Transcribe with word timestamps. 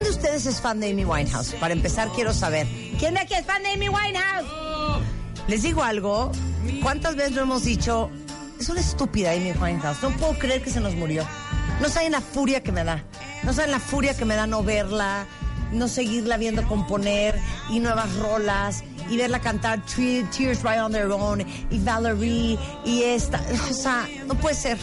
de 0.00 0.10
ustedes 0.10 0.44
es 0.44 0.60
fan 0.60 0.78
de 0.78 0.90
Amy 0.90 1.06
Winehouse? 1.06 1.54
Para 1.54 1.72
empezar, 1.72 2.10
quiero 2.14 2.34
saber. 2.34 2.66
¿Quién 2.98 3.14
de 3.14 3.20
aquí 3.20 3.32
es 3.32 3.46
fan 3.46 3.62
de 3.62 3.72
Amy 3.72 3.88
Winehouse? 3.88 5.02
Les 5.48 5.62
digo 5.62 5.82
algo. 5.82 6.30
¿Cuántas 6.82 7.16
veces 7.16 7.32
lo 7.32 7.42
hemos 7.42 7.64
dicho? 7.64 8.10
Es 8.60 8.68
una 8.68 8.80
estúpida 8.80 9.32
Amy 9.32 9.52
Winehouse. 9.52 10.02
No 10.02 10.10
puedo 10.10 10.38
creer 10.38 10.62
que 10.62 10.70
se 10.70 10.80
nos 10.80 10.94
murió. 10.94 11.26
No 11.80 11.88
saben 11.88 12.12
la 12.12 12.20
furia 12.20 12.62
que 12.62 12.72
me 12.72 12.84
da. 12.84 13.04
No 13.42 13.54
saben 13.54 13.70
la 13.70 13.80
furia 13.80 14.14
que 14.14 14.26
me 14.26 14.34
da 14.34 14.46
no 14.46 14.62
verla, 14.62 15.26
no 15.72 15.88
seguirla 15.88 16.36
viendo 16.36 16.66
componer 16.68 17.38
y 17.70 17.80
nuevas 17.80 18.14
rolas 18.16 18.84
y 19.08 19.16
verla 19.16 19.40
cantar 19.40 19.82
Tears 19.86 20.62
Right 20.62 20.78
on 20.78 20.92
Their 20.92 21.10
Own 21.10 21.42
y 21.70 21.78
Valerie 21.78 22.58
y 22.84 23.02
esta. 23.02 23.40
O 23.70 23.72
sea, 23.72 24.06
no 24.26 24.34
puede 24.34 24.56
ser. 24.56 24.78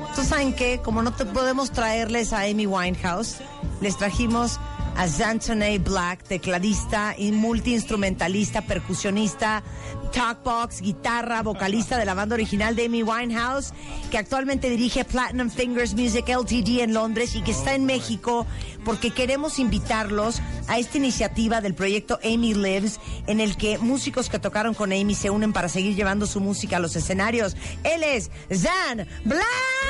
Entonces, 0.00 0.28
¿saben 0.28 0.52
qué? 0.52 0.80
Como 0.82 1.02
no 1.02 1.12
te 1.12 1.24
podemos 1.24 1.70
traerles 1.70 2.32
a 2.32 2.42
Amy 2.42 2.66
Winehouse, 2.66 3.36
les 3.80 3.96
trajimos 3.96 4.58
a 4.96 5.08
Zantone 5.08 5.78
Black, 5.78 6.24
tecladista 6.24 7.14
y 7.16 7.32
multiinstrumentalista, 7.32 8.62
percusionista, 8.62 9.62
talkbox, 10.12 10.82
guitarra, 10.82 11.42
vocalista 11.42 11.96
de 11.96 12.04
la 12.04 12.14
banda 12.14 12.34
original 12.34 12.76
de 12.76 12.86
Amy 12.86 13.02
Winehouse, 13.02 13.72
que 14.10 14.18
actualmente 14.18 14.68
dirige 14.68 15.04
Platinum 15.04 15.48
Fingers 15.48 15.94
Music 15.94 16.28
LTD 16.28 16.80
en 16.80 16.92
Londres 16.92 17.34
y 17.34 17.42
que 17.42 17.52
está 17.52 17.74
en 17.74 17.86
México 17.86 18.46
porque 18.84 19.10
queremos 19.10 19.58
invitarlos 19.58 20.40
a 20.68 20.78
esta 20.78 20.98
iniciativa 20.98 21.60
del 21.60 21.74
proyecto 21.74 22.18
Amy 22.24 22.54
Lives, 22.54 23.00
en 23.26 23.40
el 23.40 23.56
que 23.56 23.78
músicos 23.78 24.28
que 24.28 24.38
tocaron 24.38 24.74
con 24.74 24.92
Amy 24.92 25.14
se 25.14 25.30
unen 25.30 25.52
para 25.52 25.68
seguir 25.68 25.96
llevando 25.96 26.26
su 26.26 26.40
música 26.40 26.76
a 26.76 26.80
los 26.80 26.96
escenarios. 26.96 27.56
Él 27.84 28.02
es 28.02 28.30
Zan 28.52 29.06
Black. 29.24 29.89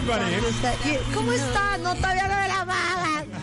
Everybody. 0.00 0.96
¿Cómo 1.14 1.32
está? 1.32 1.78
No 1.78 1.94
todavía 1.94 2.22
no 2.22 2.34
me 2.34 2.48
la. 2.48 2.60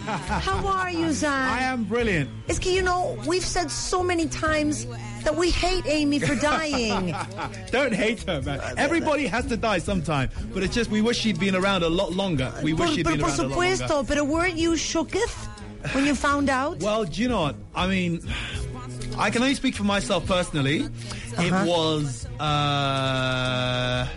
How 0.39 0.66
are 0.67 0.91
you, 0.91 1.08
Xan? 1.13 1.30
I 1.30 1.63
am 1.63 1.83
brilliant. 1.83 2.30
Es 2.47 2.58
que, 2.59 2.72
you 2.72 2.81
know, 2.81 3.17
we've 3.27 3.44
said 3.45 3.69
so 3.69 4.02
many 4.02 4.25
times 4.27 4.88
that 5.23 5.35
we 5.35 5.52
hate 5.52 5.85
Amy 5.85 6.17
for 6.19 6.33
dying. 6.35 7.13
Don't 7.72 7.94
hate 7.94 8.23
her, 8.23 8.41
man. 8.41 8.59
Everybody 8.78 9.28
has 9.28 9.45
to 9.47 9.58
die 9.58 9.80
sometime, 9.80 10.30
but 10.53 10.63
it's 10.63 10.73
just 10.73 10.89
we 10.89 11.02
wish 11.02 11.17
she'd 11.19 11.39
been 11.39 11.55
around 11.55 11.83
a 11.83 11.89
lot 11.89 12.13
longer. 12.13 12.52
We 12.63 12.73
wish 12.73 12.88
por, 12.88 12.95
she'd 12.95 13.05
pero 13.05 13.17
been 13.17 13.25
por 13.25 13.30
around 13.31 13.39
a 13.39 13.44
lot 13.44 13.52
supuesto, 13.58 13.89
longer. 13.89 14.08
pero 14.08 14.23
weren't 14.23 14.55
you 14.58 14.72
shooketh 14.72 15.35
when 15.94 16.05
you 16.05 16.16
found 16.16 16.50
out? 16.50 16.80
Well, 16.80 17.03
do 17.03 17.22
you 17.22 17.28
know 17.28 17.41
what? 17.41 17.55
I 17.75 17.88
mean, 17.88 18.22
I 19.17 19.30
can 19.30 19.41
only 19.44 19.55
speak 19.55 19.75
for 19.75 19.83
myself 19.83 20.25
personally. 20.25 20.85
Uh-huh. 20.85 21.44
It 21.44 21.67
was, 21.67 22.25
uh, 22.39 24.08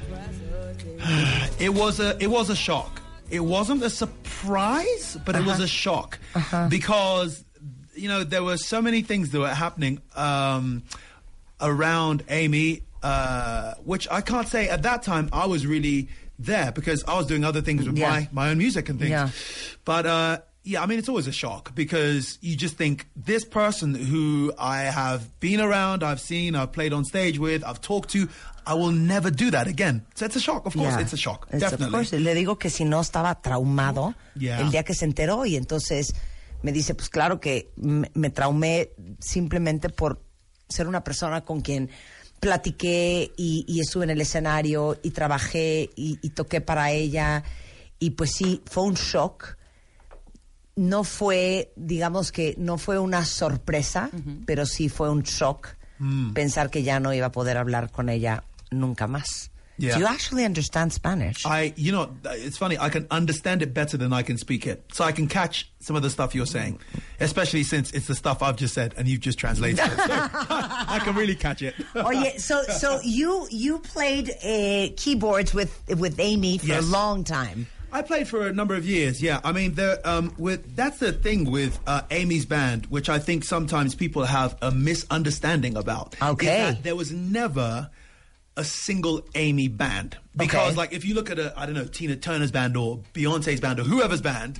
it 1.58 1.70
was 1.74 2.00
a, 2.00 2.16
it 2.22 2.28
was 2.28 2.50
a 2.50 2.56
shock. 2.56 3.00
It 3.30 3.40
wasn't 3.40 3.82
a 3.82 3.90
surprise, 3.90 5.16
but 5.24 5.34
it 5.36 5.40
Uh-huh. 5.40 5.50
was 5.50 5.60
a 5.60 5.68
shock 5.68 6.18
because 6.68 7.44
you 7.94 8.08
know 8.08 8.24
there 8.24 8.42
were 8.42 8.56
so 8.56 8.80
many 8.82 9.02
things 9.02 9.30
that 9.30 9.38
were 9.40 9.54
happening 9.54 10.00
um, 10.16 10.82
around 11.60 12.24
Amy, 12.28 12.82
uh, 13.02 13.74
which 13.84 14.08
I 14.10 14.20
can't 14.20 14.48
say 14.48 14.68
at 14.68 14.82
that 14.82 15.02
time. 15.02 15.28
I 15.32 15.46
was 15.46 15.66
really 15.66 16.08
there 16.38 16.72
because 16.72 17.04
I 17.04 17.14
was 17.16 17.26
doing 17.26 17.44
other 17.44 17.60
things 17.60 17.86
with 17.86 17.98
Yeah. 17.98 18.10
my 18.10 18.28
my 18.32 18.50
own 18.50 18.58
music 18.58 18.88
and 18.88 18.98
things. 18.98 19.10
Yeah. 19.10 19.28
But 19.84 20.06
uh, 20.06 20.38
yeah, 20.62 20.82
I 20.82 20.86
mean, 20.86 20.98
it's 20.98 21.08
always 21.08 21.26
a 21.26 21.32
shock 21.32 21.74
because 21.74 22.38
you 22.42 22.56
just 22.56 22.76
think 22.76 23.06
this 23.16 23.44
person 23.44 23.94
who 23.94 24.52
I 24.58 24.82
have 24.82 25.38
been 25.40 25.60
around, 25.60 26.02
I've 26.02 26.20
seen, 26.20 26.54
I've 26.54 26.72
played 26.72 26.92
on 26.92 27.04
stage 27.04 27.38
with, 27.38 27.64
I've 27.64 27.80
talked 27.80 28.10
to, 28.10 28.28
I 28.66 28.74
will 28.74 28.92
never 28.92 29.30
do 29.30 29.50
that 29.52 29.66
again. 29.66 30.04
So 30.14 30.26
it's 30.26 30.36
a 30.36 30.40
shock. 30.40 30.66
Of 30.66 30.74
course, 30.74 30.94
Yeah. 30.94 31.00
it's 31.00 31.12
a 31.12 31.16
shock. 31.16 31.46
It's 31.50 31.62
of 31.64 31.70
Definitely. 31.70 31.92
course. 31.92 32.12
Le 32.12 32.34
digo 32.34 32.58
que 32.58 32.68
si 32.70 32.84
no 32.84 33.00
estaba 33.00 33.40
traumado 33.40 34.14
Yeah. 34.36 34.60
el 34.60 34.70
día 34.70 34.82
que 34.84 34.94
se 34.94 35.06
enteró 35.06 35.46
y 35.46 35.56
entonces 35.56 36.14
me 36.62 36.72
dice, 36.72 36.94
pues 36.94 37.08
claro 37.08 37.40
que 37.40 37.70
me, 37.76 38.10
me 38.14 38.28
traumé 38.30 38.90
simplemente 39.18 39.88
por 39.88 40.22
ser 40.68 40.86
una 40.86 41.02
persona 41.02 41.40
con 41.40 41.62
quien 41.62 41.88
platiqué 42.38 43.32
y, 43.36 43.64
y 43.66 43.80
estuve 43.80 44.04
en 44.04 44.10
el 44.10 44.20
escenario 44.20 44.98
y 45.02 45.10
trabajé 45.10 45.90
y, 45.96 46.18
y 46.22 46.30
toqué 46.30 46.60
para 46.60 46.90
ella 46.90 47.44
y 47.98 48.10
pues 48.10 48.32
sí, 48.32 48.62
fue 48.66 48.84
un 48.84 48.94
shock. 48.94 49.56
No 50.76 51.04
fue, 51.04 51.72
digamos 51.76 52.32
que 52.32 52.54
no 52.58 52.78
fue 52.78 52.98
una 52.98 53.24
sorpresa, 53.24 54.10
pero 54.46 54.64
sí 54.66 54.88
fue 54.88 55.10
un 55.10 55.22
shock 55.22 55.76
Mm. 56.02 56.32
pensar 56.32 56.70
que 56.70 56.82
ya 56.82 56.98
no 56.98 57.12
iba 57.12 57.26
a 57.26 57.30
poder 57.32 57.58
hablar 57.58 57.90
con 57.90 58.08
ella 58.08 58.42
nunca 58.70 59.06
más. 59.06 59.50
Yeah. 59.76 59.94
Do 59.94 60.00
you 60.00 60.06
actually 60.06 60.44
understand 60.46 60.92
Spanish? 60.94 61.44
I, 61.44 61.74
you 61.76 61.92
know, 61.92 62.08
it's 62.24 62.56
funny. 62.56 62.76
I 62.78 62.88
can 62.90 63.06
understand 63.10 63.60
it 63.62 63.74
better 63.74 63.98
than 63.98 64.10
I 64.12 64.22
can 64.22 64.38
speak 64.38 64.66
it, 64.66 64.82
so 64.94 65.04
I 65.04 65.12
can 65.12 65.26
catch 65.28 65.70
some 65.78 65.96
of 65.96 66.02
the 66.02 66.08
stuff 66.08 66.34
you're 66.34 66.46
saying, 66.46 66.78
especially 67.18 67.64
since 67.64 67.90
it's 67.92 68.06
the 68.06 68.14
stuff 68.14 68.42
I've 68.42 68.56
just 68.56 68.72
said 68.72 68.94
and 68.96 69.08
you've 69.08 69.20
just 69.20 69.38
translated 69.38 69.78
it. 69.80 69.90
So 69.90 70.04
I 70.08 71.00
can 71.04 71.14
really 71.14 71.34
catch 71.34 71.60
it. 71.62 71.74
oh 71.94 72.10
yeah. 72.10 72.38
so 72.38 72.62
so 72.78 72.98
you 73.04 73.46
you 73.50 73.78
played 73.80 74.30
uh, 74.42 74.92
keyboards 74.96 75.52
with 75.52 75.70
with 75.98 76.18
Amy 76.18 76.56
for 76.58 76.66
Yes. 76.66 76.82
a 76.84 76.86
long 76.86 77.24
time. 77.24 77.66
I 77.92 78.02
played 78.02 78.28
for 78.28 78.46
a 78.46 78.52
number 78.52 78.74
of 78.74 78.86
years. 78.86 79.22
Yeah, 79.22 79.40
I 79.44 79.52
mean, 79.52 79.74
there, 79.74 79.98
um, 80.06 80.32
with 80.38 80.76
that's 80.76 80.98
the 80.98 81.12
thing 81.12 81.50
with 81.50 81.78
uh, 81.86 82.02
Amy's 82.10 82.46
band, 82.46 82.86
which 82.86 83.08
I 83.08 83.18
think 83.18 83.44
sometimes 83.44 83.94
people 83.94 84.24
have 84.24 84.56
a 84.62 84.70
misunderstanding 84.70 85.76
about. 85.76 86.14
Okay. 86.22 86.78
there 86.82 86.96
was 86.96 87.10
never 87.12 87.90
a 88.56 88.64
single 88.64 89.22
Amy 89.34 89.68
band 89.68 90.16
because, 90.36 90.68
Okay. 90.68 90.76
like, 90.76 90.92
if 90.92 91.04
you 91.04 91.14
look 91.14 91.30
at 91.30 91.38
a 91.38 91.52
I 91.56 91.66
don't 91.66 91.74
know 91.74 91.84
Tina 91.86 92.16
Turner's 92.16 92.50
band 92.50 92.76
or 92.76 93.00
Beyonce's 93.14 93.60
band 93.60 93.80
or 93.80 93.84
whoever's 93.84 94.20
band. 94.20 94.58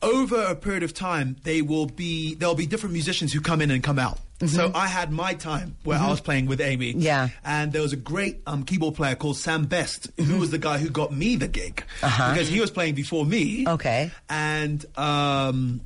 Over 0.00 0.40
a 0.44 0.54
period 0.54 0.84
of 0.84 0.94
time, 0.94 1.34
they 1.42 1.60
will 1.60 1.86
be 1.86 2.34
there'll 2.36 2.54
be 2.54 2.66
different 2.66 2.92
musicians 2.92 3.32
who 3.32 3.40
come 3.40 3.60
in 3.60 3.72
and 3.72 3.82
come 3.82 3.98
out. 3.98 4.20
So 4.46 4.70
I 4.74 4.86
had 4.86 5.10
my 5.10 5.34
time 5.34 5.74
where 5.82 5.98
I 5.98 6.08
was 6.08 6.20
playing 6.20 6.46
with 6.46 6.60
Amy, 6.60 6.92
Yeah. 6.96 7.30
and 7.44 7.72
there 7.72 7.82
was 7.82 7.92
a 7.92 7.96
great 7.96 8.40
um, 8.46 8.62
keyboard 8.62 8.94
player 8.94 9.16
called 9.16 9.36
Sam 9.36 9.64
Beste, 9.64 10.10
who 10.16 10.38
was 10.38 10.50
the 10.52 10.58
guy 10.58 10.78
who 10.78 10.90
got 10.90 11.12
me 11.12 11.34
the 11.34 11.48
gig 11.48 11.82
because 12.00 12.48
he 12.48 12.60
was 12.60 12.70
playing 12.70 12.94
before 12.94 13.26
me. 13.26 13.66
Okay. 13.66 14.12
And 14.28 14.84
um, 14.96 15.80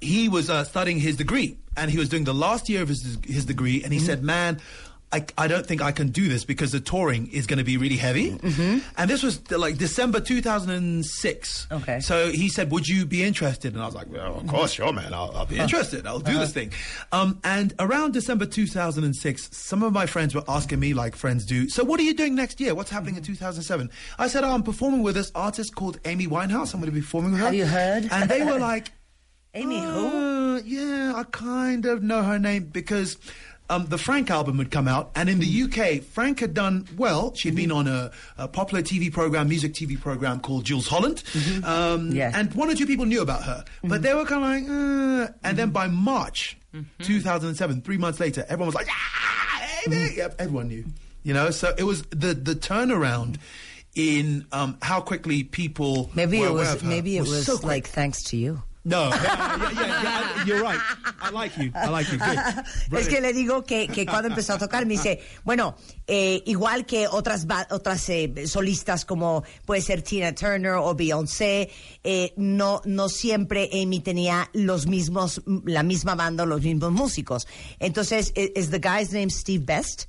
he 0.00 0.28
was 0.28 0.50
uh, 0.50 0.64
studying 0.64 0.98
his 0.98 1.16
degree, 1.16 1.56
and 1.76 1.88
he 1.90 1.96
was 1.98 2.08
doing 2.08 2.24
the 2.24 2.34
last 2.34 2.68
year 2.68 2.82
of 2.82 2.88
his, 2.88 3.18
his 3.24 3.44
degree, 3.44 3.84
and 3.84 3.92
he 3.92 3.98
said, 4.00 4.22
"Man." 4.24 4.60
I, 5.16 5.44
I 5.44 5.46
don't 5.48 5.64
think 5.66 5.80
I 5.82 5.92
can 5.92 6.08
do 6.08 6.28
this 6.28 6.44
because 6.44 6.72
the 6.72 6.80
touring 6.80 7.28
is 7.32 7.46
going 7.46 7.58
to 7.58 7.64
be 7.64 7.76
really 7.76 7.96
heavy. 7.96 8.38
And 8.96 9.10
this 9.10 9.22
was 9.22 9.50
like 9.50 9.78
December 9.78 10.20
2006. 10.20 11.66
Okay. 11.72 12.00
So 12.00 12.30
he 12.30 12.48
said, 12.48 12.70
Would 12.70 12.86
you 12.86 13.06
be 13.06 13.22
interested? 13.22 13.72
And 13.74 13.82
I 13.82 13.86
was 13.86 13.94
like, 13.94 14.10
Well, 14.10 14.36
of 14.36 14.46
course, 14.46 14.72
sure, 14.72 14.92
man. 14.92 15.12
I'll, 15.14 15.32
I'll 15.34 15.46
be 15.46 15.58
interested. 15.58 16.06
I'll 16.06 16.18
do 16.20 16.38
this 16.38 16.52
thing. 16.52 16.72
Um, 17.12 17.40
and 17.44 17.72
around 17.78 18.12
December 18.12 18.46
2006, 18.46 19.56
some 19.56 19.82
of 19.82 19.92
my 19.92 20.06
friends 20.06 20.34
were 20.34 20.44
asking 20.48 20.80
me, 20.80 20.94
like 20.94 21.16
friends 21.16 21.44
do, 21.44 21.68
So 21.68 21.84
what 21.84 21.98
are 22.00 22.04
you 22.04 22.14
doing 22.14 22.34
next 22.34 22.60
year? 22.60 22.74
What's 22.74 22.90
happening 22.90 23.16
in 23.16 23.22
2007? 23.22 23.90
I 24.18 24.28
said, 24.28 24.44
Oh, 24.44 24.50
I'm 24.52 24.62
performing 24.62 25.02
with 25.02 25.14
this 25.14 25.32
artist 25.34 25.74
called 25.74 25.98
Amy 26.04 26.26
Winehouse. 26.26 26.74
I'm 26.74 26.80
going 26.80 26.90
to 26.90 26.94
be 26.94 27.00
performing 27.00 27.32
with 27.32 27.40
her. 27.40 27.46
Have 27.46 27.54
you 27.54 27.66
heard? 27.66 28.08
And 28.10 28.28
they 28.30 28.44
were 28.44 28.58
like, 28.70 28.88
Amy 29.54 29.80
who? 29.80 30.56
uh, 30.56 30.60
yeah, 30.64 31.14
I 31.16 31.24
kind 31.24 31.86
of 31.86 32.02
know 32.02 32.22
her 32.22 32.38
name 32.38 32.64
because 32.64 33.16
um, 33.68 33.86
the 33.86 33.98
Frank 33.98 34.30
album 34.30 34.58
had 34.58 34.70
come 34.70 34.86
out, 34.88 35.10
and 35.14 35.28
in 35.28 35.38
the 35.40 35.62
UK, 35.64 36.02
Frank 36.02 36.40
had 36.40 36.54
done 36.54 36.86
well. 36.96 37.34
She'd 37.34 37.54
been 37.56 37.72
on 37.72 37.86
a, 37.88 38.10
a 38.38 38.48
popular 38.48 38.82
TV 38.82 39.12
program, 39.12 39.48
music 39.48 39.72
TV 39.74 40.00
program 40.00 40.40
called 40.40 40.64
Jools 40.64 40.86
Holland, 40.88 41.22
um, 41.64 42.10
Yeah. 42.12 42.30
and 42.34 42.52
one 42.54 42.70
or 42.70 42.74
two 42.74 42.86
people 42.86 43.06
knew 43.06 43.22
about 43.22 43.42
her, 43.44 43.64
but 43.82 44.02
they 44.02 44.14
were 44.14 44.24
kind 44.24 44.44
of 44.44 44.50
like, 44.50 45.30
uh, 45.30 45.32
and 45.42 45.56
then 45.58 45.70
by 45.70 45.88
March 45.88 46.56
2007, 47.02 47.80
three 47.82 47.96
months 47.98 48.20
later, 48.20 48.44
everyone 48.48 48.66
was 48.66 48.74
like, 48.74 48.88
ah, 48.90 49.68
Amy! 49.86 50.14
Yep, 50.16 50.36
everyone 50.38 50.68
knew, 50.68 50.84
you 51.22 51.32
know. 51.34 51.50
So 51.50 51.74
it 51.76 51.84
was 51.84 52.02
the 52.10 52.34
the 52.34 52.54
turnaround. 52.54 53.36
In 53.94 54.44
um, 54.52 54.76
how 54.82 55.00
quickly 55.00 55.42
people 55.42 56.10
Maybe 56.14 56.38
were 56.40 56.48
it 56.48 56.52
was 56.52 56.82
maybe 56.84 57.16
it 57.16 57.22
was, 57.22 57.46
so 57.46 57.54
like 57.66 57.86
thanks 57.88 58.22
to 58.24 58.36
you. 58.36 58.62
No, 58.88 59.10
yeah, 59.10 59.18
yeah, 59.18 59.70
yeah, 59.72 60.02
yeah, 60.02 60.42
I- 60.42 60.44
you're 60.46 60.62
right. 60.62 60.78
I 61.20 61.30
like 61.30 61.56
you. 61.58 61.72
I 61.74 61.88
like 61.90 62.06
you. 62.12 62.18
Good. 62.18 62.38
Es 63.00 63.08
que 63.08 63.20
le 63.20 63.32
digo 63.32 63.64
que, 63.64 63.88
que 63.88 64.06
cuando 64.06 64.28
empezó 64.28 64.54
a 64.54 64.58
tocar 64.58 64.86
me 64.86 64.94
dice, 64.94 65.20
bueno, 65.44 65.74
eh, 66.06 66.40
igual 66.46 66.86
que 66.86 67.08
otras 67.08 67.46
otras 67.70 68.08
eh, 68.10 68.46
solistas 68.46 69.04
como 69.04 69.42
puede 69.64 69.80
ser 69.82 70.02
Tina 70.02 70.32
Turner 70.34 70.74
o 70.74 70.94
Beyoncé, 70.94 71.68
eh, 72.04 72.32
no 72.36 72.80
no 72.84 73.08
siempre 73.08 73.68
Amy 73.72 73.98
tenía 74.00 74.48
los 74.52 74.86
mismos 74.86 75.42
la 75.64 75.82
misma 75.82 76.14
banda 76.14 76.46
los 76.46 76.62
mismos 76.62 76.92
músicos. 76.92 77.48
Entonces, 77.80 78.32
is 78.36 78.70
the 78.70 78.78
guy's 78.78 79.12
name 79.12 79.30
Steve 79.30 79.64
Best? 79.64 80.06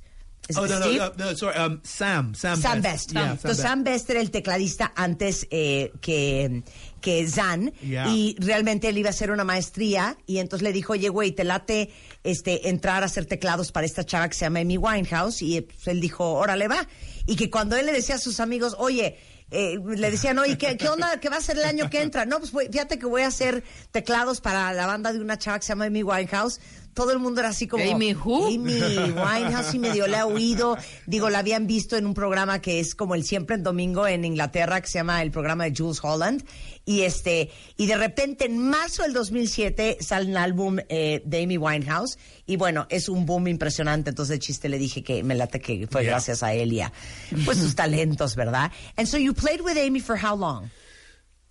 Is 0.48 0.56
Oh 0.56 0.64
no, 0.66 0.78
no, 0.78 0.86
Steve? 0.86 0.98
no, 1.18 1.24
no, 1.26 1.34
sorry. 1.36 1.58
Um, 1.58 1.80
Sam, 1.82 2.32
Sam, 2.34 2.58
Sam 2.58 2.80
Best. 2.80 3.12
Yeah, 3.12 3.20
Sam 3.20 3.30
Entonces, 3.32 3.42
Best. 3.42 3.60
Sam 3.62 3.84
Best 3.84 4.10
era 4.10 4.20
el 4.20 4.30
tecladista 4.30 4.92
antes 4.96 5.46
eh, 5.50 5.92
que, 6.00 6.62
que 7.00 7.26
Zan. 7.28 7.72
Yeah. 7.80 8.08
Y 8.08 8.36
realmente 8.38 8.88
él 8.88 8.98
iba 8.98 9.08
a 9.08 9.10
hacer 9.10 9.30
una 9.30 9.44
maestría. 9.44 10.16
Y 10.26 10.38
entonces 10.38 10.62
le 10.64 10.72
dijo, 10.72 10.92
oye, 10.94 11.08
güey, 11.08 11.32
te 11.32 11.44
late 11.44 11.90
este, 12.24 12.68
entrar 12.68 13.02
a 13.02 13.06
hacer 13.06 13.26
teclados 13.26 13.72
para 13.72 13.86
esta 13.86 14.04
chava 14.04 14.28
que 14.28 14.34
se 14.34 14.44
llama 14.44 14.60
Amy 14.60 14.76
Winehouse. 14.78 15.42
Y 15.42 15.56
eh, 15.58 15.62
pues, 15.62 15.86
él 15.88 16.00
dijo, 16.00 16.32
órale, 16.34 16.68
va. 16.68 16.86
Y 17.26 17.36
que 17.36 17.50
cuando 17.50 17.76
él 17.76 17.86
le 17.86 17.92
decía 17.92 18.16
a 18.16 18.18
sus 18.18 18.40
amigos, 18.40 18.74
oye, 18.78 19.18
eh, 19.50 19.78
le 19.82 20.10
decían, 20.10 20.38
oye, 20.38 20.58
¿qué, 20.58 20.76
¿qué 20.76 20.88
onda? 20.88 21.20
¿Qué 21.20 21.28
va 21.30 21.36
a 21.36 21.40
ser 21.40 21.56
el 21.56 21.64
año 21.64 21.88
que 21.88 22.02
entra? 22.02 22.26
No, 22.26 22.38
pues 22.38 22.52
voy- 22.52 22.68
fíjate 22.70 22.98
que 22.98 23.06
voy 23.06 23.22
a 23.22 23.28
hacer 23.28 23.64
teclados 23.92 24.40
para 24.40 24.72
la 24.74 24.86
banda 24.86 25.12
de 25.12 25.20
una 25.20 25.38
chava 25.38 25.58
que 25.58 25.64
se 25.64 25.70
llama 25.70 25.86
Amy 25.86 26.02
Winehouse. 26.02 26.60
Todo 26.98 27.12
el 27.12 27.20
mundo 27.20 27.38
era 27.38 27.50
así 27.50 27.68
como... 27.68 27.84
Amy 27.94 28.12
who? 28.12 28.48
Amy 28.48 28.72
Winehouse 28.72 29.72
y 29.72 29.78
medio 29.78 30.08
la 30.08 30.18
he 30.18 30.22
oído. 30.24 30.76
Digo, 31.06 31.30
la 31.30 31.38
habían 31.38 31.68
visto 31.68 31.96
en 31.96 32.06
un 32.06 32.12
programa 32.12 32.60
que 32.60 32.80
es 32.80 32.96
como 32.96 33.14
el 33.14 33.22
siempre 33.22 33.54
en 33.54 33.62
domingo 33.62 34.08
en 34.08 34.24
Inglaterra, 34.24 34.80
que 34.80 34.88
se 34.88 34.98
llama 34.98 35.22
el 35.22 35.30
programa 35.30 35.62
de 35.62 35.74
Jules 35.76 36.00
Holland. 36.02 36.44
Y 36.84 37.02
este, 37.02 37.50
y 37.76 37.86
de 37.86 37.96
repente 37.96 38.46
en 38.46 38.58
marzo 38.58 39.04
del 39.04 39.12
2007 39.12 39.98
sale 40.00 40.28
un 40.28 40.36
álbum 40.36 40.78
eh, 40.88 41.22
de 41.24 41.44
Amy 41.44 41.56
Winehouse. 41.56 42.18
Y 42.46 42.56
bueno, 42.56 42.88
es 42.90 43.08
un 43.08 43.26
boom 43.26 43.46
impresionante. 43.46 44.10
Entonces 44.10 44.34
el 44.34 44.40
chiste 44.40 44.68
le 44.68 44.76
dije 44.78 45.04
que 45.04 45.22
me 45.22 45.36
late 45.36 45.60
que 45.60 45.86
fue 45.86 46.02
Yeah. 46.02 46.10
gracias 46.10 46.42
a 46.42 46.52
él 46.52 46.72
y 46.72 46.80
a 46.80 46.92
pues 47.44 47.58
sus 47.58 47.76
talentos, 47.76 48.34
¿verdad? 48.34 48.72
And 48.96 49.06
so 49.06 49.18
you 49.18 49.34
played 49.34 49.60
with 49.60 49.76
Amy 49.78 50.00
for 50.00 50.16
how 50.16 50.36
long? 50.36 50.68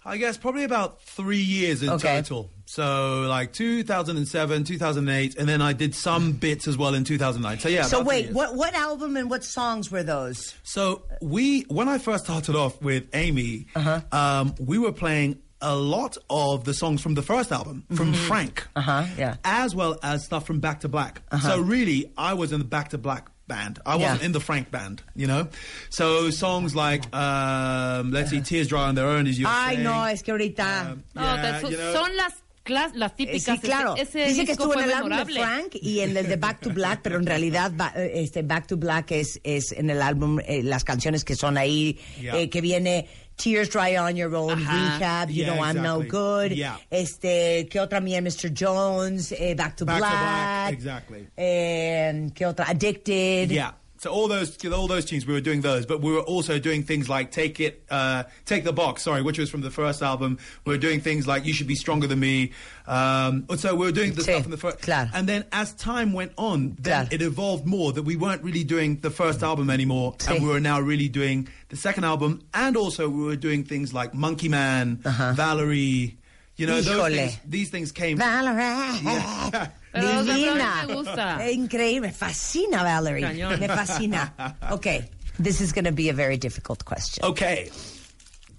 I 0.07 0.15
guess 0.17 0.37
probably 0.37 0.63
about 0.63 1.01
three 1.01 1.41
years 1.41 1.83
in 1.83 1.89
Okay. 1.89 2.15
total. 2.21 2.49
So 2.65 3.25
like 3.27 3.51
2007, 3.53 4.63
2008, 4.63 5.35
and 5.37 5.47
then 5.49 5.61
I 5.61 5.73
did 5.73 5.93
some 5.93 6.31
bits 6.31 6.67
as 6.67 6.77
well 6.77 6.93
in 6.93 7.03
2009. 7.03 7.59
So 7.59 7.69
yeah. 7.69 7.83
so 7.83 8.01
wait, 8.03 8.31
what 8.31 8.55
what 8.55 8.73
album 8.73 9.17
and 9.17 9.29
what 9.29 9.43
songs 9.43 9.91
were 9.91 10.03
those? 10.03 10.55
So 10.63 11.03
we, 11.21 11.61
when 11.63 11.87
I 11.89 11.97
first 11.97 12.23
started 12.25 12.55
off 12.55 12.81
with 12.81 13.03
Amy, 13.13 13.67
Uh-huh. 13.75 14.01
um, 14.11 14.55
we 14.59 14.77
were 14.77 14.91
playing 14.93 15.39
a 15.59 15.75
lot 15.75 16.17
of 16.29 16.65
the 16.65 16.73
songs 16.73 17.01
from 17.01 17.15
the 17.15 17.21
first 17.23 17.51
album, 17.51 17.83
from 17.95 18.13
Frank, 18.13 18.67
Uh-huh, 18.75 19.05
yeah. 19.17 19.37
as 19.43 19.73
well 19.75 19.97
as 20.03 20.23
stuff 20.23 20.45
from 20.45 20.59
Back 20.59 20.81
to 20.81 20.87
Black. 20.89 21.21
So 21.41 21.59
really, 21.59 22.11
I 22.17 22.33
was 22.33 22.51
in 22.51 22.59
the 22.59 22.65
Back 22.65 22.89
to 22.89 22.97
Black 22.97 23.29
band. 23.47 23.79
I 23.85 23.95
wasn't 23.95 24.19
Yeah. 24.21 24.25
in 24.27 24.31
the 24.33 24.39
Frank 24.39 24.69
band, 24.71 25.01
you 25.15 25.25
know. 25.27 25.47
So 25.89 26.29
songs 26.31 26.75
like, 26.75 27.03
um, 27.15 28.11
let's 28.11 28.29
see, 28.29 28.41
Tears 28.41 28.67
Dry 28.67 28.81
on 28.89 28.95
Their 28.95 29.07
Own, 29.07 29.27
as 29.27 29.37
you 29.39 29.45
Ay, 29.47 29.75
saying. 29.75 29.83
no, 29.83 30.05
es 30.05 30.21
que 30.23 30.31
ahorita... 30.33 30.91
Um, 30.91 31.03
No, 31.15 31.21
yeah, 31.23 31.41
te- 31.53 31.61
so- 31.61 31.69
you 31.69 31.77
know. 31.77 31.93
son 31.93 32.15
las, 32.17 32.33
clas- 32.65 32.91
las 32.95 33.11
Eh, 33.13 33.15
típicas. 33.25 33.59
Sí, 33.59 33.61
claro. 33.65 33.95
Ese, 33.95 34.23
ese 34.25 34.33
Dice 34.33 34.45
que 34.45 34.51
estuvo 34.51 34.73
en 34.73 34.81
el 34.83 34.91
álbum 34.93 35.11
de. 35.25 35.33
Frank 35.41 35.75
y 35.81 36.01
en 36.01 36.17
el 36.17 36.27
de 36.27 36.35
Back 36.35 36.59
to 36.59 36.69
Black, 36.71 36.99
pero 37.01 37.17
en 37.17 37.25
realidad 37.25 37.71
ba- 37.73 37.93
este 37.95 38.41
Back 38.43 38.67
to 38.67 38.77
Black 38.77 39.11
es, 39.11 39.39
es 39.43 39.71
en 39.71 39.89
el 39.89 40.01
álbum 40.01 40.39
eh, 40.45 40.61
las 40.63 40.83
canciones 40.83 41.23
que 41.23 41.35
son 41.35 41.57
ahí, 41.57 41.97
Yeah. 42.21 42.37
eh, 42.37 42.49
que 42.49 42.59
viene 42.61 43.07
Tears 43.37 43.69
Dry 43.69 43.95
on 43.97 44.15
Your 44.15 44.35
Own, 44.35 44.59
Ajá. 44.59 44.73
Rehab, 44.99 45.29
You 45.29 45.43
Yeah, 45.45 45.53
Know 45.55 45.61
I'm 45.63 45.81
No. 45.81 46.01
Good, 46.01 46.53
Yeah. 46.53 46.77
este, 46.91 47.67
¿qué 47.69 47.79
otra 47.79 48.01
mía? 48.01 48.19
Mr. 48.21 48.49
Jones, 48.51 49.31
eh, 49.31 49.53
Back 49.53 49.77
to 49.77 49.85
Back 49.85 49.97
to 49.97 50.01
Black. 50.01 50.11
Black, 50.11 50.73
exactly. 50.73 51.27
eh, 51.37 52.29
¿Qué 52.33 52.45
otra? 52.45 52.65
Addicted. 52.69 53.51
Yeah. 53.51 53.71
So 53.99 54.11
all 54.11 54.27
those 54.27 54.63
all 54.65 54.87
those 54.87 55.05
tunes 55.05 55.25
we 55.25 55.33
were 55.33 55.41
doing 55.41 55.61
those, 55.61 55.85
but 55.85 56.01
we 56.01 56.11
were 56.11 56.21
also 56.21 56.59
doing 56.59 56.83
things 56.83 57.09
like 57.09 57.31
Take 57.31 57.59
It, 57.59 57.83
uh, 57.89 58.23
Take 58.45 58.63
the 58.63 58.71
Box, 58.73 59.01
sorry, 59.03 59.21
which 59.23 59.39
was 59.39 59.49
from 59.49 59.61
the 59.61 59.71
first 59.71 60.03
album. 60.03 60.37
We 60.65 60.73
were 60.73 60.77
doing 60.77 61.01
things 61.01 61.25
like 61.27 61.45
You 61.45 61.53
Should 61.53 61.67
Be 61.67 61.75
Stronger 61.75 62.05
Than 62.07 62.19
Me. 62.19 62.51
Um, 62.85 63.47
so 63.57 63.73
we 63.75 63.85
were 63.87 63.91
doing 63.91 64.13
the 64.13 64.21
Sí, 64.21 64.25
stuff 64.25 64.43
from 64.43 64.51
the 64.51 64.57
first. 64.57 64.81
claro. 64.81 65.09
And 65.13 65.27
then 65.27 65.45
as 65.51 65.73
time 65.73 66.13
went 66.13 66.31
on, 66.37 66.75
then 66.79 67.05
Claro. 67.05 67.07
it 67.11 67.21
evolved 67.21 67.65
more 67.65 67.91
that 67.93 68.03
we 68.03 68.15
weren't 68.15 68.43
really 68.43 68.63
doing 68.63 68.99
the 69.01 69.09
first 69.09 69.41
album 69.43 69.69
anymore, 69.69 70.13
Sí. 70.19 70.35
and 70.35 70.43
we 70.43 70.49
were 70.49 70.59
now 70.59 70.79
really 70.79 71.09
doing 71.09 71.47
the 71.69 71.75
second 71.75 72.03
album, 72.03 72.41
and 72.53 72.77
also 72.77 73.09
we 73.09 73.23
were 73.23 73.35
doing 73.35 73.63
things 73.63 73.93
like 73.93 74.13
Monkey 74.13 74.47
Man, 74.47 74.99
Valerie. 75.35 76.17
You 76.55 76.65
know, 76.65 76.81
those 76.81 77.13
things, 77.13 77.37
these 77.47 77.69
things 77.69 77.91
came. 77.91 78.17
Valerie. 78.17 78.99
Yeah. 79.03 79.67
Pero, 80.01 80.19
o 80.19 80.23
sea, 80.23 80.23
pero 80.23 80.31
a 80.31 80.35
mí 80.35 80.43
Divina. 80.43 80.85
me 80.87 80.93
gusta. 80.95 81.37
Increíble. 81.51 82.01
Me 82.07 82.11
fascina, 82.13 82.83
Valerie. 82.83 83.23
Cañón. 83.23 83.59
Me 83.59 83.67
fascina. 83.67 84.55
Okay. 84.71 85.09
This 85.39 85.61
is 85.61 85.71
going 85.73 85.85
to 85.85 85.91
be 85.91 86.09
a 86.09 86.13
very 86.13 86.37
difficult 86.37 86.83
question. 86.85 87.23
Okay. 87.25 87.69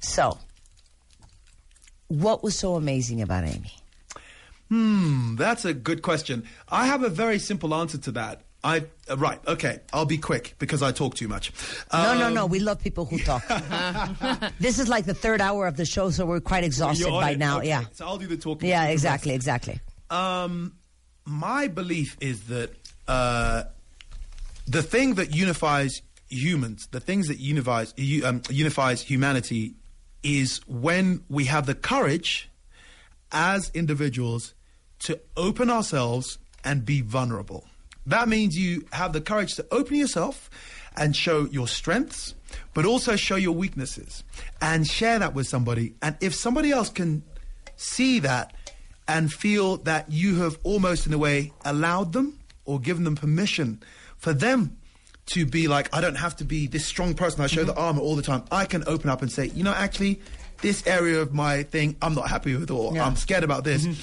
So, 0.00 0.38
what 2.08 2.42
was 2.42 2.58
so 2.58 2.76
amazing 2.76 3.20
about 3.22 3.44
Amy? 3.44 3.72
Hmm, 4.68 5.36
that's 5.36 5.64
a 5.64 5.72
good 5.74 6.02
question. 6.02 6.44
I 6.68 6.86
have 6.86 7.02
a 7.02 7.08
very 7.08 7.38
simple 7.38 7.74
answer 7.74 7.98
to 7.98 8.12
that. 8.12 8.42
I 8.64 8.84
uh, 9.08 9.16
right, 9.16 9.38
okay. 9.46 9.80
I'll 9.92 10.04
be 10.04 10.18
quick 10.18 10.56
because 10.58 10.82
I 10.82 10.90
talk 10.92 11.14
too 11.14 11.28
much. 11.28 11.52
No, 11.92 12.18
no, 12.18 12.26
Um, 12.26 12.34
no. 12.34 12.46
We 12.46 12.58
love 12.58 12.80
people 12.82 13.04
who 13.06 13.18
talk. 13.18 13.46
this 14.60 14.78
is 14.80 14.88
like 14.88 15.06
the 15.06 15.14
third 15.14 15.40
hour 15.40 15.66
of 15.68 15.76
the 15.76 15.84
show, 15.86 16.10
so 16.10 16.26
we're 16.26 16.40
quite 16.40 16.64
exhausted 16.64 17.06
you're 17.06 17.20
by 17.20 17.30
it. 17.30 17.38
now. 17.38 17.58
Okay, 17.58 17.68
Yeah. 17.68 17.84
So 17.92 18.04
I'll 18.06 18.18
do 18.18 18.26
the 18.26 18.36
talking. 18.36 18.68
Yeah, 18.68 18.82
You 18.82 18.86
do 18.86 18.88
the 18.88 18.92
exactly, 18.94 19.32
exactly. 19.34 19.80
Um, 20.10 20.74
my 21.28 21.68
belief 21.68 22.16
is 22.20 22.44
that 22.44 22.70
uh, 23.06 23.64
the 24.66 24.82
thing 24.82 25.14
that 25.14 25.34
unifies 25.34 26.02
humans, 26.28 26.88
the 26.90 27.00
things 27.00 27.28
that 27.28 27.38
unifies 27.38 27.94
um, 28.24 28.42
unifies 28.50 29.02
humanity, 29.02 29.74
is 30.22 30.60
when 30.66 31.22
we 31.28 31.44
have 31.44 31.66
the 31.66 31.74
courage 31.74 32.50
as 33.30 33.70
individuals 33.74 34.54
to 35.00 35.20
open 35.36 35.70
ourselves 35.70 36.38
and 36.64 36.84
be 36.84 37.02
vulnerable. 37.02 37.64
That 38.06 38.28
means 38.28 38.56
you 38.56 38.86
have 38.92 39.12
the 39.12 39.20
courage 39.20 39.54
to 39.56 39.66
open 39.70 39.96
yourself 39.96 40.50
and 40.96 41.14
show 41.14 41.44
your 41.46 41.68
strengths, 41.68 42.34
but 42.74 42.84
also 42.84 43.16
show 43.16 43.36
your 43.36 43.52
weaknesses 43.52 44.24
and 44.60 44.86
share 44.86 45.18
that 45.18 45.34
with 45.34 45.46
somebody. 45.46 45.94
And 46.02 46.16
if 46.20 46.34
somebody 46.34 46.72
else 46.72 46.88
can 46.88 47.22
see 47.76 48.18
that 48.20 48.52
and 49.08 49.32
feel 49.32 49.78
that 49.78 50.12
you 50.12 50.42
have 50.42 50.58
almost 50.62 51.06
in 51.06 51.12
a 51.14 51.18
way 51.18 51.52
allowed 51.64 52.12
them 52.12 52.38
or 52.66 52.78
given 52.78 53.04
them 53.04 53.16
permission 53.16 53.82
for 54.18 54.34
them 54.34 54.76
to 55.26 55.46
be 55.46 55.68
like, 55.68 55.94
I 55.94 56.00
don't 56.00 56.16
have 56.16 56.36
to 56.36 56.44
be 56.44 56.66
this 56.66 56.86
strong 56.86 57.14
person. 57.14 57.42
I 57.42 57.46
show 57.46 57.64
the 57.64 57.72
mm-hmm. 57.72 57.80
armor 57.80 58.00
all 58.00 58.16
the 58.16 58.22
time. 58.22 58.44
I 58.50 58.66
can 58.66 58.84
open 58.86 59.10
up 59.10 59.22
and 59.22 59.32
say, 59.32 59.46
you 59.46 59.64
know, 59.64 59.72
actually, 59.72 60.20
this 60.60 60.86
area 60.86 61.20
of 61.20 61.32
my 61.32 61.62
thing, 61.62 61.96
I'm 62.02 62.14
not 62.14 62.28
happy 62.28 62.54
with, 62.54 62.70
or 62.70 62.94
Yeah. 62.94 63.06
I'm 63.06 63.16
scared 63.16 63.44
about 63.44 63.64
this. 63.64 63.84
Mm-hmm. 63.84 64.00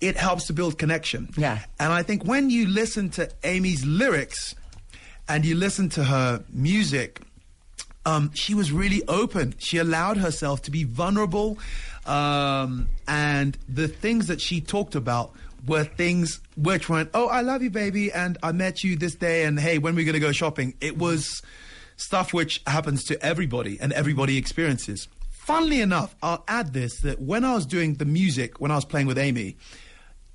It 0.00 0.16
helps 0.16 0.46
to 0.46 0.52
build 0.52 0.78
connection. 0.78 1.28
Yeah. 1.36 1.58
And 1.80 1.92
I 1.92 2.02
think 2.02 2.24
when 2.24 2.50
you 2.50 2.68
listen 2.68 3.10
to 3.10 3.30
Amy's 3.44 3.84
lyrics 3.84 4.54
and 5.28 5.44
you 5.44 5.56
listen 5.56 5.88
to 5.90 6.04
her 6.04 6.44
music, 6.50 7.20
um, 8.08 8.30
she 8.34 8.54
was 8.54 8.72
really 8.72 9.02
open. 9.06 9.54
She 9.58 9.76
allowed 9.76 10.16
herself 10.16 10.62
to 10.62 10.70
be 10.70 10.84
vulnerable. 10.84 11.58
Um, 12.06 12.88
and 13.06 13.56
the 13.68 13.86
things 13.86 14.28
that 14.28 14.40
she 14.40 14.60
talked 14.62 14.94
about 14.94 15.32
were 15.66 15.84
things 15.84 16.40
which 16.56 16.88
went, 16.88 17.10
oh, 17.12 17.28
I 17.28 17.42
love 17.42 17.62
you, 17.62 17.70
baby. 17.70 18.10
And 18.10 18.38
I 18.42 18.52
met 18.52 18.82
you 18.82 18.96
this 18.96 19.14
day. 19.14 19.44
And 19.44 19.60
hey, 19.60 19.76
when 19.76 19.92
are 19.92 19.96
we 19.96 20.04
going 20.04 20.14
to 20.14 20.20
go 20.20 20.32
shopping? 20.32 20.74
It 20.80 20.96
was 20.96 21.42
stuff 21.96 22.32
which 22.32 22.62
happens 22.66 23.04
to 23.04 23.22
everybody 23.22 23.78
and 23.78 23.92
everybody 23.92 24.38
experiences. 24.38 25.06
Funnily 25.30 25.80
enough, 25.80 26.16
I'll 26.22 26.44
add 26.48 26.72
this 26.72 27.00
that 27.02 27.20
when 27.20 27.44
I 27.44 27.54
was 27.54 27.66
doing 27.66 27.94
the 27.94 28.04
music, 28.04 28.60
when 28.60 28.70
I 28.70 28.76
was 28.76 28.84
playing 28.84 29.06
with 29.06 29.18
Amy, 29.18 29.56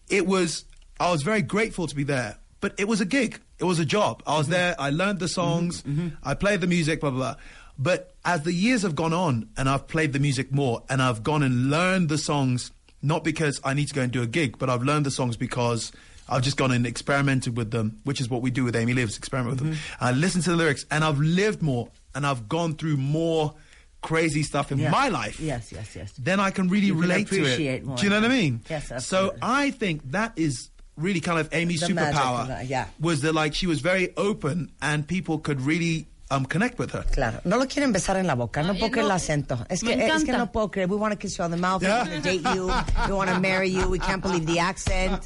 it 0.10 0.28
was 0.28 0.66
I 1.00 1.12
was 1.12 1.24
very 1.24 1.42
grateful 1.42 1.88
to 1.88 1.96
be 1.96 2.04
there, 2.04 2.38
but 2.62 2.74
it 2.78 2.88
was 2.88 3.02
a 3.02 3.06
gig. 3.06 3.40
It 3.60 3.66
was 3.66 3.80
a 3.80 3.86
job. 3.86 4.22
I 4.28 4.38
was 4.38 4.48
there. 4.48 4.76
I 4.78 4.90
learned 4.90 5.20
the 5.20 5.28
songs. 5.28 5.84
I 6.24 6.34
played 6.34 6.62
the 6.62 6.68
music. 6.68 7.00
Blah 7.00 7.12
blah 7.12 7.20
blah. 7.20 7.36
But 7.78 8.14
as 8.24 8.44
the 8.44 8.54
years 8.54 8.84
have 8.84 8.96
gone 8.96 9.14
on, 9.14 9.50
and 9.58 9.68
I've 9.68 9.88
played 9.88 10.14
the 10.14 10.20
music 10.20 10.52
more, 10.52 10.84
and 10.90 11.02
I've 11.02 11.24
gone 11.24 11.44
and 11.44 11.70
learned 11.70 12.10
the 12.10 12.18
songs, 12.18 12.72
not 13.02 13.24
because 13.24 13.60
I 13.64 13.74
need 13.74 13.88
to 13.88 13.94
go 13.94 14.02
and 14.02 14.12
do 14.12 14.22
a 14.22 14.28
gig, 14.28 14.58
but 14.58 14.70
I've 14.70 14.84
learned 14.84 15.06
the 15.06 15.12
songs 15.12 15.38
because 15.38 15.92
I've 16.30 16.42
just 16.42 16.56
gone 16.56 16.72
and 16.72 16.86
experimented 16.86 17.58
with 17.58 17.72
them, 17.72 18.00
which 18.04 18.22
is 18.22 18.30
what 18.30 18.42
we 18.42 18.52
do 18.52 18.64
with 18.64 18.76
Amy 18.76 18.94
Lives, 18.94 19.18
experiment 19.18 19.62
with 19.62 19.62
mm-hmm. 19.62 19.72
them. 19.72 19.80
I 20.00 20.12
listen 20.12 20.42
to 20.42 20.52
the 20.52 20.56
lyrics, 20.56 20.86
and 20.92 21.04
I've 21.04 21.20
lived 21.20 21.62
more, 21.62 21.90
and 22.14 22.26
I've 22.26 22.48
gone 22.48 22.76
through 22.76 22.98
more 22.98 23.56
crazy 24.02 24.44
stuff 24.44 24.72
in 24.72 24.80
my 24.92 25.08
life. 25.08 25.40
Yes, 25.40 25.72
yes, 25.72 25.96
yes. 25.96 26.14
Then 26.18 26.40
I 26.40 26.52
can 26.52 26.68
really 26.68 26.88
You 26.88 26.94
can 26.94 27.02
relate 27.02 27.28
to 27.30 27.40
appreciate 27.40 27.82
it. 27.82 27.86
more. 27.86 27.98
Do 27.98 28.04
you 28.04 28.10
know 28.10 28.22
what 28.22 28.30
I 28.30 28.34
mean? 28.34 28.62
Yes, 28.70 29.06
So. 29.06 29.34
I 29.42 29.72
think 29.72 30.12
that 30.12 30.34
is 30.36 30.70
really 30.98 31.22
kind 31.22 31.40
of 31.40 31.50
Amy's 31.54 31.80
The 31.82 31.88
superpower. 31.88 32.48
that, 32.48 32.68
yeah. 32.68 32.88
Was 33.00 33.22
that 33.22 33.34
like 33.34 33.56
she 33.56 33.66
was 33.66 33.80
very 33.80 34.16
open 34.16 34.72
and 34.82 35.08
people 35.08 35.40
could 35.40 35.62
really 35.62 36.08
um, 36.36 36.46
connect 36.46 36.80
with 36.80 36.92
her. 36.94 37.06
Claro, 37.12 37.40
no 37.44 37.58
lo 37.58 37.68
quieren 37.68 37.92
besar 37.92 38.18
en 38.18 38.28
la 38.28 38.36
boca, 38.36 38.64
no 38.64 38.74
Ay, 38.74 38.80
puedo 38.80 38.92
creer 38.92 39.06
no. 39.06 39.12
el 39.12 39.16
acento. 39.16 39.66
Es 39.70 39.84
que, 39.84 39.94
es 39.94 40.24
que 40.24 40.32
no 40.32 40.52
puedo 40.52 40.72
creer. 40.72 40.90
We 40.90 40.98
want 40.98 41.14
to 41.14 41.20
kiss 41.20 41.38
you 41.38 41.44
on 41.44 41.52
the 41.52 41.58
mouth, 41.58 41.82
we 41.82 41.90
want 41.90 42.10
to 42.12 42.22
date 42.22 42.44
you, 42.56 42.68
we 43.08 43.14
want 43.14 43.30
to 43.30 43.40
marry 43.40 43.72
you, 43.72 43.88
we 43.88 44.00
can't 44.00 44.22
believe 44.22 44.46
the 44.46 44.60
accent. 44.60 45.22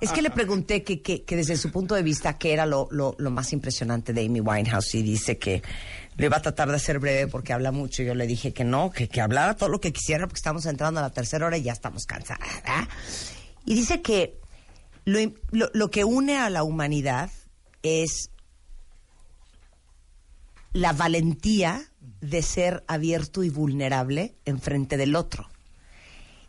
Es 0.00 0.12
que 0.12 0.22
le 0.22 0.30
pregunté 0.30 0.82
que, 0.82 1.02
que, 1.02 1.24
que 1.24 1.36
desde 1.36 1.56
su 1.56 1.70
punto 1.70 1.94
de 1.94 2.02
vista, 2.02 2.38
¿qué 2.38 2.52
era 2.52 2.66
lo, 2.66 2.88
lo, 2.90 3.14
lo 3.18 3.30
más 3.30 3.52
impresionante 3.52 4.12
de 4.12 4.26
Amy 4.26 4.40
Winehouse? 4.40 4.94
Y 4.94 5.02
dice 5.02 5.38
que 5.38 5.62
le 6.16 6.26
iba 6.26 6.36
a 6.36 6.42
tratar 6.42 6.70
de 6.70 6.78
ser 6.78 6.98
breve 6.98 7.26
porque 7.28 7.52
habla 7.52 7.72
mucho. 7.72 8.02
Y 8.02 8.06
yo 8.06 8.14
le 8.14 8.26
dije 8.26 8.52
que 8.52 8.64
no, 8.64 8.90
que, 8.90 9.08
que 9.08 9.20
hablara 9.20 9.56
todo 9.56 9.68
lo 9.68 9.80
que 9.80 9.92
quisiera 9.92 10.26
porque 10.26 10.38
estamos 10.38 10.66
entrando 10.66 11.00
a 11.00 11.02
la 11.04 11.10
tercera 11.10 11.46
hora 11.46 11.56
y 11.56 11.62
ya 11.62 11.72
estamos 11.72 12.06
cansadas. 12.06 12.48
¿verdad? 12.56 12.88
Y 13.64 13.74
dice 13.74 14.02
que 14.02 14.38
lo, 15.04 15.18
lo, 15.50 15.70
lo 15.72 15.90
que 15.90 16.04
une 16.04 16.38
a 16.38 16.50
la 16.50 16.62
humanidad 16.62 17.30
es 17.82 18.30
la 20.72 20.92
valentía 20.92 21.82
de 22.20 22.42
ser 22.42 22.84
abierto 22.86 23.42
y 23.42 23.50
vulnerable 23.50 24.34
enfrente 24.44 24.96
del 24.96 25.16
otro. 25.16 25.48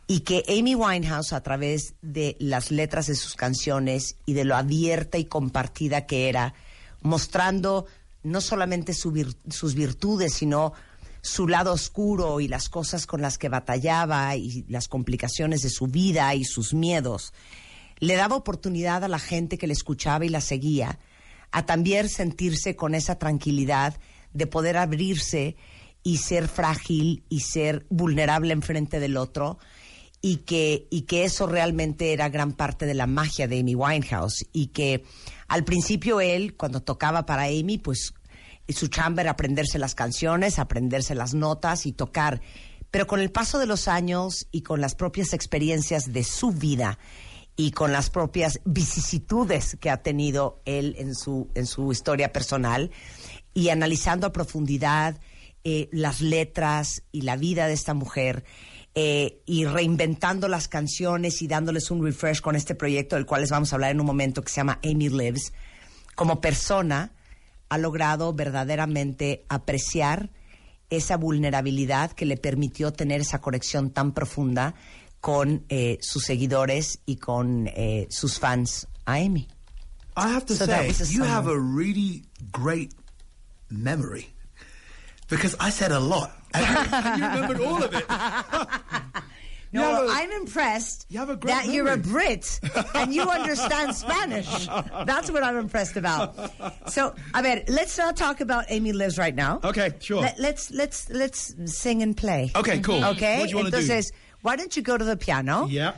Y 0.07 0.21
que 0.21 0.43
Amy 0.49 0.75
Winehouse, 0.75 1.33
a 1.33 1.41
través 1.41 1.93
de 2.01 2.35
las 2.39 2.71
letras 2.71 3.07
de 3.07 3.15
sus 3.15 3.35
canciones 3.35 4.17
y 4.25 4.33
de 4.33 4.43
lo 4.43 4.55
abierta 4.55 5.17
y 5.17 5.25
compartida 5.25 6.05
que 6.05 6.27
era, 6.27 6.53
mostrando 7.01 7.85
no 8.23 8.41
solamente 8.41 8.93
sus 8.93 9.73
virtudes, 9.75 10.33
sino 10.33 10.73
su 11.21 11.47
lado 11.47 11.71
oscuro 11.71 12.39
y 12.39 12.47
las 12.47 12.67
cosas 12.67 13.07
con 13.07 13.21
las 13.21 13.37
que 13.37 13.49
batallaba 13.49 14.35
y 14.35 14.65
las 14.67 14.87
complicaciones 14.87 15.61
de 15.61 15.69
su 15.69 15.87
vida 15.87 16.33
y 16.35 16.43
sus 16.43 16.73
miedos, 16.73 17.33
le 17.99 18.15
daba 18.15 18.35
oportunidad 18.35 19.03
a 19.03 19.07
la 19.07 19.19
gente 19.19 19.57
que 19.57 19.67
le 19.67 19.73
escuchaba 19.73 20.25
y 20.25 20.29
la 20.29 20.41
seguía 20.41 20.99
a 21.51 21.65
también 21.65 22.09
sentirse 22.09 22.75
con 22.75 22.95
esa 22.95 23.19
tranquilidad 23.19 23.95
de 24.33 24.47
poder 24.47 24.77
abrirse 24.77 25.55
y 26.03 26.17
ser 26.17 26.47
frágil 26.47 27.23
y 27.29 27.41
ser 27.41 27.85
vulnerable 27.89 28.53
enfrente 28.53 28.99
del 28.99 29.17
otro 29.17 29.59
y 30.21 30.37
que, 30.37 30.87
y 30.89 31.01
que 31.03 31.23
eso 31.23 31.47
realmente 31.47 32.13
era 32.13 32.29
gran 32.29 32.53
parte 32.53 32.85
de 32.85 32.93
la 32.93 33.07
magia 33.07 33.47
de 33.47 33.59
Amy 33.59 33.75
Winehouse 33.75 34.45
y 34.53 34.67
que 34.67 35.03
al 35.47 35.63
principio 35.63 36.21
él, 36.21 36.55
cuando 36.55 36.81
tocaba 36.81 37.25
para 37.25 37.43
Amy, 37.43 37.77
pues 37.77 38.13
su 38.69 38.87
chamba 38.87 39.21
era 39.21 39.31
aprenderse 39.31 39.79
las 39.79 39.95
canciones, 39.95 40.59
aprenderse 40.59 41.15
las 41.15 41.33
notas 41.33 41.85
y 41.85 41.91
tocar. 41.91 42.41
Pero 42.91 43.07
con 43.07 43.19
el 43.19 43.31
paso 43.31 43.57
de 43.57 43.65
los 43.65 43.87
años 43.87 44.47
y 44.51 44.61
con 44.61 44.81
las 44.81 44.95
propias 44.95 45.33
experiencias 45.33 46.13
de 46.13 46.23
su 46.23 46.51
vida 46.51 46.99
y 47.55 47.71
con 47.71 47.91
las 47.91 48.09
propias 48.09 48.59
vicisitudes 48.63 49.77
que 49.79 49.89
ha 49.89 50.01
tenido 50.01 50.61
él 50.65 50.95
en 50.97 51.15
su, 51.15 51.49
en 51.55 51.65
su 51.65 51.91
historia 51.91 52.31
personal 52.31 52.91
y 53.53 53.69
analizando 53.69 54.27
a 54.27 54.33
profundidad 54.33 55.19
eh, 55.63 55.89
las 55.91 56.21
letras 56.21 57.03
y 57.11 57.21
la 57.21 57.35
vida 57.35 57.67
de 57.67 57.73
esta 57.73 57.93
mujer 57.93 58.43
eh, 58.93 59.41
y 59.45 59.65
reinventando 59.65 60.47
las 60.47 60.67
canciones 60.67 61.41
y 61.41 61.47
dándoles 61.47 61.91
un 61.91 62.03
refresh 62.03 62.41
con 62.41 62.55
este 62.55 62.75
proyecto 62.75 63.15
del 63.15 63.25
cual 63.25 63.41
les 63.41 63.49
vamos 63.49 63.71
a 63.71 63.75
hablar 63.75 63.91
en 63.91 64.01
un 64.01 64.05
momento 64.05 64.41
que 64.41 64.49
se 64.49 64.57
llama 64.57 64.79
Amy 64.83 65.07
Lives, 65.07 65.53
como 66.15 66.41
persona 66.41 67.13
ha 67.69 67.77
logrado 67.77 68.33
verdaderamente 68.33 69.45
apreciar 69.47 70.29
esa 70.89 71.15
vulnerabilidad 71.15 72.11
que 72.11 72.25
le 72.25 72.35
permitió 72.35 72.91
tener 72.91 73.21
esa 73.21 73.39
conexión 73.39 73.91
tan 73.91 74.11
profunda 74.11 74.75
con 75.21 75.63
eh, 75.69 75.97
sus 76.01 76.25
seguidores 76.25 76.99
y 77.05 77.15
con 77.15 77.67
eh, 77.67 78.07
sus 78.09 78.39
fans 78.39 78.87
a 79.05 79.13
Amy. 79.13 79.47
I 80.17 80.33
have 80.33 80.45
to 80.47 80.55
So 80.55 80.65
say, 80.65 80.91
you 81.09 81.23
have 81.23 81.47
a 81.49 81.57
really 81.57 82.25
great 82.51 82.93
memory 83.71 84.27
because 85.29 85.55
I 85.59 85.69
said 85.69 85.91
a 85.91 85.99
lot 85.99 86.31
and 86.53 86.65
you, 86.91 86.97
and 86.97 87.19
you 87.21 87.27
remembered 87.27 87.61
all 87.61 87.83
of 87.83 87.93
it. 87.93 88.05
You 89.73 89.79
No, 89.79 89.85
have 89.89 90.03
a- 90.03 90.11
I'm 90.11 90.31
impressed 90.33 91.05
You 91.07 91.19
have 91.19 91.29
a 91.29 91.37
that 91.47 91.67
you're 91.67 91.87
a. 91.87 91.95
Brit 91.95 92.59
and 92.93 93.13
you 93.13 93.21
understand 93.23 93.95
Spanish. 93.95 94.67
That's 95.05 95.31
what 95.31 95.43
I'm 95.43 95.55
impressed 95.55 95.95
about. 95.95 96.35
So, 96.91 97.15
I 97.33 97.41
mean, 97.41 97.63
let's 97.69 97.97
not 97.97 98.17
talk 98.17 98.41
about 98.41 98.65
Amy 98.67 98.91
Lives 98.91 99.17
right 99.17 99.33
now. 99.33 99.61
Okay, 99.63 99.93
sure. 100.01 100.19
Let, 100.23 100.37
let's 100.39 100.71
let's 100.71 101.09
let's 101.09 101.55
sing 101.73 102.01
and 102.03 102.17
play. 102.17 102.51
Okay, 102.53 102.79
cool. 102.81 103.01
Okay. 103.01 103.39
What 103.39 103.45
do 103.45 103.49
you 103.51 103.55
want 103.63 103.73
to 103.73 103.81
do? 103.81 104.01
Why 104.41 104.57
don't 104.57 104.75
you 104.75 104.81
go 104.83 104.97
to 104.97 105.05
the 105.05 105.15
piano? 105.15 105.67
Yeah. 105.69 105.93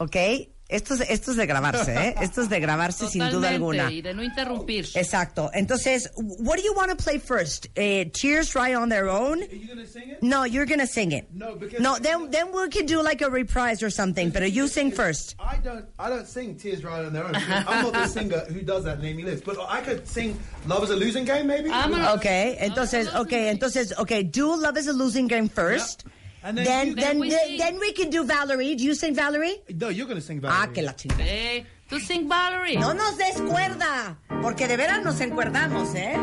Okay. 0.00 0.48
Esto 0.68 0.94
es, 0.94 1.00
esto 1.08 1.30
es 1.30 1.36
de 1.36 1.46
grabarse, 1.46 1.94
¿eh? 1.94 2.14
Esto 2.20 2.42
es 2.42 2.48
de 2.48 2.58
grabarse 2.58 3.06
sin 3.06 3.20
duda 3.20 3.30
Totalmente, 3.50 3.54
alguna. 3.80 3.92
y 3.92 4.02
de 4.02 4.14
no 4.14 4.24
interrumpir. 4.24 4.84
Exacto. 4.94 5.48
Entonces, 5.54 6.10
what 6.16 6.56
do 6.56 6.62
you 6.64 6.74
want 6.74 6.90
to 6.90 6.96
play 6.96 7.20
first? 7.20 7.66
Uh, 7.78 8.04
Tears 8.12 8.54
Right 8.56 8.74
on 8.74 8.88
Their 8.88 9.08
Own? 9.08 9.42
Are 9.42 9.46
you 9.54 9.66
going 9.68 9.78
to 9.78 9.86
sing 9.86 10.10
it? 10.10 10.22
No, 10.22 10.44
you're 10.44 10.66
gonna 10.66 10.86
sing 10.86 11.12
it. 11.12 11.28
No, 11.32 11.54
because- 11.54 11.80
no. 11.80 11.98
Then 12.00 12.30
then 12.32 12.52
we 12.52 12.68
can 12.68 12.84
do 12.86 13.00
like 13.00 13.22
a 13.22 13.30
reprise 13.30 13.80
or 13.82 13.90
something. 13.90 14.30
But 14.30 14.50
you 14.50 14.66
sing 14.66 14.90
first. 14.90 15.36
I 15.38 15.56
don't. 15.62 15.84
I 16.00 16.08
don't 16.08 16.26
sing 16.26 16.56
"Tears 16.56 16.82
Right 16.82 17.04
on 17.04 17.12
Their 17.12 17.24
Own." 17.26 17.36
I'm 17.36 17.82
not 17.84 17.92
the 17.92 18.08
singer 18.08 18.40
who 18.48 18.62
does 18.62 18.82
that. 18.84 18.98
Amy 19.04 19.22
Lives, 19.22 19.42
but 19.42 19.56
I 19.68 19.80
could 19.82 20.08
sing 20.08 20.36
"Love 20.66 20.82
Is 20.84 20.90
a 20.90 20.96
Losing 20.96 21.24
Game," 21.24 21.46
maybe. 21.46 21.68
Vámonos. 21.70 22.16
Okay. 22.16 22.56
Entonces, 22.60 23.06
okay. 23.14 23.50
Entonces, 23.54 23.92
okay. 24.00 24.24
Do 24.24 24.56
Love 24.56 24.76
Is 24.78 24.88
a 24.88 24.92
Losing 24.92 25.28
Game 25.28 25.48
first. 25.48 26.02
Yeah. 26.04 26.12
And 26.46 26.56
then 26.56 26.64
then 26.64 26.86
you- 26.88 26.94
then 26.94 27.04
Then 27.04 27.18
we 27.18 27.28
then, 27.30 27.56
then 27.58 27.78
we 27.80 27.92
can 27.92 28.08
do 28.08 28.24
Valerie. 28.24 28.76
Do 28.76 28.84
you 28.84 28.94
sing 28.94 29.14
Valerie? 29.16 29.56
No, 29.74 29.88
you're 29.88 30.06
going 30.06 30.20
to 30.20 30.24
sing. 30.24 30.40
Valerie. 30.40 30.56
Ah, 30.56 30.66
Valerie. 30.66 30.74
que 30.74 30.82
la 30.84 30.92
chingada. 30.92 31.24
Eh, 31.26 31.64
tú 31.90 31.98
sing 31.98 32.28
Valerie. 32.28 32.76
No 32.78 32.92
nos 32.94 33.16
des 33.18 33.34
cuerda, 33.40 34.16
porque 34.42 34.68
de 34.68 34.76
veras 34.76 35.02
nos 35.04 35.20
encuerdamos, 35.20 35.92
¿eh? 35.96 36.16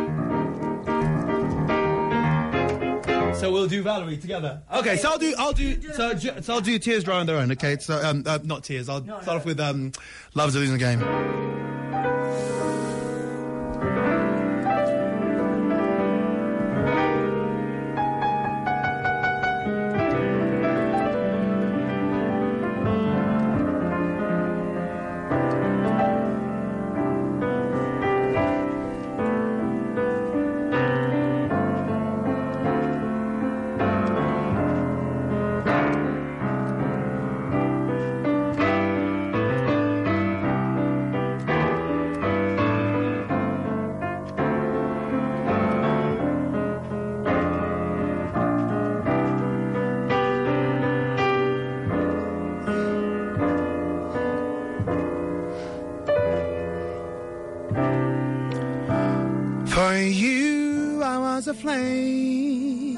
So 3.39 3.51
we'll 3.51 3.67
do 3.67 3.83
Valerie 3.83 4.15
together. 4.17 4.61
Okay, 4.73 4.95
so 4.95 5.09
I'll 5.11 5.17
do 5.17 5.33
I'll 5.37 5.51
do 5.53 5.75
so, 5.93 6.15
so 6.41 6.53
I'll 6.53 6.61
do 6.61 6.79
tears 6.79 7.03
dry 7.03 7.19
on 7.19 7.25
their 7.25 7.37
own. 7.37 7.51
Okay, 7.51 7.75
so 7.79 7.99
um, 8.01 8.23
uh, 8.25 8.39
not 8.43 8.63
tears. 8.63 8.87
I'll 8.87 9.03
start 9.03 9.27
off 9.27 9.45
with 9.45 9.59
um, 9.59 9.91
love's 10.35 10.55
a 10.55 10.59
losing 10.59 10.77
game. 10.77 11.01
You, 61.03 61.09
I 61.09 61.17
was 61.17 61.47
a 61.47 61.53
flame. 61.53 62.93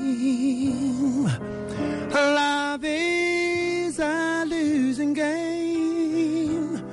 Love 2.12 2.84
is 2.84 4.00
a 4.00 4.46
losing 4.48 5.14
game. 5.14 6.84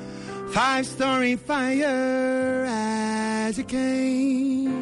Five 0.52 0.86
story 0.86 1.36
fire 1.36 2.66
as 2.68 3.58
it 3.58 3.68
came. 3.68 4.72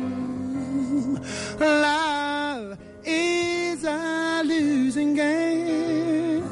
Love 1.59 2.79
is 3.05 3.85
a 3.85 4.43
losing 4.45 5.15
game. 5.15 6.43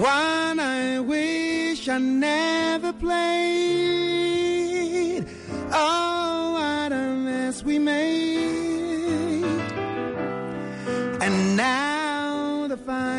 One 0.00 0.60
I 0.60 1.00
wish 1.00 1.88
I 1.88 1.98
never 1.98 2.92
played. 2.92 4.17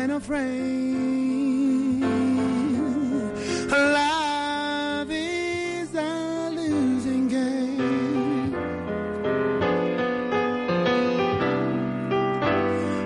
final 0.00 0.20
frame. 0.20 2.00
Love 3.70 5.10
is 5.10 5.94
a 5.94 6.50
losing 6.50 7.28
game. 7.28 8.52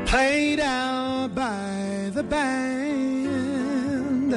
Played 0.06 0.60
out 0.60 1.34
by 1.34 2.10
the 2.14 2.22
band. 2.22 4.32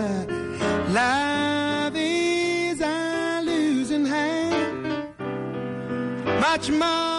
Love 0.94 1.96
is 1.96 2.82
a 2.82 3.42
losing 3.44 4.06
hand. 4.06 5.14
Much 6.42 6.72
more 6.72 7.17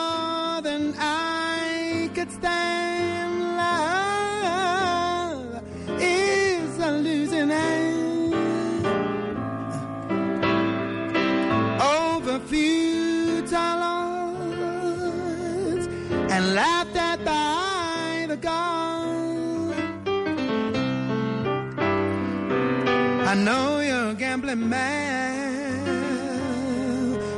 I 23.31 23.35
know 23.35 23.81
you're 23.81 24.13
a 24.13 24.15
gambling 24.15 24.71
man. 24.71 25.85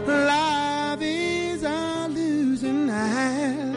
Love 0.06 1.02
is 1.02 1.64
a 1.64 2.06
losing 2.08 2.86
hand. 2.86 3.74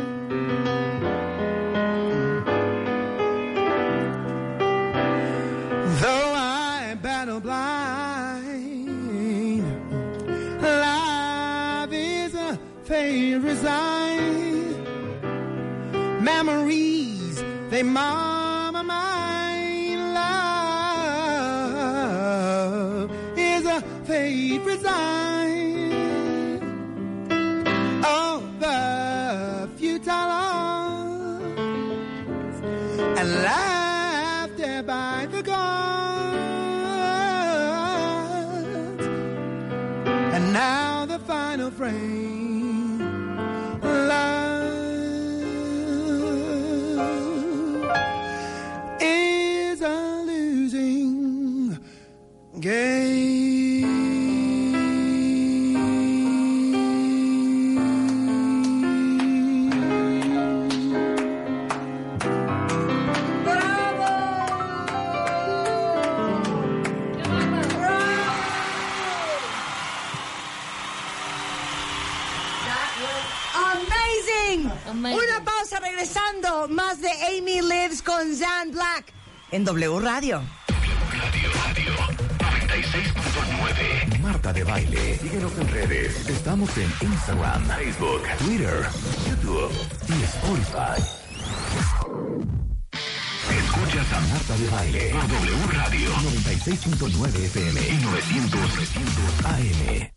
Though 6.02 6.34
I 6.36 6.96
battle 7.02 7.40
blind, 7.40 8.90
love 10.62 11.92
is 11.92 12.36
a 12.36 12.60
fate 12.84 13.38
resigned. 13.38 14.86
Memories, 16.24 17.44
they 17.72 17.82
mar 17.82 18.33
fate 24.64 25.33
Una 74.64 75.44
pausa 75.44 75.80
regresando. 75.80 76.68
Más 76.70 77.02
de 77.02 77.12
Amy 77.28 77.62
Lives 77.62 78.02
con 78.02 78.36
Zan 78.36 78.72
Black 78.72 79.14
en 79.52 79.64
W 79.66 80.00
Radio. 80.00 80.42
Marta 84.22 84.54
de 84.54 84.64
Baile. 84.64 85.18
Síguenos 85.20 85.52
en 85.58 85.68
redes. 85.70 86.30
Estamos 86.30 86.70
en 86.78 86.92
Instagram, 87.02 87.66
Facebook, 87.66 88.24
Twitter, 88.40 88.86
YouTube 89.30 89.72
y 90.10 90.24
Spotify. 90.24 91.24
Escuchas 93.50 94.14
a 94.14 94.20
Marta 94.22 94.58
de 94.58 94.70
Baile 94.70 95.10
por 95.12 95.28
W 95.28 95.68
Radio 95.74 96.10
96.9 96.12 97.46
FM 97.46 97.82
y 97.90 98.04
900 98.04 98.62
AM. 99.46 100.13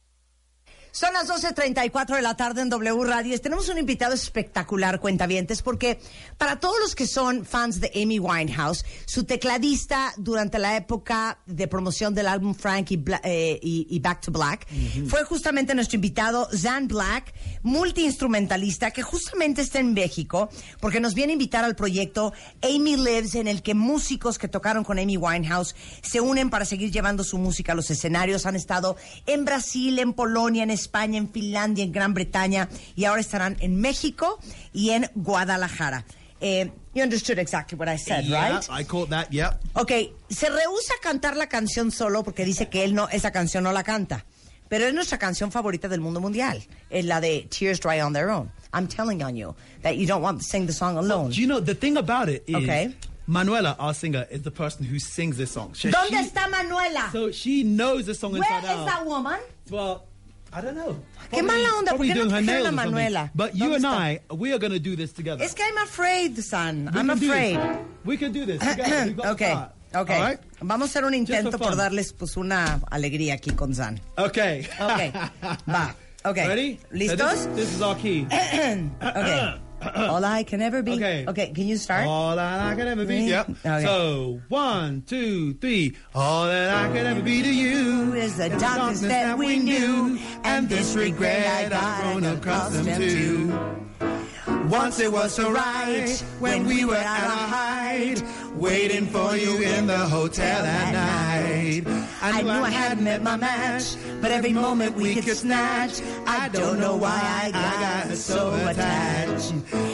Son 0.98 1.12
las 1.12 1.28
12.34 1.28 2.16
de 2.16 2.22
la 2.22 2.38
tarde 2.38 2.62
en 2.62 2.70
W 2.70 3.04
Radio. 3.04 3.38
Tenemos 3.38 3.68
un 3.68 3.76
invitado 3.76 4.14
espectacular, 4.14 4.98
cuentavientes, 4.98 5.60
porque 5.60 6.00
para 6.38 6.58
todos 6.58 6.76
los 6.80 6.94
que 6.94 7.06
son 7.06 7.44
fans 7.44 7.80
de 7.82 7.92
Amy 8.02 8.18
Winehouse, 8.18 8.82
su 9.04 9.24
tecladista 9.24 10.14
durante 10.16 10.58
la 10.58 10.74
época 10.74 11.38
de 11.44 11.68
promoción 11.68 12.14
del 12.14 12.28
álbum 12.28 12.54
Frank 12.54 12.92
y, 12.92 12.96
Bla- 12.96 13.20
eh, 13.24 13.58
y- 13.62 13.86
y 13.90 13.98
Back 14.00 14.22
to 14.22 14.32
Black 14.32 14.66
fue 15.06 15.22
justamente 15.24 15.74
nuestro 15.74 15.96
invitado, 15.96 16.48
Zan 16.56 16.88
Black, 16.88 17.34
multiinstrumentalista, 17.62 18.90
que 18.90 19.02
justamente 19.02 19.60
está 19.60 19.80
en 19.80 19.92
México, 19.92 20.48
porque 20.80 21.00
nos 21.00 21.12
viene 21.12 21.32
a 21.32 21.34
invitar 21.34 21.62
al 21.66 21.76
proyecto 21.76 22.32
Amy 22.62 22.96
Lives, 22.96 23.34
en 23.34 23.48
el 23.48 23.60
que 23.62 23.74
músicos 23.74 24.38
que 24.38 24.48
tocaron 24.48 24.82
con 24.82 24.98
Amy 24.98 25.18
Winehouse 25.18 25.74
se 26.00 26.22
unen 26.22 26.48
para 26.48 26.64
seguir 26.64 26.90
llevando 26.90 27.22
su 27.22 27.36
música 27.36 27.72
a 27.72 27.74
los 27.74 27.90
escenarios. 27.90 28.46
Han 28.46 28.56
estado 28.56 28.96
en 29.26 29.44
Brasil, 29.44 29.98
en 29.98 30.14
Polonia, 30.14 30.62
en 30.62 30.70
España, 30.70 30.85
en 30.94 31.28
Finlandia, 31.30 31.84
en 31.84 31.92
Gran 31.92 32.14
Bretaña 32.14 32.68
y 32.94 33.04
ahora 33.04 33.20
estarán 33.20 33.56
en 33.60 33.80
México 33.80 34.38
y 34.72 34.90
en 34.90 35.10
Guadalajara. 35.14 36.04
Eh, 36.40 36.70
you 36.94 37.02
understood 37.02 37.38
exactly 37.38 37.78
what 37.78 37.88
I 37.88 37.96
said, 37.96 38.24
Yeah, 38.24 38.56
right? 38.58 38.68
I 38.70 38.84
caught 38.84 39.08
that. 39.10 39.28
Yep. 39.30 39.58
Ok, 39.74 39.90
se 40.28 40.48
rehúsa 40.50 40.94
a 40.98 41.00
cantar 41.02 41.36
la 41.36 41.48
canción 41.48 41.90
solo 41.90 42.22
porque 42.22 42.44
dice 42.44 42.68
que 42.68 42.84
él 42.84 42.94
no, 42.94 43.08
esa 43.08 43.30
canción 43.30 43.64
no 43.64 43.72
la 43.72 43.82
canta. 43.82 44.24
Pero 44.68 44.84
es 44.86 44.92
nuestra 44.92 45.16
canción 45.18 45.52
favorita 45.52 45.88
del 45.88 46.00
mundo 46.00 46.20
mundial. 46.20 46.62
Es 46.90 47.04
la 47.04 47.20
de 47.20 47.46
Tears 47.48 47.80
Dry 47.80 48.00
on 48.00 48.12
Their 48.12 48.28
Own. 48.30 48.50
I'm 48.74 48.88
telling 48.88 49.22
on 49.22 49.36
you 49.36 49.54
that 49.82 49.92
you 49.96 50.06
don't 50.06 50.22
want 50.22 50.40
to 50.40 50.44
sing 50.44 50.66
the 50.66 50.72
song 50.72 50.98
alone. 50.98 51.30
Do 51.30 51.40
you 51.40 51.46
know 51.46 51.60
the 51.60 51.74
thing 51.74 51.96
about 51.96 52.28
it 52.28 52.42
is 52.48 52.56
Okay. 52.56 52.94
Manuela, 53.28 53.74
our 53.78 53.94
singer, 53.94 54.26
is 54.30 54.42
the 54.42 54.50
person 54.50 54.84
who 54.84 54.98
sings 54.98 55.36
this 55.36 55.52
song. 55.52 55.72
She- 55.74 55.90
¿Dónde 55.90 56.10
she- 56.18 56.28
está 56.28 56.48
Manuela? 56.50 57.08
So 57.12 57.30
she 57.32 57.62
knows 57.64 58.06
the 58.06 58.14
song 58.14 58.32
Where 58.32 58.42
inside 58.42 58.64
is 58.64 58.70
out. 58.80 58.86
that 58.86 59.06
woman? 59.06 59.38
Well, 59.70 60.02
I 60.56 60.62
don't 60.62 60.74
know. 60.74 60.96
Qué 61.30 61.42
mala 61.42 61.68
onda, 61.78 61.90
Probably 61.90 62.14
¿por 62.14 62.28
qué 62.30 62.62
no 62.62 62.68
a. 62.68 62.72
Manuela? 62.72 63.30
But 63.34 63.54
you 63.54 63.68
¿Dónde 63.68 63.80
and? 63.80 63.94
I, 63.94 64.20
we 64.34 64.54
are 64.54 64.58
going 64.58 64.72
to 64.72 64.78
do 64.80 64.96
this 64.96 65.12
together. 65.12 65.44
Es 65.44 65.54
que 65.54 65.62
I'm 65.62 65.76
afraid, 65.76 66.38
son. 66.38 66.90
We 66.94 66.98
I'm 66.98 67.10
afraid. 67.10 67.60
We 68.06 68.16
can 68.16 68.32
do 68.32 68.46
this 68.46 68.60
together. 68.60 69.14
Okay, 69.94 70.18
right? 70.20 70.38
Vamos 70.60 70.88
a 70.88 70.90
hacer 70.90 71.04
un 71.04 71.14
intento 71.14 71.58
por 71.58 71.76
darles 71.76 72.12
pues 72.14 72.36
una 72.38 72.80
alegría 72.90 73.34
aquí 73.34 73.50
con 73.50 73.74
Zan. 73.74 74.00
Okay. 74.16 74.66
Okay. 74.80 75.12
Va. 75.68 75.94
Okay. 76.24 76.48
Ready? 76.48 76.78
So 76.78 76.96
¿Listos? 76.96 77.32
this, 77.32 77.46
this 77.54 77.74
is 77.74 77.82
our 77.82 77.94
key. 77.96 78.26
okay. 78.32 79.60
All 79.96 80.24
I 80.24 80.42
can 80.42 80.60
ever 80.62 80.82
be. 80.82 80.92
Okay. 80.92 81.24
Okay, 81.26 81.52
can 81.52 81.66
you 81.66 81.76
start? 81.76 82.06
All 82.06 82.36
that 82.36 82.60
I 82.60 82.74
can 82.74 82.88
ever 82.88 83.04
be. 83.04 83.24
Yep. 83.24 83.50
Okay. 83.50 83.84
So 83.84 84.40
one, 84.48 85.02
two, 85.06 85.54
three. 85.54 85.96
All 86.14 86.46
that 86.46 86.74
I 86.74 86.88
could 86.88 87.06
ever 87.06 87.22
be 87.22 87.42
to 87.42 87.54
you 87.54 88.14
is 88.14 88.36
the 88.36 88.48
darkness 88.48 89.00
that 89.02 89.38
we 89.38 89.58
knew, 89.58 90.18
and 90.44 90.68
this 90.68 90.94
regret 90.94 91.46
I 91.46 91.68
got 91.68 92.02
grown 92.02 92.24
accustomed 92.24 92.86
to. 92.96 94.25
Once 94.68 95.00
it 95.00 95.10
was 95.10 95.34
so 95.34 95.50
right 95.50 96.22
when 96.38 96.66
we 96.66 96.84
were 96.84 96.94
at 96.94 97.24
our 97.24 97.48
height, 97.48 98.22
waiting 98.54 99.06
for 99.06 99.36
you 99.36 99.60
in 99.60 99.86
the 99.86 99.98
hotel 99.98 100.64
at 100.64 100.92
night. 100.92 101.84
I 102.22 102.42
knew 102.42 102.50
I 102.50 102.70
hadn't 102.70 103.04
met 103.04 103.22
my 103.22 103.36
match, 103.36 103.96
but 104.20 104.30
every 104.30 104.52
moment 104.52 104.96
we 104.96 105.16
could 105.16 105.36
snatch. 105.36 106.00
I 106.26 106.48
don't 106.48 106.78
know 106.78 106.96
why 106.96 107.20
I 107.22 107.50
got 107.50 108.16
so 108.16 108.54
attached. 108.68 109.52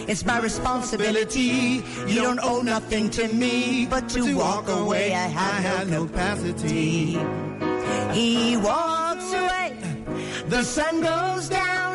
It's 0.09 0.25
my 0.25 0.39
responsibility. 0.39 1.83
You 2.07 2.21
don't 2.23 2.41
owe 2.43 2.63
nothing 2.63 3.09
to 3.11 3.29
me, 3.29 3.87
but 3.87 4.09
to 4.11 4.37
walk 4.37 4.69
away 4.69 5.15
I 5.15 5.29
have 5.29 5.91
no 5.91 6.07
capacity. 6.07 7.19
He 8.13 8.57
walks 8.59 9.33
away, 9.33 9.77
the 10.49 10.63
sun 10.63 11.01
goes 11.01 11.49
down. 11.49 11.92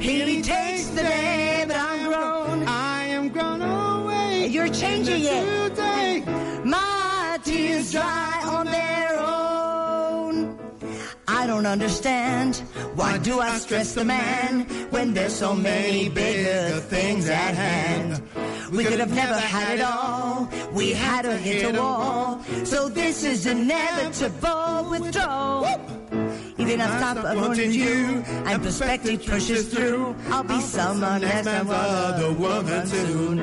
He 0.00 0.40
takes 0.40 0.86
the 0.88 1.02
day 1.02 1.64
that 1.68 1.76
I'm 1.76 2.08
grown. 2.08 2.66
I 2.66 3.04
am 3.08 3.28
grown 3.28 3.60
away. 3.60 4.46
You're 4.46 4.70
changing 4.70 5.22
it. 5.24 5.68
Today. 5.70 6.24
My 6.64 7.38
tears 7.44 7.92
dry 7.92 8.42
on 8.46 8.64
their 8.64 9.18
own. 9.20 10.58
I 11.28 11.46
don't 11.46 11.66
understand. 11.66 12.56
Why 12.94 13.18
do 13.18 13.40
I 13.40 13.58
stress 13.58 13.92
the 13.94 14.06
man 14.06 14.62
when 14.88 15.12
there's 15.12 15.34
so 15.34 15.54
many 15.54 16.08
bigger 16.08 16.80
things 16.80 17.28
at 17.28 17.54
hand? 17.54 18.22
We 18.72 18.84
could 18.84 19.00
have 19.00 19.14
never 19.14 19.34
had 19.34 19.80
it 19.80 19.82
all. 19.82 20.48
We 20.72 20.92
had 20.92 21.22
to 21.22 21.36
hit 21.36 21.74
a 21.76 21.78
wall. 21.78 22.42
So 22.64 22.88
this 22.88 23.22
is 23.22 23.44
inevitable 23.44 24.88
withdrawal. 24.90 25.99
Even 26.58 26.80
if 26.80 26.90
I 26.90 27.16
of 27.16 27.36
wanting 27.36 27.72
you 27.72 28.22
and 28.26 28.62
perspective 28.62 29.24
pushes 29.24 29.68
through, 29.72 30.14
I'll 30.30 30.44
be 30.44 30.60
someone 30.60 31.24
else, 31.24 31.46
another 31.46 32.32
woman 32.32 32.86
soon. 32.86 33.40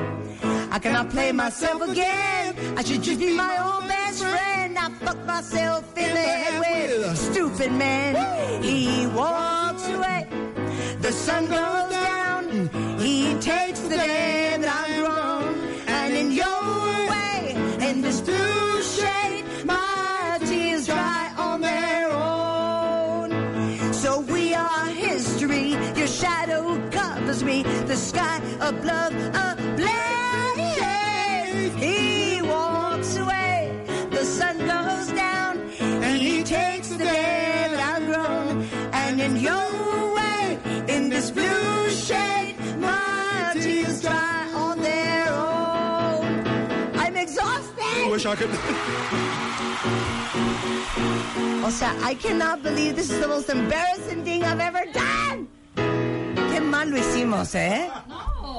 I 0.71 0.79
cannot 0.79 1.09
play 1.09 1.31
myself 1.31 1.81
again. 1.89 2.55
I 2.77 2.83
should 2.83 3.01
just 3.01 3.19
be 3.19 3.35
my 3.35 3.57
own 3.57 3.87
best 3.87 4.23
friend. 4.23 4.77
I 4.77 4.89
fucked 5.03 5.25
myself 5.25 5.97
in 5.97 6.13
the 6.13 6.19
head 6.19 6.59
with 6.59 7.05
a 7.05 7.15
stupid 7.15 7.71
man. 7.71 8.63
He 8.63 9.07
walks 9.07 9.87
away. 9.87 10.27
The 10.99 11.11
sun 11.11 11.45
goes 11.45 11.91
down. 11.91 12.99
He 12.99 13.33
takes 13.39 13.79
the 13.79 13.97
day 13.97 14.57
that 14.59 14.87
I'm 14.89 15.03
wrong. 15.03 15.55
And 15.87 16.13
in 16.13 16.31
your 16.31 17.09
way, 17.09 17.53
and 17.79 18.03
this 18.03 18.21
blue 18.21 18.66
sky 28.67 28.77
above 28.77 29.13
ablaze. 29.35 29.95
He 31.75 32.41
walks 32.41 33.17
away, 33.17 33.71
the 34.09 34.25
sun 34.25 34.57
goes 34.59 35.11
down, 35.11 35.59
and 35.79 36.17
he 36.17 36.43
takes 36.43 36.89
the 36.89 36.97
day 36.97 37.67
that 37.71 37.79
I've 37.79 38.05
grown. 38.05 38.67
And 38.93 39.21
in 39.21 39.37
your 39.37 40.13
way, 40.15 40.59
in 40.87 41.09
this 41.09 41.31
blue 41.31 41.89
shade, 41.89 42.55
my 42.79 43.53
tears 43.53 44.01
dry 44.01 44.49
on 44.53 44.81
their 44.81 45.29
own. 45.29 46.47
I'm 46.95 47.15
exhausted. 47.15 48.05
I 48.05 48.09
wish 48.09 48.25
I 48.25 48.35
could. 48.35 48.49
O 51.63 51.69
sea, 51.69 51.93
I 52.01 52.15
cannot 52.15 52.63
believe 52.63 52.95
this 52.95 53.09
is 53.09 53.19
the 53.19 53.27
most 53.27 53.49
embarrassing 53.49 54.23
thing 54.23 54.43
I've 54.43 54.61
ever 54.61 54.85
done. 54.93 55.47
Qué 55.75 56.61
mal 56.61 56.89
lo 56.89 56.97
hicimos, 56.97 57.53
¿eh? 57.55 57.89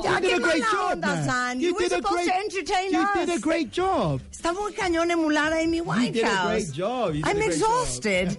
Ya, 0.05 0.15
You 0.15 0.21
did 0.21 0.33
a 0.39 0.41
great 0.41 0.61
mala 0.61 0.73
job, 0.73 0.99
onda, 1.03 1.25
son. 1.27 1.61
You 1.61 1.69
You, 1.69 1.75
were 1.75 1.81
did 1.81 1.93
a 1.93 1.97
supposed 1.97 2.15
great- 2.15 2.27
to 2.29 2.35
entertain 2.37 2.93
You 2.93 3.01
us. 3.01 3.15
did 3.27 3.29
a 3.37 3.41
great 3.41 3.71
job. 3.73 4.21
Está 4.33 4.53
muy 4.55 4.73
cañón 4.73 5.11
emular 5.11 5.53
a 5.53 5.61
Amy 5.63 5.81
Winehouse. 5.81 6.13
did 6.13 6.25
a 6.25 6.47
great 6.47 6.73
job. 6.73 7.15
You 7.15 7.23
I'm 7.25 7.43
exhausted. 7.43 8.39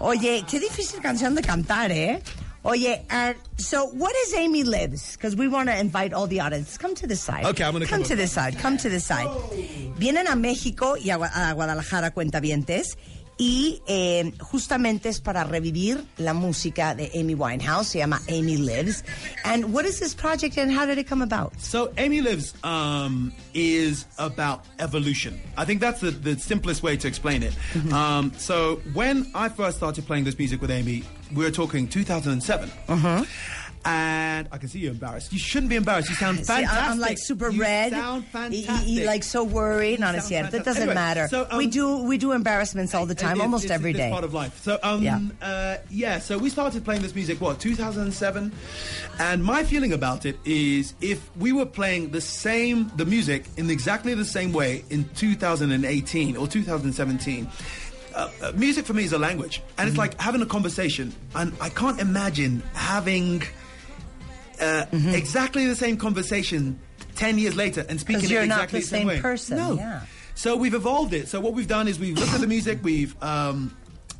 Oye, 0.00 0.44
qué 0.48 0.58
difícil 0.60 1.00
canción 1.00 1.34
de 1.34 1.42
cantar, 1.42 1.90
¿eh? 1.90 2.20
Oye, 2.62 3.02
uh, 3.10 3.32
so 3.56 3.86
what 3.86 4.12
is 4.26 4.34
Amy 4.34 4.64
Lives? 4.64 5.16
Because 5.16 5.34
we 5.34 5.48
want 5.48 5.70
to 5.70 5.78
invite 5.78 6.12
all 6.12 6.26
the 6.26 6.40
audience. 6.40 6.76
Come 6.76 6.94
to 6.96 7.06
this 7.06 7.22
side. 7.22 7.46
Okay, 7.46 7.64
I'm 7.64 7.72
gonna 7.72 7.86
come 7.86 8.00
come 8.00 8.08
to 8.08 8.16
this 8.16 8.32
side. 8.32 8.58
Come 8.58 8.76
to 8.78 8.90
this 8.90 9.04
side. 9.06 9.28
Vienen 9.98 10.26
a 10.26 10.36
México 10.36 10.94
y 11.02 11.08
a 11.10 11.16
Guadalajara, 11.54 12.10
cuentavientes. 12.10 12.96
Y 13.40 13.80
eh, 13.86 14.34
justamente 14.38 15.08
es 15.08 15.18
para 15.18 15.44
revivir 15.44 16.04
la 16.18 16.34
música 16.34 16.94
de 16.94 17.10
Amy 17.18 17.34
Winehouse. 17.34 17.88
Se 17.88 17.98
llama 17.98 18.20
Amy 18.28 18.58
Lives. 18.58 19.02
And 19.44 19.72
what 19.72 19.86
is 19.86 19.98
this 19.98 20.14
project 20.14 20.58
and 20.58 20.70
how 20.70 20.84
did 20.84 20.98
it 20.98 21.08
come 21.08 21.22
about? 21.22 21.58
So 21.58 21.90
Amy 21.96 22.20
Lives 22.20 22.52
um, 22.62 23.32
is 23.54 24.04
about 24.18 24.66
evolution. 24.78 25.40
I 25.56 25.64
think 25.64 25.80
that's 25.80 26.02
the, 26.02 26.10
the 26.10 26.38
simplest 26.38 26.82
way 26.82 26.98
to 26.98 27.08
explain 27.08 27.42
it. 27.42 27.54
Um, 27.90 28.30
so 28.36 28.76
when 28.92 29.26
I 29.34 29.48
first 29.48 29.78
started 29.78 30.06
playing 30.06 30.24
this 30.24 30.38
music 30.38 30.60
with 30.60 30.70
Amy, 30.70 31.02
we 31.34 31.42
were 31.42 31.50
talking 31.50 31.88
2007. 31.88 32.70
And 33.84 34.46
I 34.52 34.58
can 34.58 34.68
see 34.68 34.78
you're 34.80 34.92
embarrassed. 34.92 35.32
You 35.32 35.38
shouldn't 35.38 35.70
be 35.70 35.76
embarrassed. 35.76 36.10
You 36.10 36.14
sound 36.16 36.38
See, 36.40 36.44
fantastic. 36.44 36.82
I- 36.82 36.90
I'm 36.90 36.98
like 36.98 37.16
super 37.18 37.48
You 37.50 37.62
red. 37.62 37.92
sound 37.92 38.26
fantastic. 38.26 38.68
y- 38.68 39.00
y 39.00 39.04
like 39.06 39.22
so 39.24 39.42
worried. 39.42 40.00
No, 40.00 40.12
no 40.12 40.18
es 40.18 40.24
sound 40.28 40.48
cierto. 40.50 40.56
It 40.58 40.64
doesn't 40.64 40.82
Anyway, 40.82 40.94
matter. 40.94 41.28
so, 41.28 41.46
um, 41.50 41.56
we 41.56 41.66
do 41.66 42.02
we 42.04 42.18
do 42.18 42.32
embarrassments 42.32 42.94
all 42.94 43.06
the 43.06 43.14
time, 43.14 43.38
It- 43.38 43.42
almost 43.42 43.64
it's- 43.64 43.74
every 43.74 43.92
it's 43.92 43.98
day. 44.00 44.10
part 44.10 44.24
of 44.24 44.34
life. 44.34 44.60
So, 44.62 44.78
um, 44.82 45.02
Yeah. 45.02 45.20
uh, 45.40 45.76
yeah. 45.90 46.18
So 46.18 46.36
we 46.36 46.50
started 46.50 46.84
playing 46.84 47.02
this 47.02 47.14
music 47.14 47.40
what 47.40 47.58
2007, 47.58 48.52
and 49.18 49.42
my 49.42 49.64
feeling 49.64 49.92
about 49.94 50.26
it 50.26 50.38
is 50.44 50.92
if 51.00 51.18
we 51.38 51.52
were 51.52 51.66
playing 51.66 52.10
the 52.10 52.20
same 52.20 52.90
the 52.96 53.06
music 53.06 53.46
in 53.56 53.70
exactly 53.70 54.12
the 54.14 54.24
same 54.26 54.52
way 54.52 54.84
in 54.90 55.04
2018 55.16 56.36
or 56.36 56.46
2017. 56.46 57.48
Uh, 58.12 58.28
uh, 58.42 58.50
music 58.56 58.84
for 58.84 58.92
me 58.92 59.04
is 59.04 59.12
a 59.12 59.18
language, 59.18 59.62
and 59.78 59.86
Mm-hmm. 59.86 59.88
it's 59.88 59.96
like 59.96 60.20
having 60.20 60.42
a 60.42 60.46
conversation. 60.46 61.14
And 61.36 61.52
I 61.60 61.68
can't 61.68 62.00
imagine 62.00 62.60
having 62.74 63.42
uh, 64.60 64.86
Mm-hmm. 64.92 65.10
exactly 65.14 65.66
the 65.66 65.76
same 65.76 65.96
conversation 65.96 66.78
ten 67.16 67.38
years 67.38 67.56
later 67.56 67.84
and 67.88 67.98
speaking 68.00 68.24
it 68.24 68.30
you're 68.30 68.46
not 68.46 68.64
exactly 68.64 68.80
the 68.80 68.86
same, 68.86 68.98
same 69.00 69.06
way. 69.08 69.20
person, 69.20 69.56
No. 69.56 69.74
yeah. 69.74 70.02
So 70.34 70.56
we've 70.56 70.74
evolved 70.74 71.12
it. 71.12 71.28
So 71.28 71.40
what 71.40 71.52
we've 71.54 71.68
done 71.68 71.86
is 71.88 71.98
we've 71.98 72.16
looked 72.16 72.32
at 72.32 72.40
the 72.40 72.46
music. 72.46 72.78
We've 72.82 73.14
um, 73.22 73.76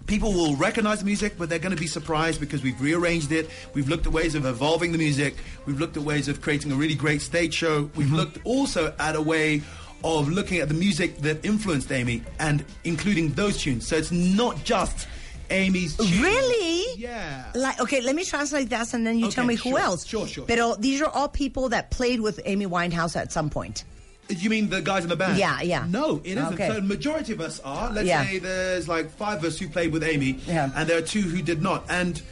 people 0.07 0.33
will 0.33 0.55
recognize 0.57 0.99
the 0.99 1.05
music, 1.07 1.35
but 1.39 1.49
they're 1.49 1.59
going 1.61 1.75
to 1.75 1.81
be 1.81 1.87
surprised 1.87 2.41
because 2.41 2.63
we've 2.63 2.79
rearranged 2.81 3.33
it. 3.33 3.49
We've 3.75 3.89
looked 3.89 4.07
at 4.07 4.13
ways 4.13 4.35
of 4.35 4.45
evolving 4.45 4.93
the 4.93 4.99
music. 4.99 5.37
We've 5.67 5.79
looked 5.81 5.97
at 5.97 6.03
ways 6.03 6.29
of 6.29 6.41
creating 6.43 6.73
a 6.73 6.75
really 6.75 6.95
great 6.97 7.23
stage 7.23 7.55
show. 7.55 7.91
We've 7.97 8.13
looked 8.13 8.39
also 8.45 8.93
at 8.99 9.15
a 9.17 9.23
way 9.23 9.63
of 10.05 10.29
looking 10.29 10.59
at 10.61 10.69
the 10.69 10.75
music 10.75 11.19
that 11.19 11.45
influenced 11.45 11.93
Amy 11.93 12.23
and 12.39 12.65
including 12.85 13.31
those 13.33 13.59
tunes. 13.59 13.87
So 13.87 13.97
it's 13.97 14.11
not 14.11 14.63
just 14.65 15.07
Amy's. 15.51 15.99
Really? 15.99 16.95
Yeah. 17.01 17.45
Like, 17.55 17.81
okay, 17.81 18.01
let 18.01 18.15
me 18.15 18.25
translate 18.25 18.71
this, 18.71 18.95
and 18.95 19.07
then 19.07 19.19
you 19.19 19.31
tell 19.31 19.45
Okay, 19.45 19.49
me 19.49 19.55
who 19.57 19.71
sure, 19.71 19.79
else. 19.79 20.07
sure, 20.07 20.27
sure. 20.27 20.45
Pero 20.47 20.75
these 20.79 21.01
are 21.03 21.09
all 21.09 21.29
people 21.29 21.69
that 21.71 21.91
played 21.91 22.21
with 22.21 22.41
Amy 22.45 22.67
Winehouse 22.67 23.17
at 23.17 23.33
some 23.33 23.51
point. 23.51 23.85
You 24.29 24.49
mean 24.49 24.69
the 24.71 24.81
guys 24.81 25.03
in 25.03 25.09
the 25.09 25.17
band? 25.17 25.39
Yeah, 25.39 25.61
yeah. 25.61 25.87
No, 25.89 26.21
it 26.23 26.39
isn't. 26.39 26.55
Okay. 26.55 26.69
So 26.69 26.75
the 26.75 26.83
majority 26.83 27.33
of 27.33 27.41
us 27.41 27.59
are. 27.65 27.91
Let's 27.91 28.07
Yeah. 28.07 28.25
say 28.25 28.39
there's 28.39 28.87
like 28.87 29.11
five 29.11 29.39
of 29.39 29.45
us 29.45 29.59
who 29.59 29.69
played 29.69 29.93
with 29.93 30.05
Amy, 30.05 30.39
Yeah. 30.47 30.71
and 30.77 30.89
there 30.89 30.99
are 30.99 31.03
two 31.03 31.23
who 31.23 31.43
did 31.43 31.61
not. 31.63 31.85
And 31.89 32.23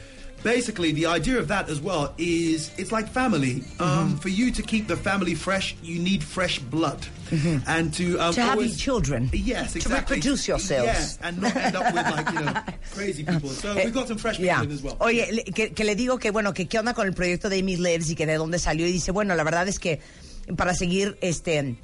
basically, 0.43 0.91
the 0.91 1.05
idea 1.07 1.37
of 1.39 1.47
that 1.49 1.69
as 1.69 1.79
well 1.81 2.13
is 2.17 2.71
it's 2.77 2.91
like 2.91 3.07
family. 3.09 3.61
Mm-hmm. 3.61 3.83
Um, 3.83 4.17
for 4.17 4.29
you 4.29 4.51
to 4.51 4.61
keep 4.61 4.87
the 4.87 4.95
family 4.97 5.35
fresh, 5.35 5.75
you 5.83 5.99
need 5.99 6.23
fresh 6.23 6.59
blood, 6.59 7.05
and 7.67 7.93
to 7.95 8.17
um, 8.19 8.29
Mm-hmm. 8.29 8.33
To 8.35 8.41
have 8.41 8.51
always- 8.57 8.77
children. 8.77 9.29
Yes, 9.33 9.73
To 9.73 9.79
exactly. 9.79 10.17
reproduce 10.17 10.47
yourselves. 10.47 10.85
Yes, 10.85 11.19
and 11.21 11.41
not 11.41 11.55
end 11.55 11.75
up 11.75 11.93
with 11.93 12.05
like 12.05 12.31
you 12.33 12.39
know 12.41 12.53
crazy 12.93 13.23
people. 13.23 13.49
So 13.49 13.75
we've 13.75 13.93
got 13.93 14.07
some 14.07 14.17
fresh 14.17 14.37
people 14.37 14.45
Yeah. 14.47 14.63
in 14.63 14.71
as 14.71 14.81
well. 14.81 14.97
Oye, 15.01 15.43
que, 15.53 15.73
que 15.73 15.83
le 15.85 15.95
digo 15.95 16.19
que 16.19 16.31
bueno, 16.31 16.53
que 16.53 16.67
qué 16.67 16.79
onda 16.79 16.93
con 16.93 17.07
el 17.07 17.13
proyecto 17.13 17.49
de 17.49 17.59
Amy 17.59 17.77
Lives 17.77 18.09
y 18.09 18.15
que 18.15 18.25
de 18.25 18.35
dónde 18.35 18.59
salió 18.59 18.87
y 18.87 18.91
dice, 18.91 19.11
bueno, 19.11 19.35
la 19.35 19.43
verdad 19.43 19.67
es 19.67 19.79
que 19.79 19.99
para 20.57 20.73
seguir 20.73 21.17
este 21.21 21.77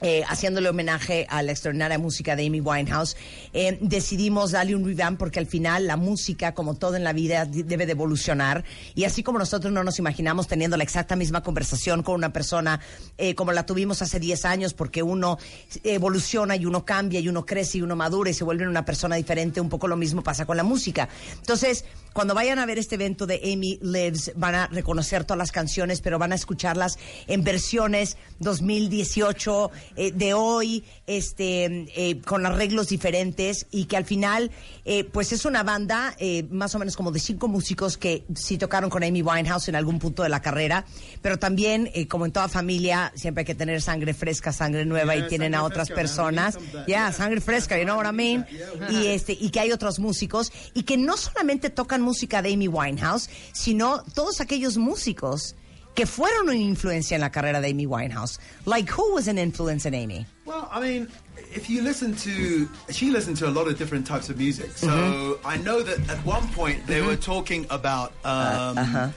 eh, 0.00 0.22
haciéndole 0.28 0.68
homenaje 0.68 1.26
a 1.28 1.42
la 1.42 1.52
extraordinaria 1.52 1.98
música 1.98 2.36
de 2.36 2.46
Amy 2.46 2.60
Winehouse, 2.60 3.16
eh, 3.52 3.78
decidimos 3.80 4.52
darle 4.52 4.76
un 4.76 4.84
revamp 4.84 5.18
porque 5.18 5.40
al 5.40 5.46
final 5.46 5.86
la 5.86 5.96
música, 5.96 6.54
como 6.54 6.74
todo 6.74 6.96
en 6.96 7.04
la 7.04 7.12
vida, 7.12 7.44
debe 7.46 7.86
de 7.86 7.92
evolucionar. 7.92 8.64
Y 8.94 9.04
así 9.04 9.22
como 9.22 9.38
nosotros 9.38 9.72
no 9.72 9.82
nos 9.82 9.98
imaginamos 9.98 10.46
teniendo 10.46 10.76
la 10.76 10.84
exacta 10.84 11.16
misma 11.16 11.42
conversación 11.42 12.02
con 12.02 12.14
una 12.14 12.32
persona 12.32 12.80
eh, 13.16 13.34
como 13.34 13.52
la 13.52 13.66
tuvimos 13.66 14.00
hace 14.02 14.20
10 14.20 14.44
años, 14.44 14.74
porque 14.74 15.02
uno 15.02 15.38
evoluciona 15.82 16.56
y 16.56 16.64
uno 16.64 16.84
cambia 16.84 17.20
y 17.20 17.28
uno 17.28 17.44
crece 17.44 17.78
y 17.78 17.82
uno 17.82 17.96
madura 17.96 18.30
y 18.30 18.34
se 18.34 18.44
vuelve 18.44 18.68
una 18.68 18.84
persona 18.84 19.16
diferente, 19.16 19.60
un 19.60 19.68
poco 19.68 19.88
lo 19.88 19.96
mismo 19.96 20.22
pasa 20.22 20.46
con 20.46 20.56
la 20.56 20.62
música. 20.62 21.08
Entonces, 21.40 21.84
cuando 22.12 22.34
vayan 22.34 22.58
a 22.58 22.66
ver 22.66 22.78
este 22.78 22.96
evento 22.96 23.26
de 23.26 23.40
Amy 23.52 23.78
Lives, 23.80 24.32
van 24.36 24.54
a 24.54 24.66
reconocer 24.66 25.24
todas 25.24 25.38
las 25.38 25.52
canciones, 25.52 26.00
pero 26.00 26.18
van 26.18 26.32
a 26.32 26.34
escucharlas 26.34 26.98
en 27.26 27.44
versiones 27.44 28.16
2018 28.40 29.70
eh, 29.96 30.12
de 30.12 30.34
hoy, 30.34 30.84
este, 31.06 31.64
eh, 31.96 32.20
con 32.24 32.44
arreglos 32.46 32.88
diferentes 32.88 33.66
y 33.70 33.84
que 33.86 33.96
al 33.96 34.04
final, 34.04 34.50
eh, 34.84 35.04
pues 35.04 35.32
es 35.32 35.44
una 35.44 35.62
banda 35.62 36.14
eh, 36.18 36.44
más 36.50 36.74
o 36.74 36.78
menos 36.78 36.96
como 36.96 37.12
de 37.12 37.20
cinco 37.20 37.48
músicos 37.48 37.96
que 37.96 38.24
sí 38.34 38.58
tocaron 38.58 38.90
con 38.90 39.02
Amy 39.02 39.22
Winehouse 39.22 39.68
en 39.68 39.76
algún 39.76 39.98
punto 39.98 40.22
de 40.22 40.28
la 40.28 40.40
carrera, 40.42 40.84
pero 41.22 41.38
también, 41.38 41.90
eh, 41.94 42.06
como 42.08 42.26
en 42.26 42.32
toda 42.32 42.48
familia, 42.48 43.12
siempre 43.14 43.42
hay 43.42 43.46
que 43.46 43.54
tener 43.54 43.80
sangre 43.82 44.14
fresca, 44.14 44.52
sangre 44.52 44.84
nueva 44.84 45.14
Yeah, 45.14 45.26
y 45.26 45.28
tienen 45.28 45.54
a 45.54 45.62
otras 45.64 45.88
fresca, 45.88 45.94
personas. 46.00 46.58
Yeah, 46.72 46.84
Yeah. 46.86 47.12
sangre 47.12 47.40
fresca, 47.40 47.78
you 47.78 47.84
know 47.84 47.96
what 47.96 48.06
I 48.06 48.12
mean? 48.12 48.46
Y 48.90 49.06
este 49.08 49.32
y 49.32 49.50
que 49.50 49.60
hay 49.60 49.72
otros 49.72 49.98
músicos 49.98 50.52
y 50.74 50.82
que 50.82 50.96
no 50.96 51.16
solamente 51.16 51.70
tocan 51.70 52.02
música 52.02 52.42
de 52.42 52.52
Amy 52.52 52.68
Winehouse, 52.68 53.30
sino 53.52 54.02
todos 54.14 54.40
aquellos 54.40 54.76
músicos 54.76 55.54
que 55.98 56.06
fueron 56.06 56.48
una 56.48 56.54
influencia 56.56 57.16
en 57.16 57.20
la 57.20 57.30
carrera 57.30 57.60
de 57.60 57.68
Amy 57.70 57.84
Winehouse. 57.86 58.38
Like 58.66 58.88
who 58.88 59.12
was 59.14 59.26
an 59.28 59.36
influence 59.36 59.84
in 59.84 59.94
Amy? 59.94 60.24
Well, 60.46 60.68
I 60.72 60.80
mean, 60.80 61.08
if 61.54 61.68
you 61.68 61.82
listen 61.82 62.14
to, 62.16 62.68
she 62.90 63.10
listened 63.10 63.36
to 63.38 63.48
a 63.48 63.50
lot 63.50 63.66
of 63.66 63.76
different 63.78 64.06
types 64.06 64.30
of 64.30 64.38
music. 64.38 64.70
So 64.76 64.86
Mm-hmm. 64.88 65.46
I 65.46 65.56
know 65.58 65.82
that 65.82 65.98
at 66.08 66.24
one 66.24 66.46
point 66.54 66.86
they 66.86 67.02
were 67.02 67.16
talking 67.16 67.66
about. 67.70 68.12
Um, 68.24 68.78
uh-huh. 68.78 69.08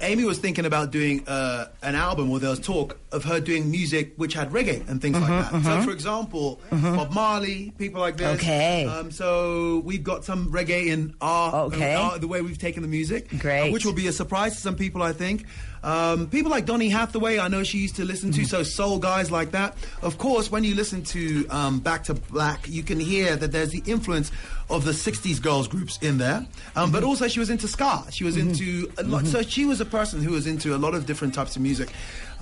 Amy 0.00 0.24
was 0.24 0.38
thinking 0.38 0.64
about 0.64 0.92
doing 0.92 1.26
uh, 1.26 1.66
an 1.82 1.96
album 1.96 2.30
where 2.30 2.38
there 2.38 2.50
was 2.50 2.60
talk 2.60 2.96
of 3.10 3.24
her 3.24 3.40
doing 3.40 3.68
music 3.70 4.12
which 4.16 4.32
had 4.34 4.50
reggae 4.52 4.88
and 4.88 5.02
things 5.02 5.16
Mm-hmm, 5.16 5.32
like 5.54 5.62
that. 5.62 5.80
So, 5.80 5.82
for 5.82 5.90
example, 5.92 6.60
Bob 6.70 7.12
Marley, 7.12 7.72
people 7.78 8.00
like 8.00 8.16
this. 8.16 8.38
Okay. 8.40 8.86
Um, 8.86 9.10
so 9.10 9.82
we've 9.84 10.04
got 10.04 10.24
some 10.24 10.52
reggae 10.52 10.86
in 10.86 11.14
our, 11.20 11.64
Okay. 11.66 11.94
our- 11.94 12.18
the 12.18 12.28
way 12.28 12.42
we've 12.42 12.58
taken 12.58 12.82
the 12.82 12.88
music, 12.88 13.28
Great. 13.40 13.70
uh, 13.70 13.72
which 13.72 13.84
will 13.84 13.92
be 13.92 14.06
a 14.06 14.12
surprise 14.12 14.54
to 14.54 14.60
some 14.60 14.76
people, 14.76 15.02
I 15.02 15.12
think. 15.12 15.46
Um, 15.82 16.28
people 16.28 16.50
like 16.50 16.66
Donny 16.66 16.88
Hathaway, 16.88 17.38
I 17.38 17.48
know 17.48 17.62
she 17.62 17.78
used 17.78 17.96
to 17.96 18.04
listen 18.04 18.30
Mm-hmm. 18.30 18.42
to, 18.42 18.48
so 18.48 18.62
soul 18.62 18.98
guys 18.98 19.30
like 19.30 19.52
that. 19.52 19.76
Of 20.02 20.18
course, 20.18 20.50
when 20.50 20.64
you 20.64 20.74
listen 20.74 21.02
to 21.04 21.46
um, 21.50 21.78
Back 21.80 22.04
to 22.04 22.14
Black, 22.14 22.68
you 22.68 22.82
can 22.82 22.98
hear 23.00 23.36
that 23.36 23.52
there's 23.52 23.70
the 23.70 23.82
influence 23.86 24.30
of 24.70 24.84
the 24.84 24.90
60s 24.92 25.40
girls 25.40 25.68
groups 25.68 25.98
in 26.02 26.18
there. 26.18 26.46
Um, 26.76 26.90
But 26.92 26.98
Mm-hmm. 27.00 27.08
also, 27.08 27.28
she 27.28 27.38
was 27.40 27.48
into 27.50 27.68
ska. 27.68 28.04
She 28.10 28.24
was 28.24 28.36
into 28.36 28.90
a 28.98 29.02
lot. 29.04 29.26
So 29.26 29.42
she 29.42 29.64
was 29.64 29.80
a 29.80 29.84
person 29.86 30.22
who 30.22 30.32
was 30.32 30.46
into 30.46 30.74
a 30.74 30.78
lot 30.78 30.94
of 30.94 31.06
different 31.06 31.32
types 31.34 31.56
of 31.56 31.62
music. 31.62 31.90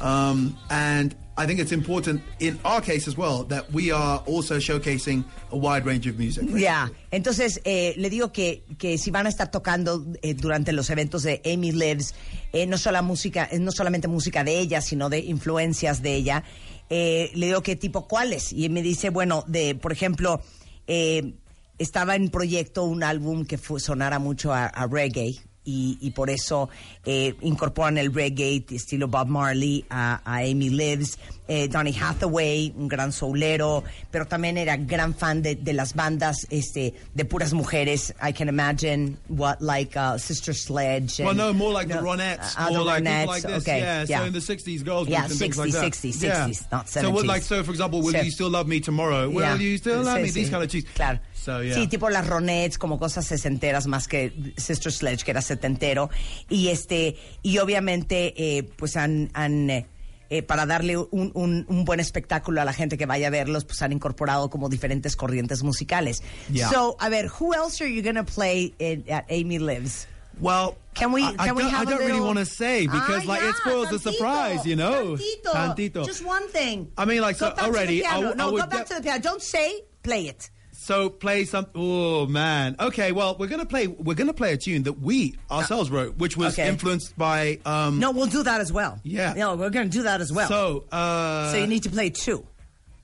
Um, 0.01 0.57
and 0.71 1.15
I 1.39 1.45
think 1.45 1.61
it's 1.61 1.73
important 1.73 2.23
in 2.41 2.59
our 2.65 2.81
case 2.81 3.07
as 3.07 3.19
well 3.19 3.45
that 3.45 3.71
we 3.71 3.93
are 3.93 4.23
also 4.27 4.57
showcasing 4.57 5.23
a 5.53 5.57
wide 5.57 5.85
range 5.85 6.07
of 6.07 6.19
music. 6.19 6.49
Ya, 6.55 6.91
entonces 7.11 7.61
eh, 7.65 7.95
le 7.99 8.09
digo 8.09 8.33
que, 8.33 8.63
que 8.79 8.97
si 8.97 9.11
van 9.11 9.27
a 9.27 9.29
estar 9.29 9.51
tocando 9.51 10.07
eh, 10.23 10.33
durante 10.33 10.73
los 10.73 10.89
eventos 10.89 11.25
de 11.25 11.43
Amy 11.45 11.73
Lives, 11.73 12.15
eh, 12.55 12.67
no, 12.67 12.79
solo 12.79 13.03
música, 13.03 13.47
eh, 13.53 13.59
no 13.59 13.71
solamente 13.71 14.09
música 14.09 14.45
de 14.45 14.59
ella, 14.59 14.81
sino 14.81 15.11
de 15.11 15.19
influencias 15.19 16.01
de 16.01 16.15
ella, 16.15 16.43
eh, 16.89 17.31
le 17.35 17.47
digo, 17.47 17.63
¿qué 17.63 17.77
tipo 17.77 18.09
cuáles? 18.09 18.55
Y 18.55 18.71
me 18.71 18.81
dice, 18.81 19.11
bueno, 19.11 19.45
de, 19.47 19.75
por 19.75 19.93
ejemplo, 19.93 20.41
eh, 20.87 21.35
estaba 21.79 22.17
en 22.17 22.31
proyecto 22.31 22.85
un 22.85 23.03
álbum 23.03 23.45
que 23.45 23.59
sonara 23.59 24.19
mucho 24.19 24.55
a 24.55 24.87
reggae. 24.91 25.37
Y, 25.69 25.99
y 26.01 26.13
por 26.13 26.31
eso 26.31 26.69
eh, 27.05 27.35
incorporan 27.43 27.99
el 27.99 28.15
reggae 28.15 28.65
estilo 28.71 29.09
Bob 29.09 29.27
Marley 29.27 29.85
a, 29.91 30.21
a 30.25 30.37
Amy 30.39 30.71
Lives, 30.71 31.19
eh, 31.49 31.67
Donny 31.67 31.93
Hathaway, 31.93 32.73
un 32.77 32.87
gran 32.87 33.13
soulero, 33.13 33.83
pero 34.13 34.27
también 34.27 34.59
era 34.59 34.77
gran 34.77 35.13
fan 35.13 35.43
de, 35.43 35.57
de 35.57 35.73
las 35.73 35.95
bandas 35.95 36.47
este, 36.51 36.95
de 37.15 37.25
puras 37.25 37.53
mujeres. 37.53 38.15
I 38.23 38.33
can 38.33 38.49
imagine 38.49 39.19
what 39.29 39.61
like 39.61 39.97
uh, 39.97 40.17
Sister 40.19 40.55
Sledge. 40.55 41.19
Well, 41.19 41.31
and- 41.31 41.39
no, 41.39 41.53
more 41.53 41.73
like 41.73 41.89
the 41.89 41.97
no, 41.97 42.03
Ronettes, 42.03 42.55
uh, 42.57 42.69
or 42.71 42.79
the 42.79 42.85
like 42.85 43.03
Ronettes, 43.03 43.27
like 43.27 43.43
this. 43.43 43.63
okay, 43.65 43.81
yeah, 43.81 44.05
yeah. 44.09 44.19
so 44.21 44.25
in 44.27 44.33
the 44.33 44.39
'60s, 44.39 44.85
girls 44.85 45.09
Yeah, 45.09 45.27
groups 45.27 45.31
and 45.33 45.41
things 45.41 45.59
like 45.59 45.71
60s, 45.71 45.73
that. 45.73 45.93
60s, 45.93 46.23
yeah. 46.23 46.47
60s, 46.47 46.71
not 46.71 46.89
So, 46.89 47.11
what, 47.11 47.25
70s. 47.25 47.27
like, 47.27 47.43
so 47.43 47.63
for 47.65 47.73
example, 47.73 48.03
will 48.03 48.13
So- 48.13 48.21
you 48.21 48.31
still 48.31 48.51
love 48.51 48.69
me 48.69 48.79
tomorrow? 48.79 49.29
Will 49.29 49.43
Yeah. 49.43 49.57
you 49.57 49.79
still 49.79 50.03
love 50.03 50.19
Sí, 50.19 50.23
me? 50.23 50.29
sí. 50.29 50.33
These 50.35 50.51
kind 50.51 50.63
of 50.63 50.71
tunes. 50.71 50.85
Claro. 50.95 51.19
Yeah. 51.47 51.75
Sí, 51.75 51.87
tipo 51.87 52.11
las 52.11 52.27
Ronettes, 52.27 52.79
como 52.79 52.99
cosas 52.99 53.27
sesenteras 53.27 53.87
más 53.87 54.09
que 54.09 54.33
Sister 54.57 54.93
Sledge, 54.93 55.25
que 55.25 55.31
era 55.31 55.43
setentero. 55.43 56.11
Y 56.49 56.69
este, 56.69 57.17
y 57.43 57.59
obviamente, 57.59 58.35
eh, 58.37 58.63
pues 58.77 58.97
han, 58.97 59.31
han 59.35 59.71
eh, 59.71 60.43
para 60.43 60.67
darle 60.67 60.97
un, 60.97 61.31
un- 61.35 61.65
un 61.69 61.85
buen 61.85 62.01
espectáculo 62.01 62.61
a 62.61 62.65
la 62.65 62.73
gente 62.73 62.99
que 62.99 63.07
vaya 63.07 63.29
a 63.29 63.31
verlos, 63.31 63.65
pues 63.65 63.81
han 63.83 63.93
incorporado 63.93 64.51
como 64.51 64.69
diferentes 64.69 65.15
corrientes 65.15 65.63
musicales. 65.63 66.23
Yeah. 66.53 66.69
So, 66.71 66.97
a 66.99 67.09
ver, 67.09 67.29
who 67.41 67.55
else 67.55 67.81
are 67.85 67.93
you 67.93 68.03
gonna 68.03 68.25
play 68.25 68.75
in, 68.79 69.05
at 69.09 69.25
Amy 69.29 69.59
Lives? 69.61 70.09
Well, 70.39 70.77
Can 70.95 71.13
we- 71.13 71.23
I, 71.23 71.35
I 71.39 71.53
we 71.53 71.63
don't, 71.63 71.71
have 71.73 71.89
I 71.89 71.97
really 71.97 72.21
want 72.21 72.39
to 72.39 72.45
say 72.45 72.87
because 72.87 73.23
Ah, 73.25 73.29
like 73.33 73.41
it 73.43 73.47
yeah, 73.47 73.71
spoils 73.71 73.89
the 73.91 73.99
surprise, 73.99 74.67
you 74.67 74.77
know. 74.77 75.17
Tantito, 75.17 75.53
Tantito. 75.53 76.05
Just 76.05 76.25
one 76.27 76.47
thing. 76.49 76.91
I 76.99 77.05
mean, 77.07 77.23
like, 77.23 77.37
so 77.37 77.53
to 77.55 77.63
already, 77.65 78.05
I 78.05 78.17
I 78.19 78.35
no, 78.35 78.51
would 78.51 78.61
go 78.63 78.67
back 78.67 78.81
def- 78.81 78.89
to 78.89 78.95
the 78.97 79.03
piano. 79.03 79.23
Don't 79.23 79.41
say, 79.41 79.83
play 80.03 80.27
it. 80.27 80.51
So 80.87 81.11
play 81.11 81.45
some. 81.47 81.67
Oh 81.75 82.27
man. 82.27 82.77
Okay. 82.79 83.11
Well, 83.11 83.35
we're 83.39 83.49
gonna 83.49 83.67
play. 83.67 83.89
We're 83.89 84.15
gonna 84.15 84.33
play 84.33 84.53
a 84.53 84.57
tune 84.57 84.85
that 84.85 85.01
we 85.01 85.35
ourselves 85.51 85.91
wrote, 85.91 86.17
which 86.19 86.37
was 86.37 86.53
Okay. 86.53 86.69
influenced 86.69 87.19
by. 87.19 87.59
Um, 87.67 87.99
No, 87.99 88.13
we'll 88.13 88.27
do 88.31 88.45
that 88.45 88.61
as 88.61 88.71
well. 88.73 89.01
Yeah. 89.03 89.35
No, 89.37 89.57
we're 89.57 89.71
going 89.71 89.91
to 89.91 89.97
do 89.99 90.05
that 90.05 90.21
as 90.21 90.31
well. 90.33 90.47
So. 90.49 90.85
Uh, 90.93 91.51
So 91.51 91.57
you 91.59 91.67
need 91.67 91.83
to 91.83 91.91
play 91.91 92.11
two. 92.11 92.47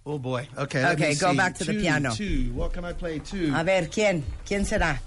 Oh 0.07 0.19
boy. 0.19 0.47
Okay. 0.57 0.81
let 0.83 0.95
Okay, 0.95 1.09
me 1.11 1.15
go 1.17 1.31
see. 1.33 1.37
back 1.37 1.59
to 1.59 1.65
the 1.65 1.75
piano. 1.75 2.15
Two. 2.15 2.53
What 2.55 2.73
can 2.73 2.85
I 2.85 2.93
play? 2.93 3.19
Two. 3.19 3.51
A 3.53 3.65
ver, 3.65 3.89
¿quién? 3.91 4.23
¿Quién 4.47 4.65
será? 4.65 5.01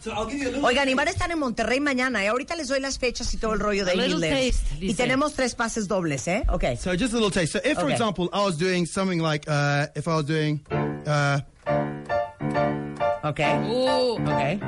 so 0.00 0.10
I'll 0.12 0.24
give 0.26 0.40
you 0.40 0.48
a 0.48 0.52
little. 0.52 0.64
Oigan, 0.66 0.88
y 0.88 0.94
van 0.94 1.06
a 1.08 1.10
estar 1.10 1.30
en 1.30 1.38
Monterrey 1.38 1.80
mañana, 1.80 2.24
Y 2.24 2.26
Ahorita 2.28 2.56
les 2.56 2.68
doy 2.68 2.80
las 2.80 2.98
fechas 2.98 3.32
y 3.34 3.36
todo 3.36 3.52
el 3.52 3.60
rollo 3.60 3.84
de 3.84 3.90
A 3.92 3.94
Amy 3.94 4.08
little 4.08 4.20
Lives. 4.20 4.56
taste, 4.62 4.74
Y 4.76 4.86
dice. 4.88 4.96
tenemos 5.04 5.34
tres 5.34 5.54
pases 5.54 5.86
dobles, 5.86 6.26
¿eh? 6.28 6.44
Ok. 6.48 6.64
So 6.78 6.92
just 6.96 7.12
a 7.12 7.16
little 7.16 7.30
taste. 7.30 7.52
So 7.52 7.58
if, 7.62 7.74
for 7.76 7.84
Okay. 7.84 7.92
example, 7.92 8.28
I 8.32 8.42
was 8.42 8.56
doing 8.56 8.84
something 8.86 9.20
like, 9.20 9.46
uh, 9.48 9.86
if 9.94 10.08
I 10.08 10.14
was 10.16 10.24
doing, 10.24 10.60
uh, 11.06 11.40
Ok. 13.32 13.40
Oh, 13.40 14.18
Ok. 14.20 14.60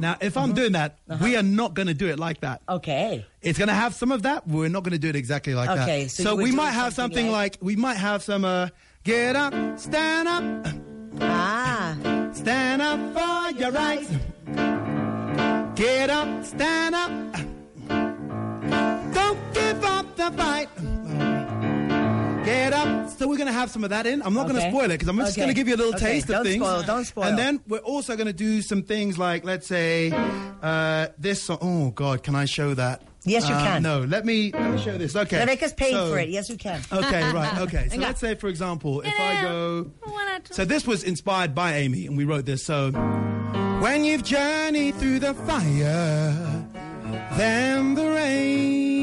now 0.00 0.16
if 0.20 0.36
Uh-huh. 0.36 0.44
I'm 0.46 0.52
doing 0.52 0.72
that, 0.72 0.98
we 1.22 1.36
are 1.36 1.42
not 1.44 1.74
going 1.74 1.86
to 1.86 1.94
do 1.94 2.08
it 2.08 2.18
like 2.18 2.40
that. 2.40 2.60
Ok. 2.68 3.24
It's 3.40 3.56
going 3.58 3.68
to 3.68 3.74
have 3.74 3.94
some 3.94 4.10
of 4.10 4.22
that. 4.22 4.42
but 4.46 4.54
We're 4.56 4.68
not 4.68 4.82
going 4.82 4.92
to 4.92 4.98
do 4.98 5.08
it 5.08 5.16
exactly 5.16 5.54
like 5.54 5.70
Okay, 5.70 6.04
that. 6.04 6.10
so 6.10 6.22
So, 6.22 6.30
you 6.30 6.36
would 6.36 6.44
we 6.44 6.50
do 6.50 6.56
might 6.56 6.70
have 6.72 6.92
something 6.92 7.26
something 7.26 7.32
like- 7.32 7.54
like, 7.54 7.62
we 7.62 7.76
might 7.76 7.96
have 7.96 8.22
some 8.22 8.44
uh, 8.44 8.68
get 9.04 9.36
up, 9.36 9.54
stand 9.78 10.26
up, 10.28 10.44
Ah. 11.20 11.94
stand 12.32 12.82
up 12.82 12.98
for 13.14 13.58
your 13.60 13.70
rights. 13.70 14.10
Get 15.78 16.10
up, 16.10 16.44
stand 16.44 16.94
up. 16.94 17.10
Don't 19.14 19.38
give 19.54 19.84
up 19.84 20.06
the 20.16 20.30
fight. 20.36 20.68
Get 22.48 22.72
up. 22.72 23.10
So 23.10 23.28
we're 23.28 23.36
going 23.36 23.46
to 23.48 23.52
have 23.52 23.70
some 23.70 23.84
of 23.84 23.90
that 23.90 24.06
in. 24.06 24.22
I'm 24.22 24.34
not 24.34 24.48
going 24.48 24.60
to 24.60 24.68
spoil 24.70 24.84
it 24.86 24.88
because 24.98 25.08
I'm 25.08 25.16
just 25.18 25.32
Okay. 25.32 25.42
going 25.42 25.48
to 25.48 25.54
give 25.54 25.68
you 25.68 25.74
a 25.74 25.76
little 25.76 25.94
Okay, 25.94 26.14
taste 26.14 26.28
don't 26.28 26.40
of 26.40 26.46
things. 26.46 26.62
spoil, 26.64 26.82
don't 26.82 27.04
spoil. 27.04 27.24
And 27.24 27.38
then 27.38 27.60
we're 27.68 27.78
also 27.78 28.16
going 28.16 28.26
to 28.26 28.32
do 28.32 28.62
some 28.62 28.82
things 28.82 29.18
like, 29.18 29.44
let's 29.44 29.66
say, 29.66 30.10
uh, 30.62 31.08
this 31.18 31.42
song. 31.42 31.58
Oh 31.60 31.90
God, 31.90 32.22
can 32.22 32.34
I 32.34 32.44
show 32.46 32.74
that? 32.74 33.02
Yes, 33.24 33.48
you 33.48 33.54
Uh, 33.54 33.62
can. 33.64 33.82
No, 33.82 34.00
let 34.00 34.24
me 34.24 34.52
let 34.52 34.70
me 34.70 34.78
show 34.80 34.96
this. 34.96 35.14
Okay. 35.14 35.40
Rebecca's 35.40 35.72
paying 35.74 35.92
So- 35.94 36.10
for 36.12 36.18
it. 36.18 36.28
Yes, 36.30 36.48
you 36.48 36.56
can. 36.56 36.80
Okay, 36.90 37.30
right. 37.32 37.58
Okay. 37.58 37.88
So 37.90 37.98
let's 37.98 38.20
say, 38.20 38.34
for 38.36 38.48
example, 38.48 39.00
if 39.02 39.12
I 39.18 39.42
go. 39.42 39.90
So 40.50 40.64
this 40.64 40.86
was 40.86 41.02
inspired 41.02 41.54
by 41.54 41.74
Amy, 41.74 42.06
and 42.06 42.16
we 42.16 42.24
wrote 42.24 42.46
this. 42.46 42.64
So 42.64 42.90
when 43.82 44.04
you've 44.04 44.22
journeyed 44.22 44.94
through 44.94 45.18
the 45.18 45.34
fire, 45.34 46.64
then 47.36 47.94
the 47.94 48.06
rain. 48.06 48.97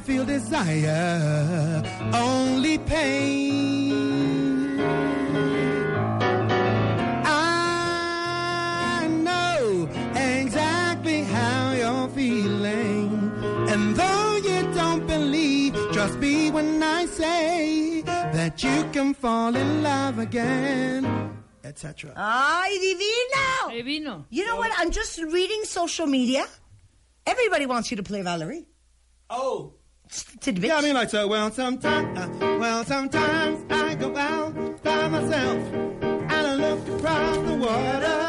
Longer 0.00 0.06
feel 0.06 0.24
desire, 0.24 1.82
only 2.14 2.78
pain. 2.78 4.80
I 7.24 9.08
know 9.08 9.88
exactly 10.14 11.22
how 11.24 11.72
you're 11.72 12.08
feeling. 12.10 13.32
And 13.68 13.96
though 13.96 14.36
you 14.36 14.74
don't 14.74 15.06
believe, 15.06 15.74
trust 15.92 16.18
me 16.18 16.50
when 16.50 16.82
I 16.82 17.06
say 17.06 18.02
that 18.04 18.62
you 18.62 18.84
can 18.92 19.14
fall 19.14 19.54
in 19.54 19.82
love 19.82 20.18
again, 20.18 21.06
etc. 21.64 22.12
Ay, 22.16 22.78
divino! 22.80 23.76
Divino. 23.76 24.26
You 24.30 24.46
know 24.46 24.56
what? 24.56 24.72
I'm 24.76 24.90
just 24.90 25.18
reading 25.18 25.64
social 25.64 26.06
media. 26.06 26.46
Everybody 27.26 27.66
wants 27.66 27.90
you 27.90 27.96
to 27.98 28.02
play 28.02 28.22
Valerie. 28.22 28.66
Oh. 29.28 29.74
Tidbits. 30.40 30.66
Yeah, 30.66 30.78
I 30.78 30.82
mean, 30.82 30.94
like, 30.94 31.10
so, 31.10 31.28
well, 31.28 31.50
sometimes, 31.52 32.18
uh, 32.18 32.56
well, 32.58 32.84
sometimes 32.84 33.64
I 33.70 33.94
go 33.94 34.16
out 34.16 34.82
by 34.82 35.08
myself 35.08 35.58
and 35.72 36.32
I 36.32 36.54
look 36.54 36.88
across 36.88 37.36
the 37.36 37.54
water. 37.54 38.26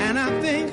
And 0.00 0.18
I 0.18 0.40
think, 0.40 0.72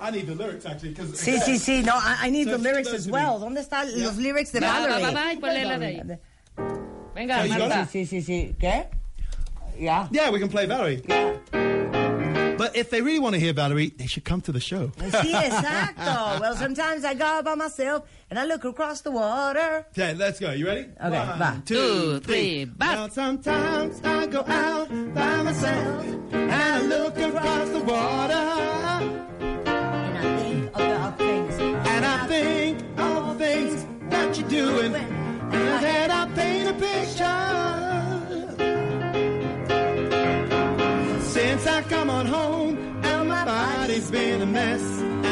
I 0.00 0.10
need 0.10 0.26
the 0.26 0.34
lyrics 0.34 0.66
actually, 0.66 0.90
because. 0.90 1.12
Sí, 1.12 1.38
sí, 1.38 1.58
sí. 1.58 1.84
No, 1.84 1.92
I, 1.94 2.16
I 2.26 2.30
need 2.30 2.44
So 2.46 2.52
the 2.56 2.58
lyrics 2.58 2.92
as 2.92 3.04
to 3.04 3.08
me. 3.08 3.12
well. 3.12 3.38
¿Dónde 3.38 3.60
están 3.60 3.86
los 4.02 4.16
lyrics 4.16 4.50
de 4.52 4.60
Va, 4.60 4.66
va, 4.66 4.86
Valerie? 4.88 5.04
va, 5.06 5.12
va, 5.12 5.32
y 5.32 5.36
ponle 5.36 5.64
la 5.64 5.78
de 5.78 5.86
ahí. 5.86 6.02
Venga, 7.14 7.38
So 7.40 7.44
you 7.46 7.58
Marta. 7.58 7.86
Sí, 7.92 8.06
sí, 8.06 8.22
sí. 8.22 8.56
¿Qué? 8.58 8.88
Ya. 9.78 10.08
Yeah, 10.10 10.30
we 10.30 10.38
can 10.40 10.48
play 10.48 10.66
Valerie. 10.66 11.02
But 12.62 12.76
if 12.76 12.90
they 12.90 13.02
really 13.02 13.18
want 13.18 13.34
to 13.34 13.40
hear 13.40 13.52
Valerie, 13.52 13.90
they 13.96 14.06
should 14.06 14.24
come 14.24 14.40
to 14.42 14.52
the 14.52 14.60
show. 14.60 14.92
Sí, 15.22 15.32
exacto. 15.34 16.40
Well, 16.40 16.54
sometimes 16.56 17.04
I 17.04 17.14
go 17.14 17.42
by 17.42 17.56
myself 17.56 18.06
and 18.30 18.38
I 18.38 18.44
look 18.44 18.64
across 18.64 19.00
the 19.02 19.10
water. 19.10 19.84
Okay, 19.90 20.14
let's 20.14 20.38
go. 20.38 20.52
You 20.52 20.66
ready? 20.66 20.82
Okay, 21.04 21.10
One, 21.26 21.38
va. 21.38 21.62
Two, 21.66 22.20
three, 22.20 22.64
bust. 22.66 22.92
Well, 22.96 23.10
sometimes 23.10 24.00
I 24.04 24.26
go 24.26 24.42
out 24.46 24.88
by 25.12 25.42
myself 25.42 26.06
and 26.32 26.52
I 26.52 26.82
look 26.82 27.18
across 27.18 27.68
the 27.70 27.80
water 27.80 28.44
And 29.66 30.18
I 30.18 30.36
think 30.40 30.70
about 30.74 31.18
things. 31.18 31.54
and 31.58 32.04
I 32.04 32.26
think 32.28 32.78
of 32.98 33.38
the 33.38 33.44
things 33.44 33.86
that 34.10 34.38
you're 34.38 34.48
doing. 34.48 34.94
In 34.94 35.60
my 35.70 35.78
head, 35.88 36.10
I 36.10 36.26
paint 36.38 36.68
a 36.68 36.74
picture. 36.74 37.91
Come 41.92 42.08
on 42.08 42.26
home 42.26 42.74
and 43.04 43.28
my 43.28 43.44
body's 43.44 44.10
been 44.10 44.40
a 44.40 44.46
mess, 44.46 44.82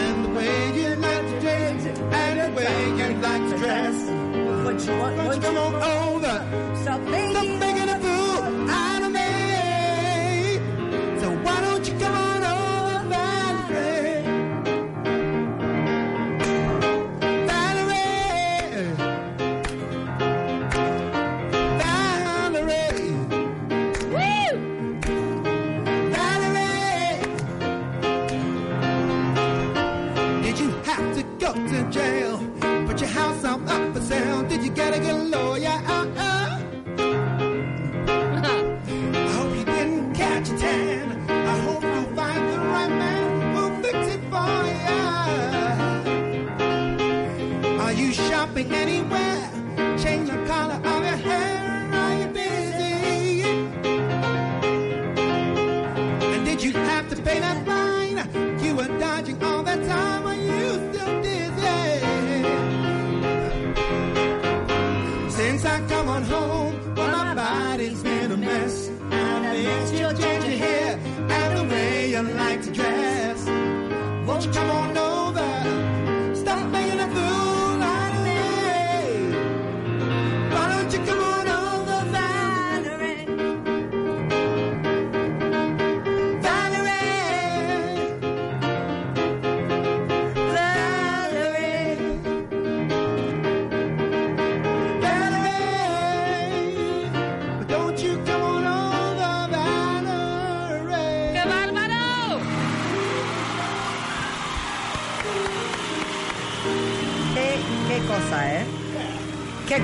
and 0.01 0.25
the 0.25 0.29
way 0.39 0.57
you 0.79 0.89
like 0.97 1.27
to 1.31 1.41
dress 1.41 1.87
and 2.23 2.35
the 2.41 2.49
way 2.59 2.77
you 2.99 3.09
like 3.29 3.45
to 3.51 3.57
dress. 3.59 3.97
What 4.65 4.77
you 4.87 4.95
want? 5.01 5.17
What 5.17 5.37
you 5.37 5.43
come 5.43 5.57
on 5.57 5.75
over? 5.75 6.37
Stop 6.83 7.01
thinking. 7.13 7.70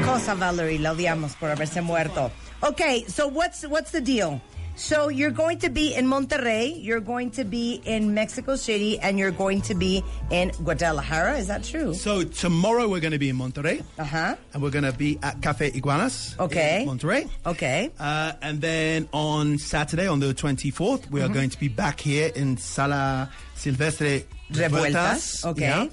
Cosa, 0.07 0.35
Valerie. 0.35 0.79
La 0.79 0.93
odiamos 0.93 1.35
por 1.37 1.51
haberse 1.51 1.81
muerto. 1.83 2.31
Okay, 2.63 3.05
so 3.09 3.29
what's 3.29 3.63
what's 3.67 3.91
the 3.91 4.01
deal? 4.01 4.41
So 4.79 5.09
you're 5.09 5.31
going 5.31 5.59
to 5.61 5.71
be 5.71 5.95
in 5.95 6.07
Monterrey, 6.07 6.75
you're 6.85 7.01
going 7.01 7.31
to 7.31 7.45
be 7.45 7.81
in 7.87 8.13
Mexico 8.13 8.57
City, 8.57 8.99
and 8.99 9.19
you're 9.19 9.31
going 9.31 9.63
to 9.63 9.75
be 9.75 10.05
in 10.31 10.51
Guadalajara. 10.63 11.39
Is 11.39 11.47
that 11.47 11.65
true? 11.65 11.95
So 11.95 12.25
tomorrow 12.25 12.87
we're 12.87 13.01
going 13.01 13.13
to 13.15 13.19
be 13.19 13.31
in 13.31 13.39
Monterrey. 13.39 13.83
Uh 13.99 14.05
huh. 14.05 14.37
And 14.53 14.63
we're 14.63 14.71
going 14.71 14.85
to 14.85 14.93
be 14.93 15.19
at 15.23 15.41
Cafe 15.41 15.69
Iguanas 15.75 16.37
Okay. 16.39 16.83
in 16.83 16.89
Monterrey. 16.89 17.27
Okay. 17.47 17.91
Uh, 17.99 18.33
and 18.43 18.61
then 18.61 19.09
on 19.13 19.57
Saturday, 19.57 20.07
on 20.09 20.21
the 20.21 20.35
24th, 20.35 21.11
we 21.11 21.23
are 21.23 21.29
going 21.31 21.49
to 21.49 21.59
be 21.59 21.69
back 21.69 21.99
here 22.01 22.31
in 22.35 22.59
Sala 22.59 23.31
Silvestre 23.55 24.25
Revueltas, 24.51 25.45
okay. 25.45 25.63
yeah. 25.63 25.87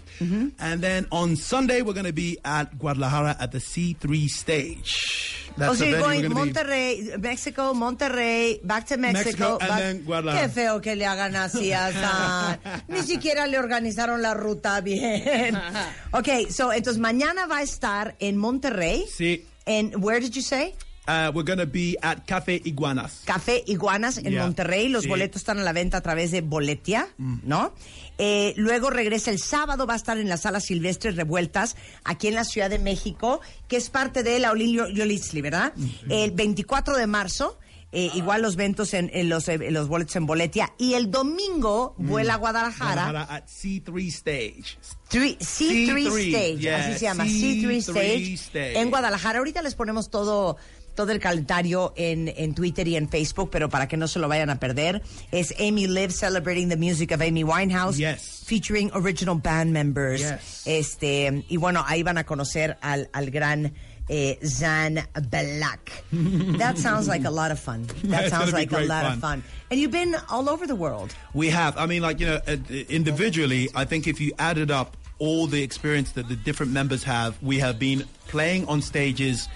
And 0.60 0.82
then 0.82 1.08
on 1.12 1.36
Sunday, 1.36 1.82
we're 1.82 1.94
going 1.94 2.06
to 2.06 2.14
be 2.14 2.38
at 2.46 2.78
Guadalajara 2.78 3.36
at 3.40 3.52
the 3.52 3.58
C3 3.60 4.28
stage. 4.30 5.40
oh, 5.60 5.74
so 5.74 5.86
you're 5.86 6.00
going 6.00 6.22
gonna 6.22 6.34
be- 6.34 7.18
Mexico, 7.20 7.74
Monterrey, 7.74 8.60
back 8.64 8.86
to 8.88 8.98
Mexico. 8.98 9.58
Mexico, 9.58 9.58
and 9.60 9.70
back- 9.70 9.80
then 9.80 10.04
Guadalajara. 10.06 10.48
Qué 10.48 10.50
feo 10.54 10.82
que 10.82 10.96
le 10.96 11.06
hagan 11.06 11.36
así 11.36 11.72
a 11.74 11.92
San. 12.62 12.82
Ni 12.88 13.02
siquiera 13.02 13.48
le 13.48 13.58
organizaron 13.60 14.22
la 14.22 14.34
ruta 14.34 14.82
bien. 14.82 15.58
okay, 16.14 16.50
so 16.50 16.72
entonces 16.72 17.00
mañana 17.00 17.46
va 17.48 17.58
a 17.58 17.64
estar 17.64 18.16
en 18.20 18.38
Monterrey. 18.38 19.06
Sí. 19.08 19.46
And 19.66 19.96
where 20.04 20.20
did 20.20 20.36
you 20.36 20.42
say? 20.42 20.76
Uh, 21.06 21.30
we're 21.34 21.44
going 21.44 21.60
to 21.60 21.66
be 21.66 21.98
at 22.02 22.26
Cafe 22.26 22.62
Iguanas. 22.64 23.24
Café 23.26 23.62
Iguanas 23.68 24.18
en 24.20 24.32
Yeah. 24.32 24.44
Monterrey. 24.44 24.88
Los 24.88 25.04
Sí. 25.04 25.10
boletos 25.10 25.42
están 25.42 25.60
a 25.60 25.64
la 25.64 25.74
venta 25.74 25.98
a 25.98 26.02
través 26.02 26.32
de 26.32 26.40
Boletia, 26.42 27.10
¿no? 27.18 27.74
Eh, 28.18 28.54
luego 28.56 28.90
regresa 28.90 29.30
el 29.32 29.40
sábado, 29.40 29.86
va 29.86 29.94
a 29.94 29.98
estar 29.98 30.18
en 30.18 30.30
la 30.30 30.38
Sala 30.38 30.62
Silvestre 30.62 31.12
Revueltas, 31.12 31.76
aquí 32.06 32.28
en 32.28 32.36
la 32.36 32.46
Ciudad 32.46 32.70
de 32.70 32.80
México, 32.80 33.42
que 33.68 33.76
es 33.76 33.90
parte 33.90 34.24
de 34.24 34.40
la 34.40 34.52
Olin 34.52 34.78
Yolitzli, 34.96 35.42
¿verdad? 35.42 35.74
El 36.10 36.32
24 36.32 36.96
de 36.96 37.08
marzo. 37.08 37.60
eh, 37.96 38.10
igual 38.16 38.42
los 38.42 38.56
ventos 38.56 38.96
en, 38.96 39.12
en 39.14 39.30
los, 39.30 39.48
eh, 39.50 39.70
los 39.70 39.88
boletos 39.88 40.16
en 40.16 40.26
Boletia. 40.26 40.74
Y 40.80 40.96
el 40.96 41.12
domingo 41.12 41.94
vuela 42.00 42.34
a 42.34 42.38
Guadalajara. 42.38 43.04
Guadalajara 43.04 43.36
at 43.36 43.46
C3 43.48 44.08
stage. 44.08 44.78
Three- 45.12 45.38
C3, 45.38 46.08
C3, 46.08 46.28
Stage, 46.34 46.58
yeah, 46.58 46.78
así 46.80 46.94
se 46.94 47.06
llama, 47.06 47.26
C3 47.26 47.62
C3 47.62 47.78
Stage, 47.78 48.34
Stage. 48.34 48.80
en 48.80 48.90
Guadalajara. 48.90 49.38
Ahorita 49.38 49.62
les 49.62 49.76
ponemos 49.76 50.10
todo 50.10 50.58
todo 50.96 51.12
el 51.12 51.20
calendario 51.20 51.94
en, 51.96 52.32
en 52.36 52.54
Twitter 52.54 52.88
y 52.88 52.96
en 52.96 53.10
Facebook, 53.10 53.50
pero 53.52 53.70
para 53.70 53.88
que 53.88 53.98
no 53.98 54.08
se 54.08 54.20
lo 54.20 54.28
vayan 54.28 54.50
a 54.50 54.60
perder, 54.60 55.02
es 55.32 55.54
Amy 55.60 55.88
Live 55.88 56.12
Celebrating 56.12 56.70
the 56.70 56.78
Music 56.78 57.12
of 57.12 57.22
Amy 57.22 57.44
Winehouse, 57.44 57.98
Yes. 57.98 58.44
featuring 58.46 58.92
original 58.94 59.36
band 59.36 59.72
members. 59.72 60.22
Yes. 60.22 60.62
Este, 60.66 61.44
y 61.50 61.58
bueno, 61.58 61.84
ahí 61.88 62.04
van 62.04 62.18
a 62.18 62.24
conocer 62.26 62.78
al, 62.82 63.10
al 63.14 63.30
gran 63.32 63.74
eh, 64.10 64.38
Xan 64.44 65.00
Blacq. 65.30 65.90
That 66.60 66.78
sounds 66.78 67.08
like 67.08 67.26
a 67.26 67.32
lot 67.32 67.52
of 67.52 67.60
fun. 67.60 67.88
That 68.04 68.30
sounds 68.30 68.52
like 68.54 68.72
a 68.74 68.82
lot 68.82 69.06
of 69.06 69.20
fun. 69.20 69.42
fun. 69.42 69.44
And 69.72 69.80
you've 69.80 69.92
been 69.92 70.16
all 70.30 70.50
over 70.50 70.68
the 70.68 70.76
world. 70.76 71.16
We 71.34 71.50
have. 71.50 71.78
I 71.78 71.86
mean, 71.88 72.02
like, 72.02 72.20
you 72.20 72.28
know, 72.28 72.40
uh, 72.48 72.58
individually, 72.90 73.70
I 73.74 73.86
think 73.86 74.08
if 74.08 74.20
you 74.22 74.32
added 74.38 74.72
up 74.72 74.98
all 75.20 75.48
the 75.48 75.64
experience 75.64 76.12
that 76.14 76.28
the 76.28 76.36
different 76.36 76.72
members 76.74 77.04
have, 77.04 77.42
we 77.42 77.60
have 77.60 77.80
been 77.80 78.04
playing 78.28 78.68
on 78.68 78.82
stages 78.82 79.48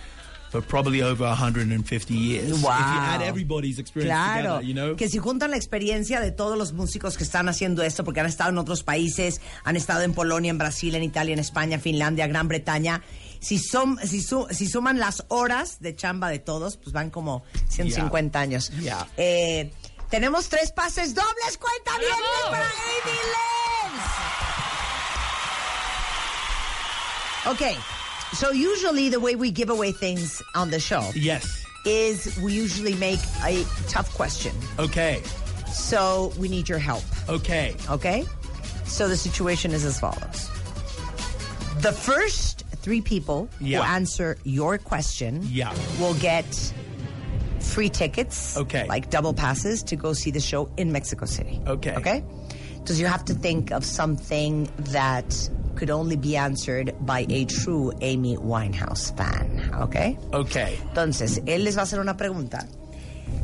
for 0.51 0.61
probably 0.61 1.01
over 1.01 1.25
150 1.25 2.13
years. 2.13 2.51
If 2.51 2.61
you 2.61 2.67
add 2.69 3.21
everybody's 3.21 3.79
experience 3.79 4.11
Claro, 4.13 4.59
together, 4.59 4.63
you 4.65 4.73
know. 4.73 4.95
que 4.95 5.09
si 5.09 5.17
juntan 5.19 5.51
la 5.51 5.57
experiencia 5.57 6.19
de 6.21 6.31
todos 6.31 6.57
los 6.57 6.71
músicos 6.73 7.17
que 7.17 7.23
están 7.23 7.49
haciendo 7.49 7.83
esto, 7.83 8.03
porque 8.03 8.19
han 8.21 8.25
estado 8.27 8.49
en 8.51 8.57
otros 8.57 8.83
países, 8.83 9.41
han 9.65 9.75
estado 9.75 10.03
en 10.03 10.13
Polonia, 10.13 10.49
en 10.49 10.57
Brasil, 10.57 10.95
en 10.95 11.03
Italia, 11.03 11.33
en 11.33 11.39
España, 11.39 11.79
Finlandia, 11.79 12.27
Gran 12.27 12.47
Bretaña, 12.47 13.01
si, 13.39 13.59
son, 13.59 13.99
si, 14.07 14.21
su- 14.21 14.47
si 14.51 14.67
suman 14.67 14.99
las 14.99 15.25
horas 15.27 15.79
de 15.79 15.95
chamba 15.95 16.29
de 16.29 16.39
todos, 16.39 16.77
pues 16.77 16.93
van 16.93 17.09
como 17.09 17.43
150 17.69 18.39
años. 18.39 18.71
Yeah. 18.79 19.05
Eh, 19.17 19.71
tenemos 20.09 20.47
tres 20.49 20.71
pases 20.71 21.13
dobles, 21.13 21.57
cuenta 21.59 21.99
bien 21.99 22.15
para 22.49 22.63
Amy 22.63 23.17
Lenz. 27.45 27.55
Okay, 27.55 27.77
so 28.33 28.51
usually 28.51 29.09
the 29.09 29.19
way 29.19 29.35
we 29.35 29.51
give 29.51 29.69
away 29.69 29.91
things 29.91 30.41
on 30.55 30.69
the 30.69 30.79
show 30.79 31.09
Yes. 31.15 31.65
is 31.85 32.37
we 32.41 32.53
usually 32.53 32.95
make 32.95 33.19
a 33.45 33.63
tough 33.87 34.13
question. 34.13 34.53
Okay. 34.79 35.21
So 35.71 36.33
we 36.37 36.47
need 36.49 36.67
your 36.69 36.79
help, 36.79 37.03
Okay. 37.29 37.75
okay? 37.89 38.25
So 38.85 39.07
the 39.07 39.17
situation 39.17 39.71
is 39.71 39.85
as 39.85 39.99
follows. 39.99 40.49
The 41.81 41.91
first 41.91 42.63
three 42.81 43.01
people 43.01 43.49
Yeah. 43.59 43.79
who 43.79 43.83
answer 43.83 44.37
your 44.43 44.77
question 44.77 45.41
Yeah. 45.51 45.73
will 45.99 46.15
get 46.15 46.45
free 47.59 47.89
tickets, 47.89 48.55
Okay. 48.57 48.85
like 48.87 49.09
double 49.09 49.33
passes 49.33 49.83
to 49.83 49.95
go 49.95 50.13
see 50.13 50.31
the 50.31 50.39
show 50.39 50.69
in 50.77 50.91
Mexico 50.91 51.25
City. 51.25 51.59
Okay. 51.67 51.95
Okay? 51.95 52.23
Because 52.79 52.99
you 52.99 53.05
have 53.07 53.25
to 53.25 53.33
think 53.33 53.71
of 53.71 53.83
something 53.85 54.69
that 54.91 55.49
could 55.77 55.91
only 55.91 56.17
be 56.17 56.35
answered 56.35 56.93
by 57.01 57.25
a 57.29 57.45
true 57.45 57.93
Amy 58.01 58.35
Winehouse 58.35 59.15
fan, 59.15 59.71
okay? 59.81 60.17
Okay. 60.33 60.77
Entonces, 60.89 61.41
él 61.45 61.63
les 61.63 61.77
va 61.77 61.81
a 61.81 61.83
hacer 61.83 61.99
una 61.99 62.17
pregunta. 62.17 62.67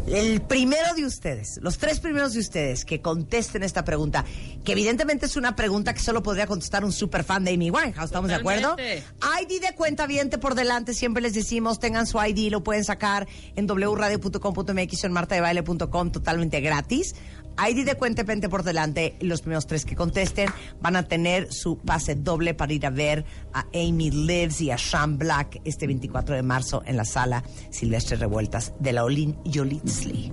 El 0.07 0.41
primero 0.41 0.93
de 0.95 1.05
ustedes, 1.05 1.59
los 1.61 1.77
tres 1.77 2.01
primeros 2.01 2.33
de 2.33 2.39
ustedes 2.39 2.83
que 2.83 3.01
contesten 3.01 3.63
esta 3.63 3.85
pregunta, 3.85 4.25
que 4.65 4.73
evidentemente 4.73 5.27
es 5.27 5.37
una 5.37 5.55
pregunta 5.55 5.93
que 5.93 6.01
solo 6.01 6.21
podría 6.21 6.45
contestar 6.45 6.83
un 6.83 6.91
super 6.91 7.23
fan 7.23 7.45
de 7.45 7.53
Amy 7.53 7.71
Winehouse, 7.71 8.07
¿estamos 8.07 8.29
de 8.29 8.35
acuerdo? 8.35 8.75
ID 8.77 9.61
de 9.61 9.75
cuenta 9.75 10.05
viente 10.05 10.37
por 10.37 10.55
delante, 10.55 10.93
siempre 10.93 11.21
les 11.21 11.33
decimos, 11.33 11.79
tengan 11.79 12.05
su 12.05 12.21
ID, 12.21 12.51
lo 12.51 12.63
pueden 12.63 12.83
sacar 12.83 13.27
en 13.55 13.65
wradio.com.mx 13.65 15.03
o 15.03 15.07
en 15.07 15.13
martadebaile.com 15.13 16.11
totalmente 16.11 16.59
gratis. 16.59 17.15
ID 17.57 17.85
de 17.85 17.95
cuenta 17.95 18.23
viente 18.23 18.49
por 18.49 18.63
delante, 18.63 19.15
los 19.21 19.41
primeros 19.41 19.67
tres 19.67 19.85
que 19.85 19.95
contesten 19.95 20.49
van 20.81 20.95
a 20.95 21.03
tener 21.03 21.51
su 21.51 21.77
pase 21.77 22.15
doble 22.15 22.53
para 22.53 22.73
ir 22.73 22.85
a 22.85 22.89
ver 22.89 23.25
a 23.53 23.65
Amy 23.73 24.11
Lives 24.11 24.61
y 24.61 24.71
a 24.71 24.77
Sean 24.77 25.17
Black 25.17 25.61
este 25.63 25.87
24 25.87 26.35
de 26.35 26.43
marzo 26.43 26.83
en 26.85 26.97
la 26.97 27.05
sala 27.05 27.43
Silvestre 27.69 28.17
Revueltas 28.17 28.73
de 28.79 28.93
la 28.93 29.03
Olin 29.03 29.37
Yolitzli. 29.45 30.31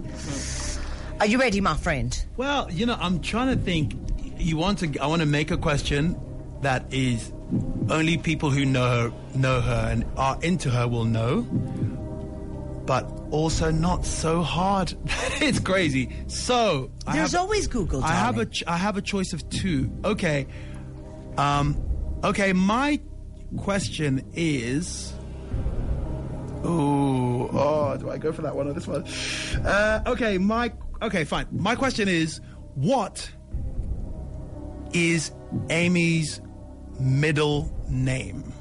Are 1.21 1.29
you 1.29 1.39
ready, 1.39 1.61
my 1.61 1.75
friend? 1.75 2.17
Well, 2.39 2.69
you 2.71 2.87
know, 2.87 2.97
I'm 2.99 3.21
trying 3.21 3.55
to 3.55 3.63
think. 3.63 3.95
You 4.39 4.57
want 4.57 4.79
to? 4.79 4.87
I 5.03 5.07
want 5.07 5.21
to 5.21 5.27
make 5.27 5.51
a 5.51 5.59
question 5.59 6.17
that 6.63 6.85
is 6.91 7.31
only 7.91 8.17
people 8.17 8.51
who 8.51 8.65
know 8.65 8.89
her, 8.89 9.13
know 9.35 9.61
her 9.61 9.89
and 9.91 10.05
are 10.17 10.39
into 10.43 10.71
her 10.71 10.89
will 10.89 11.05
know, 11.05 11.47
but 12.91 13.09
also 13.31 13.71
not 13.71 14.05
so 14.05 14.43
hard. 14.43 14.93
it's 15.41 15.61
crazy. 15.61 16.11
So 16.27 16.91
I 17.07 17.15
There's 17.15 17.31
have- 17.31 17.43
always 17.43 17.69
Google, 17.69 18.03
I 18.03 18.15
have 18.15 18.37
a 18.39 18.47
ch- 18.47 18.65
I 18.67 18.77
have 18.77 18.97
a 18.97 19.01
choice 19.01 19.33
of 19.33 19.49
two. 19.49 19.89
Okay, 20.05 20.49
um, 21.39 21.81
okay. 22.25 22.53
My 22.53 22.99
question 23.59 24.29
is. 24.35 25.13
Ooh, 26.67 27.49
oh, 27.53 27.97
do 27.97 28.11
I 28.11 28.19
go 28.19 28.33
for 28.33 28.43
that 28.43 28.57
one 28.57 28.67
or 28.67 28.73
this 28.73 28.89
one? 28.89 29.05
Uh, 29.65 30.03
okay, 30.09 30.37
my 30.37 30.73
okay, 31.01 31.23
fine. 31.23 31.47
My 31.53 31.77
question 31.77 32.09
is, 32.09 32.41
what 32.75 33.31
is 34.93 35.31
Amy's 35.69 36.41
middle 36.99 37.73
name? 37.89 38.53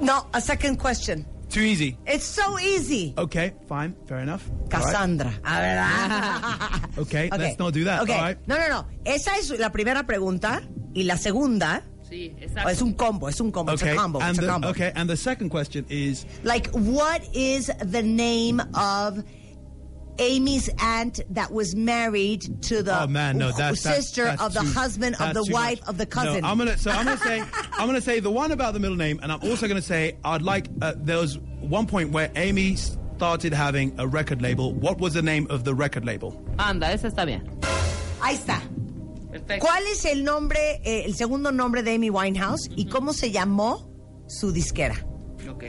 No, 0.00 0.26
a 0.32 0.40
second 0.40 0.78
question. 0.78 1.26
Too 1.54 1.62
easy. 1.62 1.96
It's 2.04 2.24
so 2.24 2.58
easy. 2.58 3.14
Okay, 3.16 3.52
fine, 3.68 3.94
fair 4.08 4.18
enough. 4.18 4.42
Cassandra. 4.68 5.30
A 5.44 5.60
ver. 5.60 7.00
Okay, 7.02 7.28
Ok. 7.28 7.38
let's 7.38 7.58
not 7.62 7.72
do 7.72 7.84
that. 7.84 8.02
Ok. 8.02 8.10
All 8.10 8.20
right. 8.22 8.38
No, 8.48 8.56
no, 8.58 8.68
no. 8.68 8.86
Esa 9.04 9.36
es 9.38 9.50
la 9.56 9.70
primera 9.70 10.02
pregunta 10.04 10.62
y 10.94 11.04
la 11.04 11.16
segunda 11.16 11.82
Sí, 12.10 12.32
oh, 12.34 12.42
exacto. 12.42 12.68
es 12.70 12.82
un 12.82 12.92
combo, 12.94 13.28
es 13.28 13.40
un 13.40 13.50
combo, 13.50 13.72
it's 13.72 13.82
a 13.82 13.94
combo, 13.94 14.20
and 14.20 14.30
it's 14.30 14.38
a 14.38 14.42
the, 14.42 14.48
combo. 14.48 14.68
okay, 14.68 14.92
and 14.96 15.08
the 15.08 15.16
second 15.16 15.48
question 15.50 15.86
is 15.88 16.26
Like, 16.42 16.68
what 16.72 17.22
is 17.32 17.70
the 17.80 18.02
name 18.02 18.60
of 18.74 19.22
Amy's 20.18 20.68
aunt 20.78 21.20
that 21.30 21.52
was 21.52 21.74
married 21.74 22.62
to 22.62 22.82
the 22.82 23.02
Oh 23.02 23.06
man, 23.06 23.36
no, 23.38 23.48
that's 23.52 23.82
that's- 23.82 24.04
sister 24.06 24.24
that's 24.24 24.42
of 24.42 24.54
the 24.54 24.60
too- 24.60 24.72
husband 24.72 25.16
of 25.20 25.34
the 25.34 25.44
wife 25.52 25.80
much. 25.80 25.88
of 25.88 25.98
the 25.98 26.06
cousin. 26.06 26.40
No, 26.42 26.48
I'm 26.48 26.58
gonna 26.58 26.76
so 26.78 26.90
I'm 26.90 27.04
gonna 27.04 27.16
say 27.18 27.40
I'm 27.78 27.86
gonna 27.86 28.00
say 28.00 28.20
the 28.20 28.30
one 28.30 28.52
about 28.52 28.74
the 28.74 28.80
middle 28.80 28.96
name, 28.96 29.18
and 29.22 29.32
I'm 29.32 29.40
also 29.42 29.66
gonna 29.68 29.82
say 29.82 30.16
I'd 30.24 30.42
like 30.42 30.68
uh, 30.82 30.94
there 30.96 31.18
was 31.18 31.38
one 31.60 31.86
point 31.86 32.10
where 32.10 32.30
Amy 32.36 32.76
started 32.76 33.52
having 33.52 33.94
a 33.98 34.06
record 34.06 34.40
label. 34.42 34.72
What 34.74 34.98
was 34.98 35.14
the 35.14 35.22
name 35.22 35.46
of 35.50 35.64
the 35.64 35.74
record 35.74 36.04
label? 36.04 36.44
Anda, 36.58 36.88
esa 36.92 37.08
está 37.08 37.24
bien. 37.26 37.42
Ahí 38.20 38.34
está. 38.36 38.60
Perfecto. 39.30 39.66
¿Cuál 39.66 39.82
es 39.90 40.04
el 40.04 40.22
nombre, 40.22 40.80
eh, 40.84 41.02
el 41.06 41.14
segundo 41.14 41.50
nombre 41.50 41.82
de 41.82 41.94
Amy 41.94 42.08
Winehouse 42.10 42.68
y 42.76 42.86
cómo 42.86 43.12
se 43.12 43.30
llamó 43.32 43.90
su 44.28 44.52
disquera? 44.52 44.94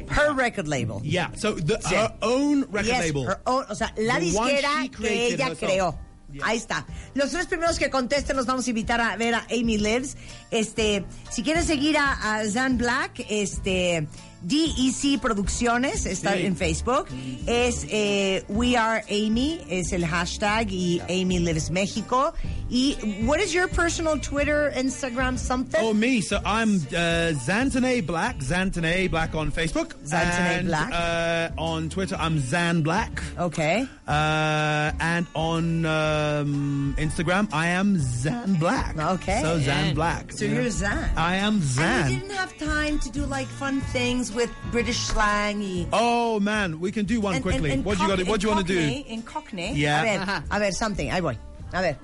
Her 0.09 0.33
record 0.33 0.67
label. 0.67 1.01
Yeah, 1.03 1.31
so 1.35 1.53
the, 1.55 1.77
Sí. 1.81 1.95
her 1.95 2.13
own 2.21 2.61
record 2.71 2.85
Yes, 2.87 2.99
label. 3.05 3.25
her 3.27 3.39
own- 3.45 3.65
o 3.69 3.75
sea, 3.75 3.93
la 3.97 4.15
The 4.15 4.25
disquera 4.25 4.69
she 4.83 4.89
que 4.89 4.97
created 4.97 5.33
ella 5.39 5.47
herself. 5.49 5.59
creó. 5.71 5.95
Yeah. 6.31 6.45
Ahí 6.47 6.57
está. 6.57 6.85
Los 7.13 7.31
tres 7.31 7.45
primeros 7.45 7.77
que 7.77 7.89
contesten 7.89 8.35
los 8.35 8.45
vamos 8.45 8.65
a 8.65 8.69
invitar 8.69 8.99
a 8.99 9.15
ver 9.15 9.35
a 9.35 9.45
Amy 9.51 9.77
Lives. 9.77 10.17
Este, 10.51 11.05
si 11.31 11.43
quieren 11.43 11.63
seguir 11.63 11.97
a, 11.97 12.35
a 12.39 12.45
Zan 12.49 12.77
Black, 12.77 13.25
este, 13.29 14.07
DEC 14.47 15.19
Producciones 15.21 16.05
está 16.05 16.33
Sí. 16.35 16.45
en 16.45 16.55
Facebook. 16.55 17.07
Es 17.47 17.85
eh, 17.89 18.43
We 18.49 18.75
Are 18.77 19.03
Amy, 19.09 19.61
es 19.69 19.91
el 19.91 20.05
hashtag 20.05 20.67
y 20.71 21.01
Amy 21.09 21.39
Lives 21.39 21.69
México. 21.71 22.33
Y 22.67 22.97
what 23.25 23.39
is 23.39 23.53
your 23.53 23.67
personal 23.67 24.19
Twitter, 24.19 24.71
Instagram, 24.75 25.37
something? 25.37 25.79
Oh, 25.83 25.93
me. 25.93 26.19
So 26.21 26.37
I'm 26.43 26.77
uh, 26.89 27.31
Xantone 27.37 28.01
Blacq. 28.03 28.41
Xantone 28.43 29.07
Blacq 29.09 29.35
on 29.35 29.51
Facebook. 29.51 29.93
Xantone 30.03 30.59
and, 30.59 30.67
Blacq. 30.69 30.91
Uh, 30.91 31.61
on 31.61 31.89
Twitter, 31.89 32.15
I'm 32.19 32.39
Xan 32.39 32.83
Blacq. 32.83 33.21
Okay. 33.37 33.87
Uh, 34.07 34.91
and 34.99 35.27
on 35.35 35.85
um, 35.85 36.95
Instagram, 36.97 37.47
I 37.53 37.67
am 37.67 37.97
Xan 37.97 38.55
Blacq. 38.57 38.97
Okay. 39.15 39.41
So 39.43 39.59
Xan 39.59 39.93
Blacq. 39.93 40.33
So 40.33 40.45
you're 40.45 40.63
Xan. 40.65 41.09
I 41.15 41.35
am 41.35 41.55
And 41.55 41.63
Xan. 41.63 42.09
you 42.11 42.19
didn't 42.19 42.31
have 42.35 42.57
time 42.57 42.97
to 42.99 43.09
do 43.11 43.25
like 43.27 43.47
fun 43.47 43.79
things 43.93 44.31
with 44.35 44.51
British 44.71 44.97
slang 44.99 45.87
Oh 45.93 46.39
man, 46.39 46.79
we 46.79 46.91
can 46.91 47.05
do 47.05 47.19
one 47.21 47.35
And- 47.35 47.43
quickly. 47.43 47.71
and- 47.71 47.79
and 47.79 47.85
what 47.85 47.97
do 47.97 48.03
you 48.03 48.09
got? 48.09 48.17
Cockney- 48.17 48.29
What 48.31 48.41
do 48.41 48.47
you 48.47 48.53
want 48.55 48.67
to 48.67 48.73
do? 48.73 49.03
In 49.07 49.21
Cockney. 49.21 49.73
Yeah. 49.73 50.01
A 50.01 50.25
ver, 50.25 50.43
a 50.51 50.59
ver, 50.59 50.71
something. 50.71 51.09
Ahí 51.09 51.21
voy. 51.21 51.37
A 51.73 51.81
ver. 51.81 51.97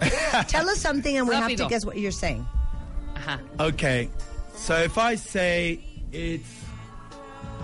Tell 0.48 0.68
us 0.68 0.80
something 0.80 1.16
and 1.18 1.28
we 1.28 1.34
have 1.34 1.54
to 1.54 1.66
guess 1.66 1.84
what 1.84 1.98
you're 1.98 2.10
saying. 2.10 2.46
Ajá. 3.14 3.38
Okay, 3.60 4.08
so 4.54 4.76
if 4.76 4.96
I 4.96 5.14
say 5.16 5.80
it's, 6.12 6.48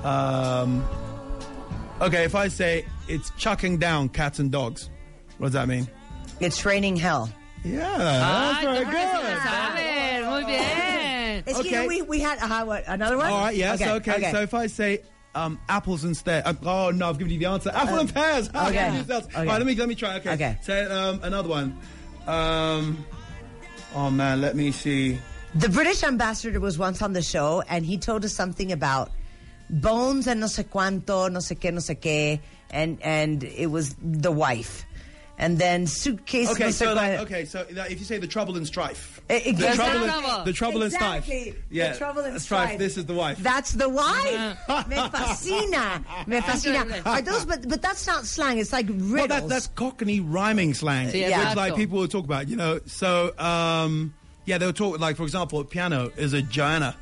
um, 0.05 0.85
okay, 2.01 2.25
if 2.25 2.35
I 2.35 2.49
say 2.49 2.85
it's 3.09 3.31
chucking 3.39 3.79
down 3.79 4.09
cats 4.11 4.39
and 4.39 4.51
dogs, 4.53 4.91
what 5.39 5.47
does 5.49 5.55
that 5.55 5.67
mean? 5.69 5.89
It's 6.41 6.65
raining 6.67 6.97
hell. 6.97 7.31
Yeah, 7.67 7.99
that's 7.99 8.59
Ay, 8.59 8.65
very 8.65 8.85
¿cómo 8.85 8.93
que 8.93 8.99
se 8.99 9.23
la 9.23 9.35
good. 9.35 9.43
sabe? 9.43 10.31
Muy 10.31 10.45
bien. 10.45 11.43
Es 11.47 11.57
que 11.59 11.69
Okay. 11.77 11.87
we, 11.87 12.03
we 12.03 12.21
had 12.21 12.39
uh, 12.41 12.65
what, 12.65 12.85
another 12.87 13.17
one? 13.17 13.27
All 13.31 13.41
right, 13.45 13.57
yes, 13.57 13.81
okay. 13.83 14.31
So 14.31 14.41
if 14.43 14.55
I 14.55 14.67
say 14.69 15.01
um, 15.35 15.59
apples 15.69 16.05
instead, 16.05 16.45
uh, 16.47 16.55
oh 16.65 16.91
no, 16.91 17.09
I've 17.09 17.19
given 17.19 17.33
you 17.33 17.39
the 17.39 17.47
answer. 17.47 17.71
Apple 17.75 17.99
and 17.99 18.13
pears. 18.13 18.49
Uh, 18.55 18.67
okay. 18.69 18.87
All 18.89 18.95
right, 18.95 19.35
Okay. 19.37 19.47
let 19.47 19.67
me 19.67 19.75
let 19.75 19.89
me 19.89 19.95
try. 19.95 20.17
Okay, 20.17 20.33
Okay. 20.35 20.59
Say 20.63 20.85
um, 20.87 21.21
another 21.23 21.49
one. 21.49 21.79
Um, 22.27 23.05
oh 23.95 24.11
man, 24.11 24.41
let 24.41 24.57
me 24.57 24.71
see. 24.73 25.19
the 25.55 25.69
British 25.69 26.03
ambassador 26.03 26.61
was 26.61 26.77
once 26.79 27.01
on 27.03 27.13
the 27.15 27.23
show 27.23 27.63
and 27.69 27.87
he 27.87 27.97
told 27.97 28.25
us 28.25 28.33
something 28.35 28.73
about 28.73 29.11
bones 29.71 30.27
and 30.27 30.41
no 30.41 30.47
sé 30.47 30.65
cuánto, 30.65 31.31
no 31.31 31.39
sé 31.41 31.57
qué, 31.59 31.73
no 31.73 31.81
sé 31.81 31.95
qué, 32.01 32.41
and, 32.71 33.01
and 33.03 33.43
it 33.45 33.69
was 33.71 33.95
the 34.03 34.31
wife. 34.31 34.85
And 35.39 35.59
then 35.59 35.87
suitcase 35.87 36.51
Okay, 36.53 36.71
so 36.71 36.95
like, 36.95 37.19
okay, 37.21 37.45
so 37.45 37.63
that- 37.73 37.91
if 37.91 37.99
you 37.99 38.07
say 38.07 38.17
the 38.17 38.27
trouble 38.27 38.57
and 38.57 38.67
strife, 38.67 39.21
Eh, 39.29 39.39
the 39.41 39.49
exactly. 39.51 39.77
trouble, 39.77 40.07
Trouble. 40.07 40.31
and, 40.31 40.47
the 40.47 40.53
trouble 40.55 40.83
Exactly. 40.85 41.09
and 41.09 41.25
strife, 41.25 41.55
The 41.69 41.77
yeah, 41.77 41.93
trouble 41.93 42.23
and 42.23 42.41
strife. 42.41 42.65
strife. 42.69 42.79
This 42.79 42.97
is 42.97 43.05
the 43.05 43.13
wife. 43.15 43.39
That's 43.39 43.73
the 43.73 43.89
wife. 43.89 44.59
Me 44.89 44.97
fascina. 44.97 46.27
Me 46.27 46.39
fascina. 46.41 47.05
Are 47.07 47.21
those? 47.21 47.45
But 47.45 47.69
but 47.69 47.83
that's 47.83 48.07
not 48.07 48.25
slang. 48.25 48.59
It's 48.59 48.73
like 48.73 48.87
riddles. 48.89 49.11
Well, 49.13 49.27
that, 49.29 49.49
that's 49.49 49.67
Cockney 49.69 50.21
rhyming 50.21 50.73
slang, 50.75 51.09
Sí, 51.09 51.23
which 51.25 51.33
exacto. 51.35 51.57
like 51.57 51.77
people 51.77 51.99
will 51.99 52.09
talk 52.09 52.25
about, 52.25 52.49
you 52.49 52.57
know. 52.57 52.81
So, 52.87 53.37
um, 53.39 54.15
yeah, 54.47 54.57
they'll 54.59 54.73
talk 54.73 55.01
like, 55.01 55.17
for 55.17 55.25
example, 55.25 55.63
piano 55.65 56.11
is 56.17 56.33
a 56.33 56.41
Joanna. 56.43 56.97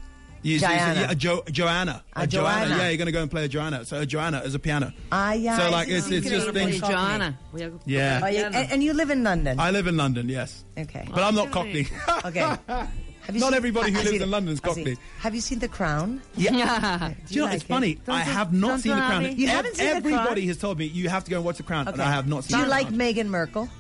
You- 0.45 0.59
so 0.61 0.69
you 0.71 0.73
say, 0.79 0.79
Joanna. 0.79 1.01
yeah, 1.01 1.11
a 1.11 1.15
jo- 1.15 1.43
Joanna. 1.51 2.05
A 2.15 2.27
Joanna. 2.27 2.77
Yeah, 2.77 2.89
you're 2.91 2.97
going 2.99 3.07
to 3.07 3.13
go 3.13 3.23
and 3.23 3.31
play 3.31 3.45
a 3.47 3.49
Joanna. 3.49 3.85
So 3.85 3.99
a 4.01 4.07
Joanna 4.07 4.41
is 4.45 4.55
a 4.55 4.59
piano. 4.59 4.93
Ah, 5.11 5.33
yeah, 5.33 5.57
So 5.59 5.71
like 5.71 5.89
it's 5.89 6.09
it's 6.11 6.29
just 6.29 6.47
increíble. 6.49 6.53
things. 6.53 6.81
Cockney. 6.81 6.95
Joana. 6.95 7.35
Voy 7.53 7.71
Yeah. 7.87 8.21
Oh, 8.23 8.27
you- 8.29 8.45
and, 8.45 8.55
and 8.73 8.83
you 8.85 8.93
live 8.93 9.11
in 9.11 9.25
London. 9.25 9.59
I 9.59 9.71
live 9.73 9.87
in 9.89 9.97
London, 9.97 10.29
yes, 10.29 10.65
okay. 10.79 11.09
but 11.13 11.23
I'm 11.25 11.35
not 11.35 11.51
Cockney. 11.51 11.89
Okay. 12.27 12.41
Have 13.27 13.35
you 13.35 13.41
Not 13.41 13.49
seen- 13.49 13.57
everybody 13.57 13.91
who 13.91 13.99
I've 14.01 14.05
lives 14.05 14.17
in 14.19 14.23
it. 14.23 14.29
London 14.29 14.53
is 14.53 14.61
Cockney. 14.61 14.97
Have 15.21 15.35
you 15.35 15.41
seen 15.41 15.59
The 15.59 15.67
Crown? 15.69 16.21
Do 16.37 16.43
you 16.43 16.51
know, 16.51 16.67
like 16.67 17.17
it's 17.55 17.65
it? 17.65 17.67
funny. 17.67 17.95
Don't 17.95 18.15
I 18.17 18.21
have 18.21 18.53
not 18.53 18.69
don't 18.69 18.79
seen 18.81 18.93
the 18.95 18.99
crown. 19.01 19.37
You 19.39 19.49
haven't 19.49 19.77
seen 19.77 19.87
The 19.95 20.01
Crown? 20.03 20.13
Everybody 20.15 20.47
has 20.49 20.59
told 20.59 20.79
me 20.79 20.85
you 20.85 21.09
have 21.09 21.25
to 21.25 21.31
go 21.31 21.37
and 21.37 21.45
watch 21.47 21.57
the 21.57 21.63
crown, 21.63 21.89
and 21.89 22.03
I 22.03 22.11
have 22.13 22.29
not 22.29 22.45
seen. 22.45 22.59
Do 22.59 22.65
you 22.65 22.69
like 22.69 22.89
Crown. 22.89 22.99
Meghan 23.01 23.29
Markle? 23.29 23.71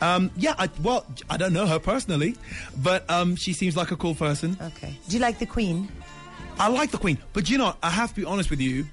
Um, 0.00 0.30
yeah, 0.36 0.54
I, 0.58 0.68
well, 0.82 1.04
I 1.28 1.36
don't 1.36 1.52
know 1.52 1.66
her 1.66 1.78
personally, 1.78 2.36
but 2.78 3.08
um, 3.10 3.36
she 3.36 3.52
seems 3.52 3.76
like 3.76 3.90
a 3.90 3.96
cool 3.96 4.14
person. 4.14 4.56
Okay. 4.60 4.94
Do 5.08 5.16
you 5.16 5.20
like 5.22 5.38
the 5.38 5.46
Queen? 5.46 5.88
I 6.58 6.68
like 6.68 6.90
the 6.90 6.98
Queen, 6.98 7.18
but 7.32 7.48
you 7.50 7.58
know, 7.58 7.74
I 7.82 7.90
have 7.90 8.10
to 8.14 8.16
be 8.20 8.24
honest 8.24 8.50
with 8.50 8.60
you. 8.60 8.86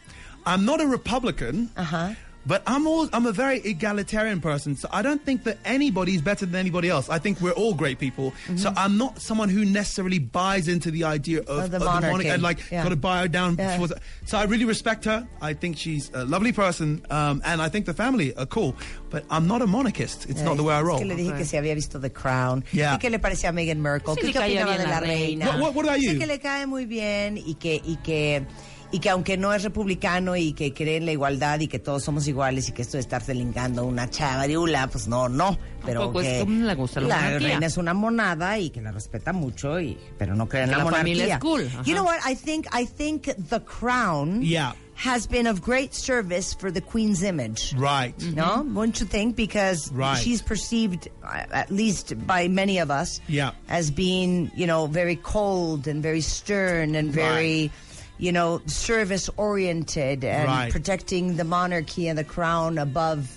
I'm 0.45 0.63
not 0.65 0.79
a 0.81 0.87
Republican, 0.87 1.69
Uh-huh. 1.75 2.13
But 2.47 2.63
I'm 2.65 2.87
all, 2.87 3.09
I'm 3.11 3.25
a 3.25 3.33
very 3.33 3.59
egalitarian 3.59 4.39
person, 4.39 4.75
so 4.77 4.87
I 4.91 5.01
don't 5.01 5.21
think 5.23 5.43
that 5.43 5.57
anybody 5.65 6.15
is 6.15 6.21
better 6.21 6.45
than 6.45 6.55
anybody 6.55 6.89
else. 6.89 7.09
I 7.09 7.19
think 7.19 7.41
we're 7.41 7.51
all 7.51 7.73
great 7.73 7.99
people. 7.99 8.33
So 8.55 8.71
I'm 8.77 8.97
not 8.97 9.19
someone 9.19 9.49
who 9.49 9.65
necessarily 9.65 10.19
buys 10.19 10.67
into 10.69 10.89
the 10.89 11.03
idea 11.03 11.39
of, 11.41 11.47
Mm-hmm. 11.47 11.63
Of 11.65 11.71
the 11.71 11.77
of 11.77 11.83
monarchy. 11.83 12.29
and 12.29 12.41
like 12.41 12.59
Yeah. 12.71 12.83
got 12.83 12.89
to 12.89 12.95
buy 12.95 13.21
her 13.21 13.27
down. 13.27 13.57
Yeah. 13.59 13.75
towards- 13.77 13.93
So 14.25 14.37
I 14.37 14.45
really 14.45 14.63
respect 14.65 15.03
her. 15.05 15.27
I 15.41 15.53
think 15.53 15.77
she's 15.77 16.09
a 16.13 16.23
lovely 16.25 16.53
person, 16.53 17.05
um, 17.09 17.41
and 17.43 17.61
I 17.61 17.67
think 17.69 17.85
the 17.85 17.93
family 17.93 18.33
are 18.35 18.45
cool. 18.45 18.75
But 19.09 19.25
I'm 19.29 19.45
not 19.47 19.61
a 19.61 19.67
monarchist. 19.67 20.29
It's 20.29 20.41
not 20.41 20.55
the 20.57 20.63
way 20.63 20.73
I 20.75 20.79
Es 20.79 20.85
roll. 20.85 20.99
que 20.99 21.05
le 21.05 21.15
dije 21.15 21.35
que 21.37 21.45
se 21.45 21.57
había 21.57 21.75
visto 21.75 21.99
The 21.99 22.11
Crown. 22.11 22.63
Yeah. 22.71 22.95
¿Y 22.95 22.99
qué 22.99 23.09
le 23.09 23.19
parecía 23.19 23.49
a 23.49 23.51
Meghan 23.51 23.81
Markle? 23.81 24.13
Sí 24.15 24.21
¿Qué, 24.21 24.27
le 24.27 24.33
qué 24.33 24.39
caía 24.39 24.61
opinaba 24.63 24.77
de 24.77 24.83
la 24.85 24.89
la 24.91 24.99
reina? 25.01 25.45
reina. 25.45 25.45
What- 25.47 25.59
what- 25.61 25.75
what 25.75 25.85
about 25.85 25.99
Dice 25.99 26.13
you? 26.13 26.19
que 26.19 26.27
le 26.27 26.39
cae 26.39 26.65
muy 26.65 26.85
bien 26.85 27.37
y 27.37 27.55
que, 27.55 27.81
y 27.83 27.97
que, 27.97 28.45
y 28.91 28.99
que 28.99 29.09
aunque 29.09 29.37
no 29.37 29.53
es 29.53 29.63
republicano 29.63 30.35
y 30.35 30.53
que 30.53 30.73
cree 30.73 30.97
en 30.97 31.05
la 31.05 31.11
igualdad 31.11 31.59
y 31.59 31.67
que 31.67 31.79
todos 31.79 32.03
somos 32.03 32.27
iguales 32.27 32.69
y 32.69 32.71
que 32.71 32.81
esto 32.83 32.97
de 32.97 33.01
estarse 33.01 33.33
lingando 33.33 33.85
una 33.85 34.09
chavariula, 34.09 34.87
pues 34.87 35.07
no, 35.07 35.27
no. 35.29 35.57
Pero 35.85 36.11
es 36.21 36.43
que 36.43 36.49
le 36.49 36.75
gusta 36.75 37.01
la 37.01 37.15
monarquía. 37.15 37.47
reina 37.49 37.65
es 37.67 37.77
una 37.77 37.93
monada 37.93 38.57
y 38.59 38.69
que 38.69 38.81
la 38.81 38.91
respeta 38.91 39.31
mucho, 39.33 39.79
y, 39.79 39.97
pero 40.17 40.35
no 40.35 40.47
cree 40.47 40.63
en 40.63 40.71
la, 40.71 40.79
la 40.79 40.85
familia 40.91 41.23
monarquía. 41.25 41.35
es 41.35 41.39
cool. 41.73 41.83
You 41.85 41.93
know 41.93 42.03
what? 42.05 42.19
I 42.25 42.35
think, 42.35 42.65
I 42.73 42.85
think 42.85 43.23
The 43.49 43.61
Crown 43.61 44.41
Yeah. 44.41 44.73
has 44.95 45.27
been 45.27 45.47
of 45.47 45.61
great 45.61 45.93
service 45.93 46.53
for 46.57 46.71
the 46.71 46.81
Queen's 46.81 47.21
image. 47.23 47.73
Right. 47.77 48.15
No, 48.35 48.63
wouldn't 48.73 48.99
you 48.99 49.05
think? 49.05 49.35
Because 49.35 49.91
Right. 49.93 50.17
she's 50.17 50.41
perceived, 50.41 51.07
uh, 51.23 51.43
at 51.53 51.69
least 51.71 52.15
by 52.25 52.47
many 52.47 52.79
of 52.79 52.89
us, 52.89 53.21
Yeah. 53.27 53.51
as 53.69 53.91
being, 53.91 54.49
you 54.55 54.65
know, 54.65 54.87
very 54.87 55.15
cold 55.15 55.87
and 55.87 56.01
very 56.01 56.21
stern 56.21 56.95
and 56.95 57.11
very, 57.13 57.69
you 58.17 58.31
know, 58.31 58.61
service 58.65 59.29
oriented 59.37 60.23
and 60.23 60.47
Right. 60.47 60.71
protecting 60.71 61.35
the 61.37 61.43
monarchy 61.43 62.07
and 62.07 62.17
the 62.17 62.23
crown 62.23 62.77
above 62.77 63.29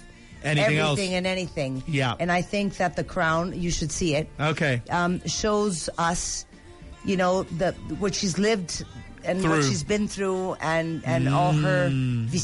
Anything 0.42 0.78
else. 0.78 0.92
everything 0.98 1.14
and 1.16 1.26
anything. 1.26 1.82
Yeah. 1.86 2.14
And 2.18 2.32
I 2.32 2.40
think 2.42 2.78
that 2.78 2.96
the 2.96 3.04
crown, 3.04 3.60
you 3.60 3.70
should 3.70 3.92
see 3.92 4.14
it, 4.14 4.28
Okay. 4.40 4.80
um, 4.88 5.20
shows 5.26 5.90
us, 5.98 6.46
you 7.04 7.16
know, 7.16 7.42
the 7.44 7.72
what 7.98 8.14
she's 8.14 8.38
lived. 8.38 8.84
And 9.22 9.42
what 9.46 9.62
she's 9.64 9.84
been 9.84 10.08
through, 10.08 10.54
and, 10.62 11.02
and 11.04 11.28
all 11.28 11.52
her 11.52 11.90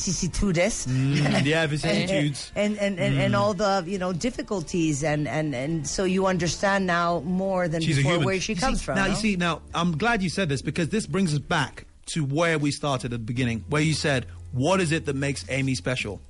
vicissitudes, 0.06 0.86
Mm, 0.86 1.44
yeah, 1.46 1.66
vicissitudes. 1.66 2.52
and 2.54 2.76
and, 2.78 2.98
and, 2.98 3.16
Mm. 3.16 3.20
and 3.24 3.34
all 3.34 3.54
the 3.54 3.82
you 3.86 3.96
know 3.98 4.12
difficulties 4.12 5.02
and, 5.02 5.26
and 5.26 5.54
and 5.54 5.86
so 5.88 6.04
you 6.04 6.26
understand 6.26 6.86
now 6.86 7.20
more 7.24 7.66
than 7.68 7.80
She's 7.80 7.96
before 7.96 8.18
where 8.20 8.38
she 8.40 8.52
You 8.52 8.60
comes 8.60 8.80
see- 8.80 8.84
from. 8.84 8.96
Now 8.96 9.04
no? 9.06 9.10
you 9.12 9.16
see, 9.16 9.36
now 9.36 9.62
I'm 9.74 9.96
glad 9.96 10.22
you 10.22 10.28
said 10.28 10.50
this 10.50 10.60
because 10.62 10.90
this 10.90 11.06
brings 11.06 11.32
us 11.32 11.38
back 11.40 11.86
to 12.06 12.24
where 12.24 12.58
we 12.58 12.70
started 12.70 13.12
at 13.12 13.20
the 13.20 13.24
beginning, 13.24 13.64
where 13.68 13.82
you 13.82 13.94
said, 13.94 14.26
"What 14.52 14.80
is 14.80 14.92
it 14.92 15.06
that 15.06 15.16
makes 15.16 15.44
Amy 15.48 15.74
special?" 15.74 16.20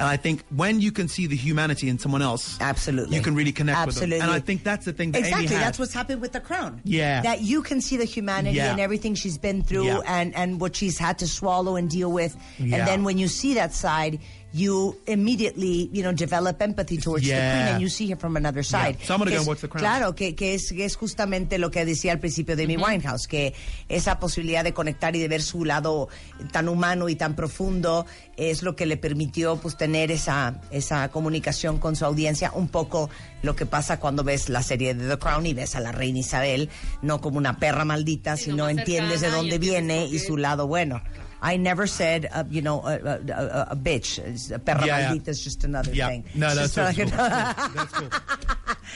And 0.00 0.06
I 0.06 0.16
think 0.16 0.44
when 0.54 0.80
you 0.80 0.92
can 0.92 1.08
see 1.08 1.26
the 1.26 1.34
humanity 1.34 1.88
in 1.88 1.98
someone 1.98 2.22
else, 2.22 2.56
Absolutely. 2.60 3.16
you 3.16 3.20
can 3.22 3.34
really 3.34 3.50
connect 3.50 3.78
Absolutely. 3.80 4.14
with 4.14 4.20
them. 4.20 4.28
And 4.30 4.36
I 4.36 4.38
think 4.38 4.62
that's 4.62 4.84
the 4.84 4.92
thing 4.92 5.10
that 5.10 5.18
exactly 5.18 5.46
Amy 5.46 5.56
that's 5.56 5.76
what's 5.76 5.92
happened 5.92 6.20
with 6.20 6.30
the 6.30 6.38
crown. 6.38 6.80
Yeah. 6.84 7.20
that 7.22 7.40
you 7.40 7.62
can 7.62 7.80
see 7.80 7.96
the 7.96 8.04
humanity 8.04 8.58
Yeah. 8.58 8.70
and 8.70 8.78
everything 8.80 9.16
she's 9.16 9.38
been 9.38 9.64
through 9.64 9.86
Yeah. 9.86 10.00
and 10.06 10.32
and 10.36 10.60
what 10.60 10.76
she's 10.76 10.98
had 10.98 11.18
to 11.18 11.26
swallow 11.26 11.74
and 11.74 11.90
deal 11.90 12.12
with. 12.12 12.36
Yeah. 12.60 12.76
And 12.76 12.86
then 12.86 13.02
when 13.02 13.18
you 13.18 13.26
see 13.26 13.54
that 13.54 13.74
side, 13.74 14.20
you 14.58 14.96
immediately, 15.06 15.88
you 15.92 16.02
know, 16.02 16.12
develop 16.12 16.60
empathy 16.60 16.98
towards 16.98 17.22
the 17.24 17.30
Yeah. 17.30 17.52
queen 17.52 17.74
and 17.74 17.80
you 17.82 17.88
see 17.88 18.10
her 18.12 18.16
from 18.18 18.36
another 18.36 18.64
side. 18.64 18.96
So 19.06 19.14
I'm 19.14 19.18
gonna 19.20 19.30
go 19.30 19.36
es- 19.36 19.40
and 19.40 19.48
watch 19.48 19.60
The 19.60 19.68
Crown. 19.68 19.80
Claro, 19.82 20.14
que, 20.14 20.34
que 20.34 20.54
es, 20.54 20.72
que 20.72 20.84
es 20.84 20.96
justamente 20.96 21.58
lo 21.58 21.70
que 21.70 21.84
decía 21.84 22.12
al 22.12 22.18
principio 22.18 22.56
de 22.56 22.64
Amy 22.64 22.76
Winehouse, 22.76 23.28
que 23.28 23.54
esa 23.88 24.18
posibilidad 24.18 24.64
de 24.64 24.72
conectar 24.72 25.14
y 25.14 25.20
de 25.20 25.28
ver 25.28 25.42
su 25.42 25.64
lado 25.64 26.08
tan 26.52 26.68
humano 26.68 27.08
y 27.08 27.14
tan 27.16 27.36
profundo 27.36 28.06
es 28.36 28.62
lo 28.62 28.74
que 28.76 28.86
le 28.86 28.96
permitió 28.96 29.56
pues 29.56 29.76
tener 29.76 30.10
esa, 30.10 30.60
esa 30.70 31.08
comunicación 31.10 31.78
con 31.78 31.96
su 31.96 32.04
audiencia, 32.04 32.50
un 32.54 32.68
poco 32.68 33.10
lo 33.42 33.54
que 33.54 33.66
pasa 33.66 34.00
cuando 34.00 34.24
ves 34.24 34.48
la 34.48 34.62
serie 34.62 34.94
de 34.94 35.08
The 35.08 35.18
Crown 35.18 35.46
y 35.46 35.54
ves 35.54 35.76
a 35.76 35.80
la 35.80 35.92
reina 35.92 36.18
Isabel, 36.18 36.68
no 37.02 37.20
como 37.20 37.38
una 37.38 37.58
perra 37.58 37.84
maldita, 37.84 38.36
Sino 38.36 38.68
entiendes 38.68 39.20
de 39.20 39.30
dónde 39.30 39.58
viene 39.58 40.06
y 40.06 40.18
su 40.18 40.36
lado 40.36 40.66
bueno. 40.66 41.02
I 41.40 41.56
never 41.56 41.86
said, 41.86 42.28
uh, 42.32 42.44
you 42.50 42.62
know, 42.62 42.80
a, 42.82 42.96
a, 42.98 43.20
a- 43.28 43.66
a 43.70 43.76
bitch. 43.76 44.18
A 44.52 44.58
perra 44.58 44.84
Yeah, 44.86 45.12
yeah. 45.14 45.20
is 45.26 45.42
just 45.42 45.62
another 45.64 45.92
Yeah. 45.92 46.08
thing. 46.08 46.24
No, 46.34 46.54
that's 46.54 46.66
It's 46.66 46.74
just 46.74 46.74
so 46.74 46.82
like- 46.84 46.96
cool. 46.96 47.74
That's 47.74 47.92
cool. 47.92 48.08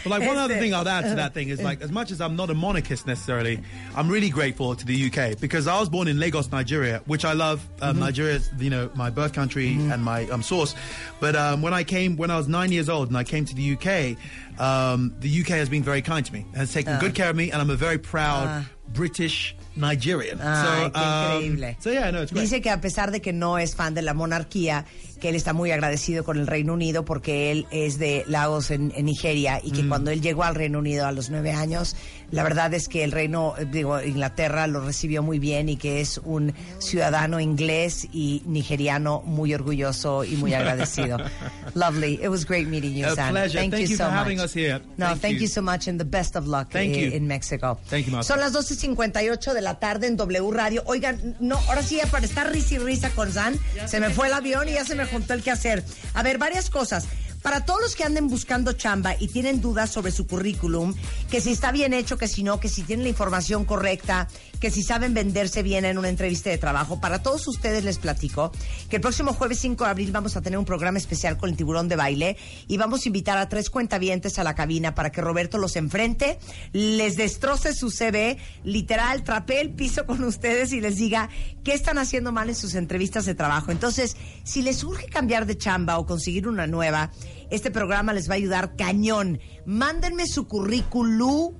But 0.04 0.10
like 0.10 0.26
one 0.26 0.36
other 0.38 0.54
thing 0.58 0.74
I'll 0.74 0.88
add 0.88 1.02
to 1.04 1.14
that 1.16 1.34
thing 1.34 1.48
is 1.50 1.60
like 1.68 1.80
as 1.82 1.92
much 1.92 2.10
as 2.10 2.20
I'm 2.20 2.34
not 2.34 2.50
a 2.50 2.54
monarchist 2.54 3.06
necessarily, 3.06 3.60
I'm 3.94 4.08
really 4.08 4.30
grateful 4.30 4.74
to 4.74 4.84
the 4.84 5.06
UK 5.06 5.38
because 5.38 5.68
I 5.68 5.78
was 5.78 5.88
born 5.88 6.08
in 6.08 6.18
Lagos, 6.18 6.50
Nigeria, 6.50 7.02
which 7.06 7.24
I 7.24 7.34
love. 7.34 7.64
Um, 7.80 8.00
Nigeria 8.00 8.34
is 8.36 8.50
you 8.58 8.70
know 8.70 8.90
my 8.96 9.10
birth 9.10 9.32
country 9.32 9.74
and 9.74 10.02
my 10.02 10.26
um, 10.30 10.42
source. 10.42 10.74
But 11.20 11.36
um, 11.36 11.62
when 11.62 11.72
I 11.74 11.84
came 11.84 12.16
when 12.16 12.30
I 12.32 12.36
was 12.36 12.48
nine 12.48 12.72
years 12.72 12.88
old 12.88 13.08
and 13.08 13.16
I 13.16 13.22
came 13.22 13.44
to 13.44 13.54
the 13.54 13.74
UK, 13.74 14.16
um, 14.60 15.14
the 15.20 15.40
UK 15.42 15.48
has 15.48 15.68
been 15.68 15.82
very 15.84 16.02
kind 16.02 16.26
to 16.26 16.32
me, 16.32 16.46
has 16.56 16.72
taken 16.72 16.98
good 16.98 17.14
care 17.14 17.30
of 17.30 17.36
me, 17.36 17.52
and 17.52 17.60
I'm 17.62 17.70
a 17.70 17.76
very 17.76 17.98
proud 17.98 18.66
British 18.92 19.54
Nigerian. 19.76 20.38
Ay, 20.40 20.84
so, 20.84 20.92
qué 20.92 20.98
um, 20.98 21.42
increíble. 21.42 21.76
so 21.80 21.90
yeah, 21.90 22.10
no, 22.10 22.22
it's 22.22 22.32
great. 22.32 22.42
Dice 22.42 22.60
que 22.60 22.70
a 22.70 22.80
pesar 22.80 23.10
de 23.10 23.20
que 23.20 23.32
no 23.32 23.58
es 23.58 23.74
fan 23.74 23.94
de 23.94 24.02
la 24.02 24.14
monarquía, 24.14 24.84
que 25.22 25.28
él 25.28 25.36
está 25.36 25.52
muy 25.52 25.70
agradecido 25.70 26.24
con 26.24 26.36
el 26.36 26.46
Reino 26.48 26.74
Unido 26.74 27.04
porque 27.04 27.52
él 27.52 27.66
es 27.70 27.98
de 28.00 28.24
Lagos 28.26 28.72
en, 28.72 28.92
en 28.96 29.06
Nigeria 29.06 29.60
y 29.62 29.70
Mm. 29.70 29.74
que 29.74 29.88
cuando 29.88 30.10
él 30.10 30.20
llegó 30.20 30.42
al 30.42 30.56
Reino 30.56 30.80
Unido 30.80 31.06
a 31.06 31.12
los 31.12 31.30
nueve 31.30 31.52
años, 31.52 31.94
la 32.32 32.42
verdad 32.42 32.74
es 32.74 32.88
que 32.88 33.04
el 33.04 33.12
Reino, 33.12 33.54
eh, 33.56 33.66
digo, 33.70 34.02
Inglaterra 34.02 34.66
lo 34.66 34.80
recibió 34.84 35.22
muy 35.22 35.38
bien 35.38 35.68
y 35.68 35.76
que 35.76 36.00
es 36.00 36.18
un 36.18 36.52
ciudadano 36.80 37.38
inglés 37.40 38.08
y 38.12 38.42
nigeriano 38.46 39.22
muy 39.24 39.54
orgulloso 39.54 40.24
y 40.24 40.36
muy 40.36 40.52
agradecido. 40.54 41.18
Lovely. 41.74 42.18
It 42.22 42.28
was 42.28 42.44
great 42.44 42.66
meeting 42.68 42.94
you, 42.94 43.06
A 43.06 43.14
Sam. 43.14 43.30
pleasure. 43.30 43.60
Thank, 43.60 43.72
Thank 43.72 43.82
you 43.84 43.90
you 43.90 43.96
so 43.96 44.04
for 44.06 44.12
having 44.12 44.38
much. 44.38 44.46
us 44.46 44.54
here. 44.54 44.80
No, 44.96 45.06
Thank 45.06 45.20
thank 45.20 45.34
you. 45.36 45.42
you 45.42 45.48
so 45.48 45.62
much 45.62 45.86
and 45.88 45.98
the 46.00 46.04
best 46.04 46.34
of 46.36 46.46
luck 46.48 46.70
Thank 46.72 46.96
eh, 46.96 47.00
you. 47.10 47.12
in 47.12 47.26
Mexico. 47.28 47.78
Thank 47.88 48.06
you, 48.06 48.12
Martha. 48.12 48.26
Son 48.26 48.40
las 48.40 48.52
12.58 48.52 49.52
de 49.52 49.60
la 49.60 49.78
tarde 49.78 50.06
en 50.08 50.16
W 50.16 50.50
Radio. 50.50 50.82
Oigan, 50.86 51.36
no, 51.40 51.56
ahora 51.68 51.82
sí, 51.82 52.00
para 52.10 52.24
estar 52.24 52.50
risa 52.50 52.74
y 52.74 52.78
risa 52.78 53.10
con 53.10 53.30
San, 53.32 53.54
se 53.86 54.00
me 54.00 54.10
fue 54.10 54.26
el 54.26 54.32
avión 54.32 54.68
y 54.68 54.72
ya 54.72 54.84
se 54.84 54.94
me 54.94 55.06
juntó 55.12 55.34
el 55.34 55.42
que 55.42 55.50
hacer. 55.50 55.84
A 56.14 56.22
ver, 56.22 56.38
varias 56.38 56.70
cosas. 56.70 57.06
Para 57.42 57.64
todos 57.64 57.80
los 57.80 57.96
que 57.96 58.04
anden 58.04 58.28
buscando 58.28 58.72
chamba 58.72 59.16
y 59.18 59.28
tienen 59.28 59.60
dudas 59.60 59.90
sobre 59.90 60.12
su 60.12 60.26
currículum, 60.26 60.94
que 61.28 61.40
si 61.40 61.50
está 61.50 61.72
bien 61.72 61.92
hecho, 61.92 62.16
que 62.16 62.28
si 62.28 62.44
no, 62.44 62.60
que 62.60 62.68
si 62.68 62.82
tienen 62.82 63.02
la 63.02 63.08
información 63.08 63.64
correcta, 63.64 64.28
que 64.60 64.70
si 64.70 64.84
saben 64.84 65.12
venderse 65.12 65.64
bien 65.64 65.84
en 65.84 65.98
una 65.98 66.08
entrevista 66.08 66.50
de 66.50 66.58
trabajo, 66.58 67.00
para 67.00 67.20
todos 67.20 67.48
ustedes 67.48 67.82
les 67.82 67.98
platico 67.98 68.52
que 68.88 68.96
el 68.96 69.02
próximo 69.02 69.32
jueves 69.32 69.58
5 69.58 69.82
de 69.82 69.90
abril 69.90 70.12
vamos 70.12 70.36
a 70.36 70.40
tener 70.40 70.56
un 70.56 70.64
programa 70.64 70.98
especial 70.98 71.36
con 71.36 71.50
el 71.50 71.56
tiburón 71.56 71.88
de 71.88 71.96
baile 71.96 72.36
y 72.68 72.76
vamos 72.76 73.04
a 73.04 73.08
invitar 73.08 73.38
a 73.38 73.48
tres 73.48 73.70
cuentavientes 73.70 74.38
a 74.38 74.44
la 74.44 74.54
cabina 74.54 74.94
para 74.94 75.10
que 75.10 75.20
Roberto 75.20 75.58
los 75.58 75.74
enfrente, 75.74 76.38
les 76.72 77.16
destroce 77.16 77.74
su 77.74 77.90
CV, 77.90 78.38
literal, 78.62 79.24
trapee 79.24 79.60
el 79.60 79.70
piso 79.70 80.06
con 80.06 80.22
ustedes 80.22 80.72
y 80.72 80.80
les 80.80 80.96
diga 80.96 81.28
qué 81.64 81.74
están 81.74 81.98
haciendo 81.98 82.30
mal 82.30 82.48
en 82.48 82.54
sus 82.54 82.76
entrevistas 82.76 83.24
de 83.24 83.34
trabajo. 83.34 83.72
Entonces, 83.72 84.16
si 84.44 84.62
les 84.62 84.84
urge 84.84 85.06
cambiar 85.06 85.46
de 85.46 85.58
chamba 85.58 85.98
o 85.98 86.06
conseguir 86.06 86.46
una 86.46 86.68
nueva, 86.68 87.10
este 87.52 87.70
programa 87.70 88.14
les 88.14 88.28
va 88.28 88.34
a 88.34 88.36
ayudar 88.36 88.76
cañón. 88.76 89.38
Mándenme 89.66 90.26
su 90.26 90.48
currículum, 90.48 91.54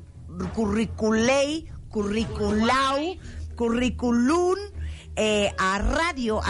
curriculei, 0.54 1.70
curriculau, 1.90 3.16
curriculum 3.54 4.58
eh, 5.16 5.52
a 5.58 5.78
radio 5.78 6.40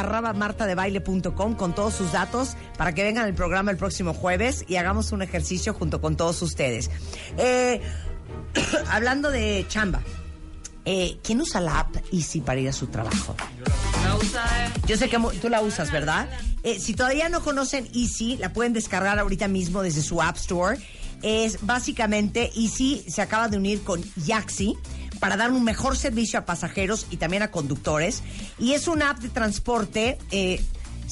con 1.57 1.75
todos 1.75 1.95
sus 1.95 2.13
datos 2.13 2.57
para 2.79 2.95
que 2.95 3.03
vengan 3.03 3.25
al 3.25 3.35
programa 3.35 3.73
el 3.73 3.77
próximo 3.77 4.15
jueves 4.15 4.65
y 4.69 4.77
hagamos 4.77 5.11
un 5.11 5.23
ejercicio 5.23 5.75
junto 5.75 6.01
con 6.01 6.17
todos 6.17 6.41
ustedes. 6.43 6.89
Eh, 7.37 7.81
hablando 8.89 9.33
de 9.33 9.67
chamba, 9.69 10.03
eh, 10.85 11.19
¿quién 11.23 11.41
usa 11.41 11.61
la 11.61 11.81
app 11.81 11.97
Easy 12.13 12.41
para 12.41 12.61
ir 12.61 12.69
a 12.69 12.73
su 12.73 12.87
trabajo? 12.89 13.35
Yo 14.87 14.97
sé 14.97 15.09
que 15.09 15.19
tú 15.41 15.49
la 15.49 15.61
usas, 15.61 15.91
¿verdad? 15.91 16.29
Eh, 16.63 16.79
si 16.81 16.95
todavía 16.95 17.29
no 17.29 17.43
conocen 17.43 17.89
Easy, 17.95 18.37
la 18.37 18.53
pueden 18.53 18.73
descargar 18.73 19.19
ahorita 19.19 19.49
mismo 19.49 19.83
desde 19.83 20.03
su 20.03 20.21
App 20.23 20.37
Store. 20.37 20.79
Es 21.23 21.59
básicamente 21.65 22.51
Easy 22.57 23.05
se 23.09 23.23
acaba 23.23 23.49
de 23.49 23.57
unir 23.57 23.83
con 23.83 24.03
Yaxi 24.17 24.77
para 25.21 25.37
dar 25.37 25.53
un 25.53 25.63
mejor 25.63 25.97
servicio 25.97 26.39
a 26.39 26.45
pasajeros 26.45 27.07
y 27.11 27.17
también 27.17 27.43
a 27.43 27.51
conductores. 27.51 28.23
Y 28.59 28.73
es 28.73 28.89
una 28.89 29.11
app 29.11 29.19
de 29.21 29.29
transporte. 29.29 30.19
eh, 30.31 30.61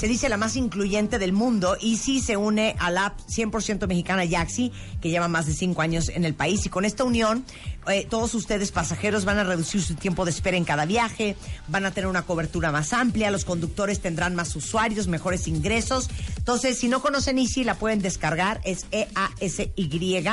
se 0.00 0.08
dice 0.08 0.30
la 0.30 0.38
más 0.38 0.56
incluyente 0.56 1.18
del 1.18 1.34
mundo 1.34 1.76
y 1.78 1.98
sí 1.98 2.20
se 2.20 2.38
une 2.38 2.74
a 2.78 2.90
la 2.90 3.04
app 3.04 3.20
100% 3.28 3.86
mexicana 3.86 4.24
Yaxi, 4.24 4.72
que 5.02 5.10
lleva 5.10 5.28
más 5.28 5.44
de 5.44 5.52
cinco 5.52 5.82
años 5.82 6.08
en 6.08 6.24
el 6.24 6.32
país. 6.32 6.64
Y 6.64 6.70
con 6.70 6.86
esta 6.86 7.04
unión, 7.04 7.44
eh, 7.86 8.06
todos 8.08 8.32
ustedes 8.32 8.72
pasajeros 8.72 9.26
van 9.26 9.36
a 9.36 9.44
reducir 9.44 9.82
su 9.82 9.96
tiempo 9.96 10.24
de 10.24 10.30
espera 10.30 10.56
en 10.56 10.64
cada 10.64 10.86
viaje, 10.86 11.36
van 11.68 11.84
a 11.84 11.90
tener 11.90 12.08
una 12.08 12.22
cobertura 12.22 12.72
más 12.72 12.94
amplia, 12.94 13.30
los 13.30 13.44
conductores 13.44 14.00
tendrán 14.00 14.34
más 14.34 14.56
usuarios, 14.56 15.06
mejores 15.06 15.46
ingresos. 15.46 16.08
Entonces, 16.38 16.78
si 16.78 16.88
no 16.88 17.02
conocen 17.02 17.38
Easy, 17.38 17.62
la 17.62 17.74
pueden 17.74 18.00
descargar, 18.00 18.62
es 18.64 18.86
E-A-S-Y, 18.92 20.24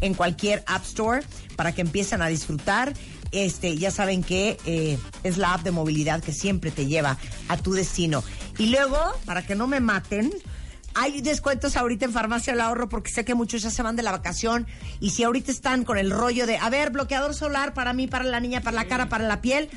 en 0.00 0.14
cualquier 0.14 0.64
App 0.66 0.82
Store, 0.82 1.22
para 1.54 1.70
que 1.70 1.82
empiecen 1.82 2.22
a 2.22 2.26
disfrutar. 2.26 2.92
Este, 3.32 3.76
ya 3.76 3.90
saben 3.90 4.22
que 4.22 4.58
eh, 4.66 4.98
es 5.22 5.38
la 5.38 5.54
app 5.54 5.62
de 5.62 5.70
movilidad 5.70 6.22
que 6.22 6.32
siempre 6.32 6.70
te 6.70 6.86
lleva 6.86 7.16
a 7.48 7.56
tu 7.56 7.72
destino. 7.72 8.22
Y 8.58 8.66
luego, 8.66 8.98
para 9.24 9.44
que 9.46 9.54
no 9.54 9.66
me 9.66 9.80
maten, 9.80 10.30
hay 10.94 11.22
descuentos 11.22 11.76
ahorita 11.76 12.04
en 12.04 12.12
Farmacia 12.12 12.52
del 12.52 12.60
Ahorro 12.60 12.88
porque 12.88 13.10
sé 13.10 13.24
que 13.24 13.34
muchos 13.34 13.62
ya 13.62 13.70
se 13.70 13.82
van 13.82 13.96
de 13.96 14.02
la 14.02 14.12
vacación 14.12 14.66
y 15.00 15.10
si 15.10 15.24
ahorita 15.24 15.50
están 15.50 15.84
con 15.84 15.96
el 15.96 16.10
rollo 16.10 16.46
de, 16.46 16.58
a 16.58 16.68
ver, 16.68 16.90
bloqueador 16.90 17.34
solar 17.34 17.72
para 17.72 17.92
mí, 17.92 18.06
para 18.06 18.24
la 18.24 18.40
niña, 18.40 18.60
para 18.60 18.76
la 18.76 18.84
cara, 18.84 19.08
para 19.08 19.26
la 19.26 19.40
piel, 19.40 19.70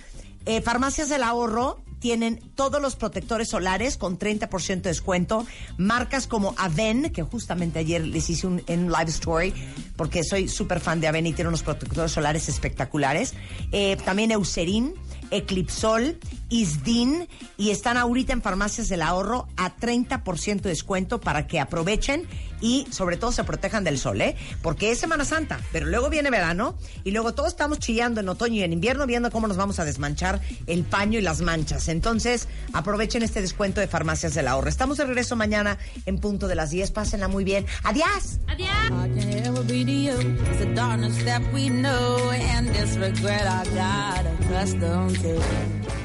eh, 0.46 0.62
Farmacias 0.62 1.10
del 1.10 1.24
Ahorro 1.24 1.85
tienen 2.06 2.40
todos 2.54 2.80
los 2.80 2.96
protectores 2.96 3.50
solares 3.50 3.98
con 3.98 4.20
30% 4.20 4.82
de 4.82 4.90
descuento. 4.92 5.44
Marcas 5.80 6.28
como 6.28 6.54
Aven, 6.56 7.10
que 7.10 7.24
justamente 7.24 7.80
ayer 7.80 8.06
les 8.06 8.30
hice 8.30 8.46
un, 8.46 8.62
en 8.68 8.92
live 8.92 9.10
story, 9.10 9.56
porque 9.96 10.24
soy 10.24 10.48
súper 10.48 10.82
fan 10.82 11.02
de 11.02 11.08
Aven 11.08 11.26
y 11.26 11.34
tiene 11.34 11.48
unos 11.48 11.64
protectores 11.64 12.12
solares 12.12 12.48
espectaculares. 12.48 13.34
Eh, 13.72 13.98
también 14.06 14.30
Eucerin, 14.30 14.94
Eclipsol, 15.32 16.18
Isdin, 16.50 17.28
y 17.58 17.72
están 17.72 17.98
ahorita 17.98 18.34
en 18.34 18.42
Farmacias 18.42 18.90
del 18.90 19.02
Ahorro 19.02 19.48
a 19.58 19.76
30% 19.76 20.62
de 20.62 20.70
descuento 20.70 21.20
para 21.20 21.48
que 21.48 21.60
aprovechen 21.60 22.28
y 22.62 22.88
sobre 22.92 23.18
todo 23.18 23.32
se 23.32 23.44
protejan 23.44 23.84
del 23.84 23.98
sol, 23.98 24.22
¿eh? 24.22 24.36
Porque 24.62 24.92
es 24.92 25.00
Semana 25.00 25.26
Santa, 25.26 25.60
pero 25.72 25.86
luego 25.88 26.10
viene 26.10 26.30
verano 26.30 26.78
y 27.04 27.12
luego 27.12 27.34
todos 27.34 27.50
estamos 27.50 27.80
chillando 27.80 28.22
en 28.22 28.30
otoño 28.30 28.56
y 28.56 28.64
en 28.64 28.74
invierno 28.74 29.06
viendo 29.06 29.32
cómo 29.32 29.48
nos 29.48 29.58
vamos 29.58 29.80
a 29.80 29.86
desmanchar 29.86 30.42
el 30.68 30.84
paño 30.84 31.20
y 31.20 31.22
las 31.22 31.42
manchas. 31.42 31.90
Entonces, 31.90 32.48
aprovechen 32.74 33.24
este 33.24 33.42
descuento 33.42 33.82
de 33.82 33.88
Farmacias 33.88 34.34
del 34.34 34.48
Ahorro. 34.48 34.70
Estamos 34.70 34.98
de 34.98 35.06
regreso 35.06 35.36
mañana 35.36 35.78
en 36.06 36.20
punto 36.20 36.48
de 36.48 36.56
las 36.56 36.72
10. 36.72 36.92
Pásenla 36.92 37.28
muy 37.28 37.44
bien. 37.44 37.66
¡Adiós! 37.84 38.40
Adiós. 38.48 38.70
Mountain. 45.24 46.05